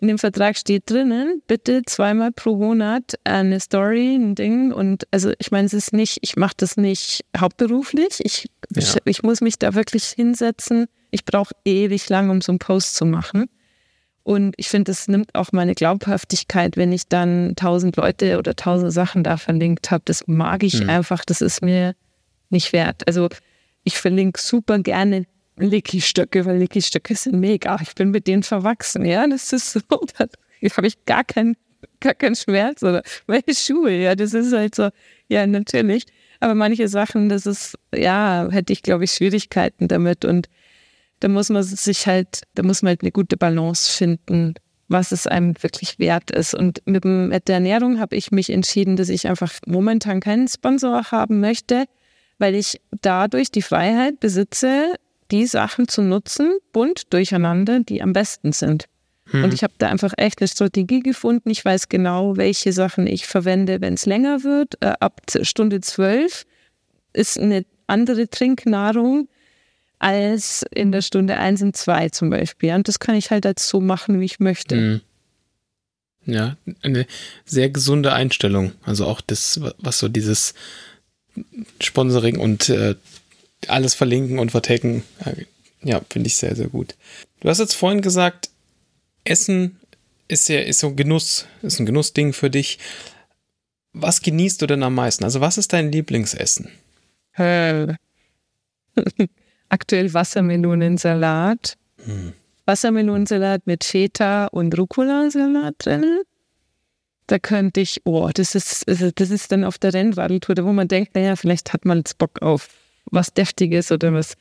[0.00, 4.72] in dem Vertrag steht drinnen, bitte zweimal pro Monat eine Story, ein Ding.
[4.72, 8.20] Und also ich meine, es ist nicht, ich mache das nicht hauptberuflich.
[8.20, 8.82] Ich, ja.
[8.82, 10.86] ich, ich, muss mich da wirklich hinsetzen.
[11.10, 13.50] Ich brauche ewig lang, um so einen Post zu machen.
[14.22, 18.94] Und ich finde, es nimmt auch meine Glaubhaftigkeit, wenn ich dann tausend Leute oder tausend
[18.94, 20.02] Sachen da verlinkt habe.
[20.06, 20.88] Das mag ich mhm.
[20.88, 21.94] einfach, das ist mir
[22.48, 23.06] nicht wert.
[23.06, 23.28] Also
[23.84, 25.26] ich verlinke super gerne
[25.56, 27.78] Licky-Stöcke, weil Licky-Stöcke sind mega.
[27.82, 29.26] Ich bin mit denen verwachsen, ja.
[29.26, 29.80] Das ist so,
[30.18, 30.26] da
[30.76, 31.56] habe ich gar keinen
[32.00, 34.88] gar keinen Schmerz oder meine Schuhe, ja, das ist halt so,
[35.28, 36.04] ja, natürlich.
[36.40, 40.48] Aber manche Sachen, das ist, ja, hätte ich, glaube ich, Schwierigkeiten damit und
[41.20, 44.54] da muss man sich halt, da muss man halt eine gute Balance finden,
[44.88, 46.54] was es einem wirklich wert ist.
[46.54, 51.10] Und mit, mit der Ernährung habe ich mich entschieden, dass ich einfach momentan keinen Sponsor
[51.10, 51.84] haben möchte,
[52.40, 54.94] weil ich dadurch die Freiheit besitze,
[55.30, 58.86] die Sachen zu nutzen, bunt durcheinander, die am besten sind.
[59.26, 59.44] Hm.
[59.44, 61.50] Und ich habe da einfach echt eine Strategie gefunden.
[61.50, 64.74] Ich weiß genau, welche Sachen ich verwende, wenn es länger wird.
[64.80, 66.46] Äh, ab Stunde zwölf
[67.12, 69.28] ist eine andere Trinknahrung
[69.98, 72.74] als in der Stunde eins und zwei zum Beispiel.
[72.74, 74.76] Und das kann ich halt als so machen, wie ich möchte.
[74.76, 75.00] Hm.
[76.26, 77.06] Ja, eine
[77.44, 78.72] sehr gesunde Einstellung.
[78.82, 80.54] Also auch das, was so dieses
[81.80, 82.94] Sponsoring und äh,
[83.68, 85.02] alles verlinken und vertecken.
[85.82, 86.94] Ja, finde ich sehr, sehr gut.
[87.40, 88.50] Du hast jetzt vorhin gesagt,
[89.24, 89.78] Essen
[90.28, 92.78] ist ja ist so ein Genuss, ist ein Genussding für dich.
[93.92, 95.24] Was genießt du denn am meisten?
[95.24, 96.70] Also, was ist dein Lieblingsessen?
[99.68, 101.76] Aktuell Wassermelonensalat.
[102.04, 102.32] Hm.
[102.66, 106.20] Wassermelonensalat mit Feta und Rucola-Salat drin.
[107.30, 110.88] Da könnte ich, oh, das ist, also das ist dann auf der Rennradeltour, wo man
[110.88, 112.68] denkt, naja, vielleicht hat man jetzt Bock auf
[113.04, 114.34] was Deftiges oder was.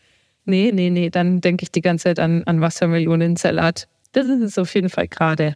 [0.45, 3.87] Nee, nee, nee, dann denke ich die ganze Zeit an, an Wassermelonensalat.
[4.13, 5.55] Das ist es auf jeden Fall gerade.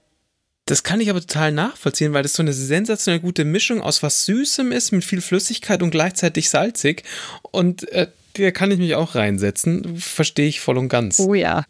[0.66, 4.26] Das kann ich aber total nachvollziehen, weil das so eine sensationell gute Mischung aus was
[4.26, 7.02] Süßem ist, mit viel Flüssigkeit und gleichzeitig salzig.
[7.50, 9.98] Und äh, da kann ich mich auch reinsetzen.
[9.98, 11.20] Verstehe ich voll und ganz.
[11.20, 11.66] Oh ja.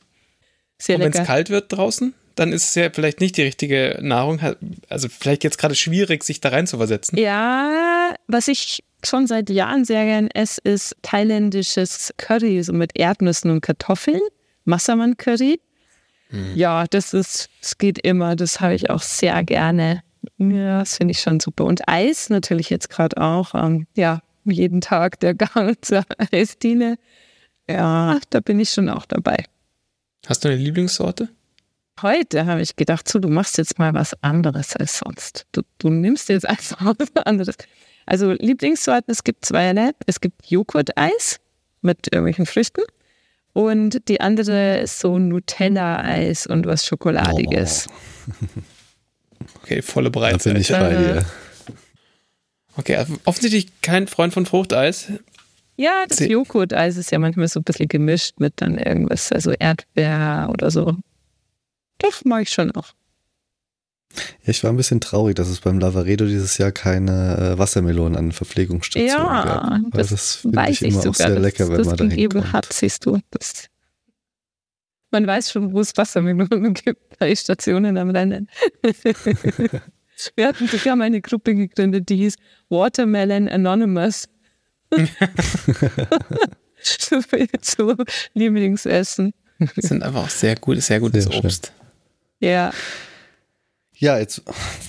[0.77, 3.99] Sehr und wenn es kalt wird draußen, dann ist es ja vielleicht nicht die richtige
[4.01, 4.39] Nahrung.
[4.89, 7.18] Also vielleicht jetzt gerade schwierig, sich da rein zu versetzen.
[7.18, 13.51] Ja, was ich schon seit Jahren sehr gern esse, ist thailändisches Curry, so mit Erdnüssen
[13.51, 14.22] und Kartoffeln.
[14.65, 15.60] Massaman Curry.
[16.30, 16.55] Hm.
[16.55, 18.35] Ja, das ist, es geht immer.
[18.35, 20.03] Das habe ich auch sehr gerne.
[20.38, 21.65] Ja, das finde ich schon super.
[21.65, 23.53] Und Eis natürlich jetzt gerade auch.
[23.53, 26.97] Ähm, ja, jeden Tag der Gang zur Eisdiele.
[27.69, 29.45] Ja, da bin ich schon auch dabei.
[30.26, 31.30] Hast du eine Lieblingssorte?
[32.02, 35.45] Heute habe ich gedacht, so, du machst jetzt mal was anderes als sonst.
[35.52, 37.56] Du, du nimmst jetzt einfach was anderes.
[38.06, 39.91] Also Lieblingssorten, es gibt zweierlei.
[40.07, 41.40] Es gibt Joghurt-Eis
[41.82, 42.82] mit irgendwelchen Früchten
[43.53, 47.88] und die andere ist so Nutella-Eis und was Schokoladiges.
[47.88, 48.61] Oh.
[49.61, 50.49] Okay, volle Breite.
[50.49, 51.26] Da bin ich bei dir.
[52.78, 55.11] Okay, offensichtlich kein Freund von Fruchteis.
[55.76, 60.49] Ja, das Joghurt-Eis ist ja manchmal so ein bisschen gemischt mit dann irgendwas, also Erdbeer
[60.52, 60.98] oder so.
[62.04, 62.94] Doch, mag ich schon auch.
[64.44, 68.16] Ja, ich war ein bisschen traurig, dass es beim Lavaredo dieses Jahr keine äh, Wassermelonen
[68.18, 69.72] an Verpflegungsstationen ja, gab.
[69.72, 72.54] Ja, das, das finde ich immer auch sehr lecker, wenn man da hinkommt.
[72.54, 73.20] hat, siehst du.
[73.32, 73.70] Das,
[75.12, 78.50] man weiß schon, wo es Wassermelonen gibt bei Stationen am Rennen.
[80.36, 82.36] Wir hatten sogar mal eine Gruppe gegründet, die hieß
[82.70, 84.28] Watermelon Anonymous.
[87.62, 87.96] so
[88.34, 89.34] Lieblingsessen.
[89.58, 91.74] Das sind einfach auch sehr gut, sehr gutes sehr Obst.
[92.44, 92.74] Ja.
[93.95, 94.41] Ja, jetzt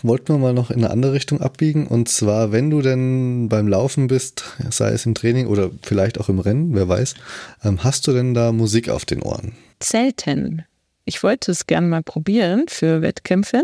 [0.02, 1.86] wollten wir mal noch in eine andere Richtung abbiegen.
[1.86, 6.28] Und zwar, wenn du denn beim Laufen bist, sei es im Training oder vielleicht auch
[6.28, 7.14] im Rennen, wer weiß,
[7.62, 9.52] ähm, hast du denn da Musik auf den Ohren?
[9.80, 10.64] Selten.
[11.04, 13.62] Ich wollte es gern mal probieren für Wettkämpfe,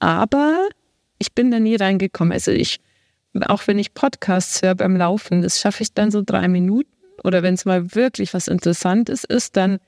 [0.00, 0.68] aber
[1.18, 2.32] ich bin da nie reingekommen.
[2.32, 2.78] Also ich,
[3.46, 6.90] auch wenn ich Podcasts höre beim Laufen, das schaffe ich dann so drei Minuten.
[7.24, 9.78] Oder wenn es mal wirklich was Interessantes ist, dann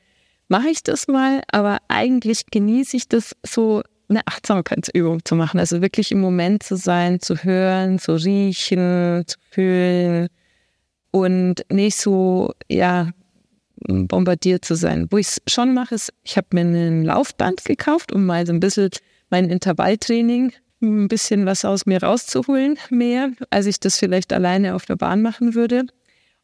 [0.51, 1.43] mache ich das mal.
[1.51, 5.61] Aber eigentlich genieße ich das so eine Achtsamkeitsübung zu machen.
[5.61, 10.29] Also wirklich im Moment zu sein, zu hören, zu riechen, zu fühlen
[11.13, 13.11] und nicht so, ja,
[13.77, 15.07] bombardiert zu sein.
[15.11, 18.53] Wo ich es schon mache, ist, ich habe mir ein Laufband gekauft, um mal so
[18.53, 18.91] ein bisschen
[19.31, 20.53] mein Intervalltraining
[20.83, 25.23] ein bisschen was aus mir rauszuholen, mehr, als ich das vielleicht alleine auf der Bahn
[25.23, 25.87] machen würde.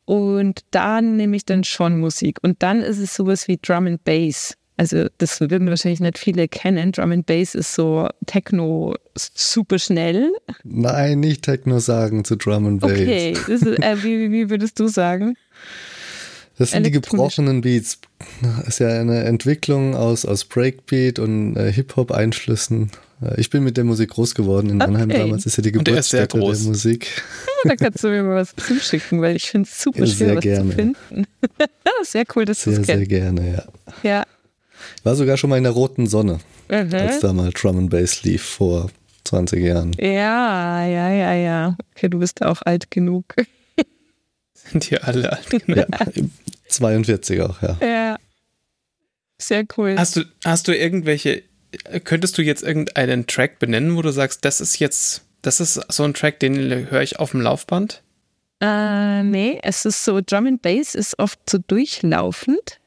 [0.07, 2.39] Und da nehme ich dann schon Musik.
[2.43, 4.57] Und dann ist es sowas wie Drum and Bass.
[4.78, 6.93] Also das würden wahrscheinlich nicht viele kennen.
[6.93, 10.33] Drum and Bass ist so Techno super schnell.
[10.65, 12.93] Nein, nicht Techno sagen zu Drum and Bass.
[12.93, 15.37] Okay, ist, äh, wie, wie würdest du sagen?
[16.59, 17.99] Das sind die gebrochenen Beats.
[18.43, 22.91] Das ist ja eine Entwicklung aus, aus Breakbeat und äh, Hip-Hop-Einflüssen.
[23.20, 25.19] Äh, ich bin mit der Musik groß geworden in Mannheim okay.
[25.19, 25.45] damals.
[25.45, 27.23] Ist ja die Geburtsstätte der Musik.
[27.65, 30.43] da kannst du mir mal was zuschicken, weil ich finde es super ja, schwer, was
[30.43, 30.70] gerne.
[30.70, 31.27] zu finden.
[32.05, 32.87] sehr cool, dass du es kennst.
[32.87, 33.65] Sehr, sehr gerne, ja.
[34.03, 34.24] Ja,
[35.03, 36.39] war sogar schon mal in der roten Sonne,
[36.69, 36.93] mhm.
[36.93, 38.91] als da mal Drum and Bass lief vor
[39.24, 39.93] 20 Jahren.
[39.99, 41.77] Ja, ja, ja, ja.
[41.95, 43.35] Okay, du bist auch alt genug.
[44.55, 45.77] Sind hier alle alt genug?
[45.77, 45.87] Ja,
[46.68, 47.76] 42 auch, ja.
[47.80, 48.16] Ja.
[49.38, 49.97] Sehr cool.
[49.98, 51.43] Hast du, hast du irgendwelche,
[52.05, 56.05] könntest du jetzt irgendeinen Track benennen, wo du sagst, das ist jetzt, das ist so
[56.05, 58.02] ein Track, den höre ich auf dem Laufband?
[58.60, 62.80] Äh, nee, es ist so, Drum and Bass ist oft so durchlaufend.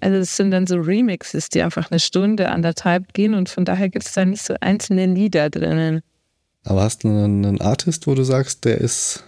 [0.00, 3.90] Also es sind dann so Remixes, die einfach eine Stunde, anderthalb gehen und von daher
[3.90, 6.00] gibt es da nicht so einzelne Lieder drinnen.
[6.64, 9.24] Aber hast du einen, einen Artist, wo du sagst, der ist,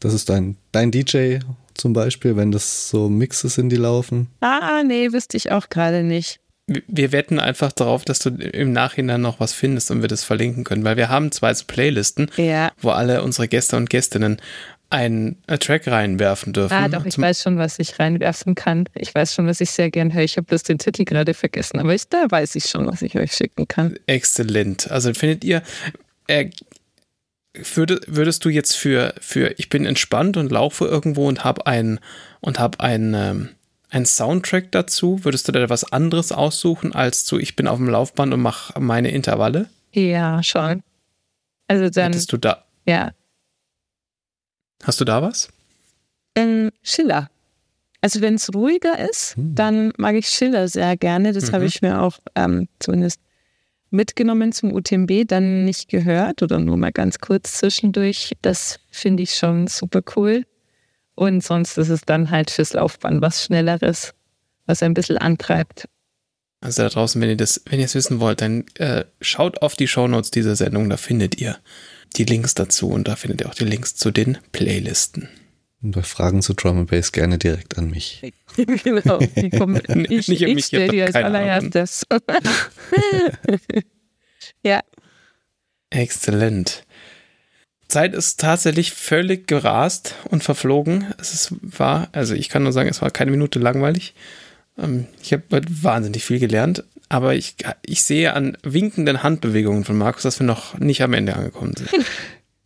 [0.00, 1.38] das ist dein, dein DJ
[1.78, 4.28] zum Beispiel, wenn das so Mixes sind, die laufen?
[4.40, 6.40] Ah, nee, wüsste ich auch gerade nicht.
[6.66, 10.64] Wir wetten einfach darauf, dass du im Nachhinein noch was findest und wir das verlinken
[10.64, 12.72] können, weil wir haben zwei so Playlisten, ja.
[12.82, 14.38] wo alle unsere Gäste und Gästinnen
[14.90, 16.74] einen Track reinwerfen dürfen.
[16.74, 18.84] Ah, doch, ich Zum weiß schon, was ich reinwerfen kann.
[18.94, 20.24] Ich weiß schon, was ich sehr gern höre.
[20.24, 23.16] Ich habe bloß den Titel gerade vergessen, aber ich, da weiß ich schon, was ich
[23.16, 23.98] euch schicken kann.
[24.06, 24.90] Exzellent.
[24.90, 25.62] Also findet ihr,
[26.26, 26.50] äh,
[27.54, 32.00] würde, würdest du jetzt für, für ich bin entspannt und laufe irgendwo und habe einen
[32.40, 33.48] und habe einen, ähm,
[33.90, 37.88] einen Soundtrack dazu, würdest du da was anderes aussuchen als zu ich bin auf dem
[37.88, 39.68] Laufband und mache meine Intervalle?
[39.92, 40.82] Ja, schon.
[41.66, 42.12] Also dann.
[42.12, 42.64] Hättest du da.
[42.86, 43.12] Ja,
[44.84, 45.48] Hast du da was?
[46.34, 47.30] Ähm, Schiller.
[48.00, 49.54] Also wenn es ruhiger ist, hm.
[49.54, 51.32] dann mag ich Schiller sehr gerne.
[51.32, 51.54] Das mhm.
[51.54, 53.20] habe ich mir auch ähm, zumindest
[53.90, 58.36] mitgenommen zum UTMB, dann nicht gehört oder nur mal ganz kurz zwischendurch.
[58.42, 60.44] Das finde ich schon super cool.
[61.14, 64.14] Und sonst ist es dann halt fürs Laufband was Schnelleres,
[64.66, 65.88] was ein bisschen antreibt.
[66.60, 69.76] Also da draußen, wenn ihr das, wenn ihr es wissen wollt, dann äh, schaut auf
[69.76, 71.58] die Shownotes dieser Sendung, da findet ihr
[72.16, 75.28] die Links dazu und da findet ihr auch die Links zu den Playlisten.
[75.82, 78.32] Und bei Fragen zu Drum and Bass gerne direkt an mich.
[78.56, 82.04] genau, ich, komme, ich, Nicht ich stelle dir als allererstes.
[84.64, 84.80] ja.
[85.90, 86.84] Exzellent.
[87.86, 91.14] Zeit ist tatsächlich völlig gerast und verflogen.
[91.18, 94.14] Es ist, war, also ich kann nur sagen, es war keine Minute langweilig.
[94.76, 100.22] Ähm, ich habe wahnsinnig viel gelernt aber ich, ich sehe an winkenden Handbewegungen von Markus,
[100.22, 101.90] dass wir noch nicht am Ende angekommen sind.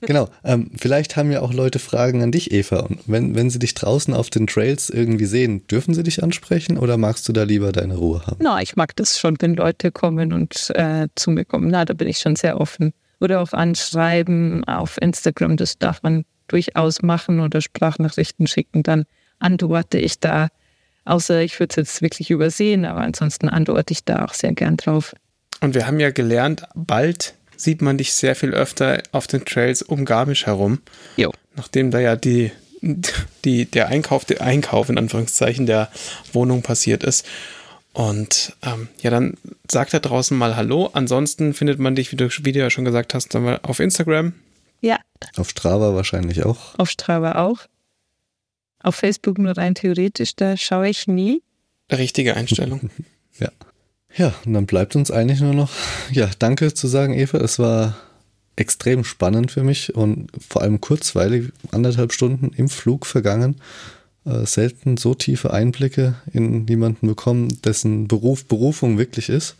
[0.07, 0.29] Genau.
[0.45, 2.81] Ähm, vielleicht haben ja auch Leute Fragen an dich, Eva.
[2.81, 6.79] Und wenn, wenn sie dich draußen auf den Trails irgendwie sehen, dürfen sie dich ansprechen
[6.79, 8.39] oder magst du da lieber deine Ruhe haben?
[8.41, 11.69] Na, ich mag das schon, wenn Leute kommen und äh, zu mir kommen.
[11.69, 12.93] Na, da bin ich schon sehr offen.
[13.21, 18.83] Oder auf Anschreiben, auf Instagram, das darf man durchaus machen oder Sprachnachrichten schicken.
[18.83, 19.05] Dann
[19.39, 20.49] antworte ich da
[21.05, 24.77] Außer ich würde es jetzt wirklich übersehen, aber ansonsten antworte ich da auch sehr gern
[24.77, 25.15] drauf.
[25.61, 29.83] Und wir haben ja gelernt, bald sieht man dich sehr viel öfter auf den Trails
[29.83, 30.81] um Garmisch herum.
[31.17, 31.33] Jo.
[31.55, 32.51] Nachdem da ja die,
[33.45, 35.91] die, der Einkauf, der Einkauf in Anführungszeichen der
[36.33, 37.27] Wohnung passiert ist.
[37.93, 39.37] Und ähm, ja, dann
[39.71, 40.91] sag da draußen mal Hallo.
[40.93, 44.33] Ansonsten findet man dich, wie du, wie du ja schon gesagt hast, auf Instagram.
[44.81, 44.99] Ja.
[45.37, 46.79] Auf Strava wahrscheinlich auch.
[46.79, 47.59] Auf Strava auch.
[48.83, 51.43] Auf Facebook nur rein theoretisch, da schaue ich nie.
[51.91, 52.91] Richtige Einstellung.
[53.39, 53.51] ja.
[54.17, 55.71] Ja, und dann bleibt uns eigentlich nur noch,
[56.13, 57.39] ja, danke zu sagen, Eva.
[57.39, 57.97] Es war
[58.57, 63.57] extrem spannend für mich und vor allem kurzweilig, anderthalb Stunden im Flug vergangen.
[64.25, 69.57] Äh, selten so tiefe Einblicke in jemanden bekommen, dessen Beruf Berufung wirklich ist.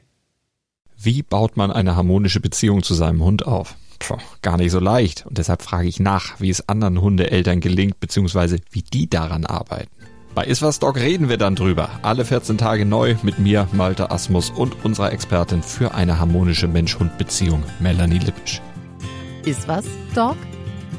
[0.97, 3.75] Wie baut man eine harmonische Beziehung zu seinem Hund auf?
[3.99, 5.25] Puh, gar nicht so leicht.
[5.25, 9.91] Und deshalb frage ich nach, wie es anderen Hundeeltern gelingt, beziehungsweise wie die daran arbeiten.
[10.33, 11.89] Bei Iswas Dog reden wir dann drüber.
[12.03, 17.65] Alle 14 Tage neu mit mir, Malte Asmus und unserer Expertin für eine harmonische Mensch-Hund-Beziehung,
[17.81, 18.61] Melanie Lippisch.
[19.43, 19.83] Iswas
[20.15, 20.37] Dog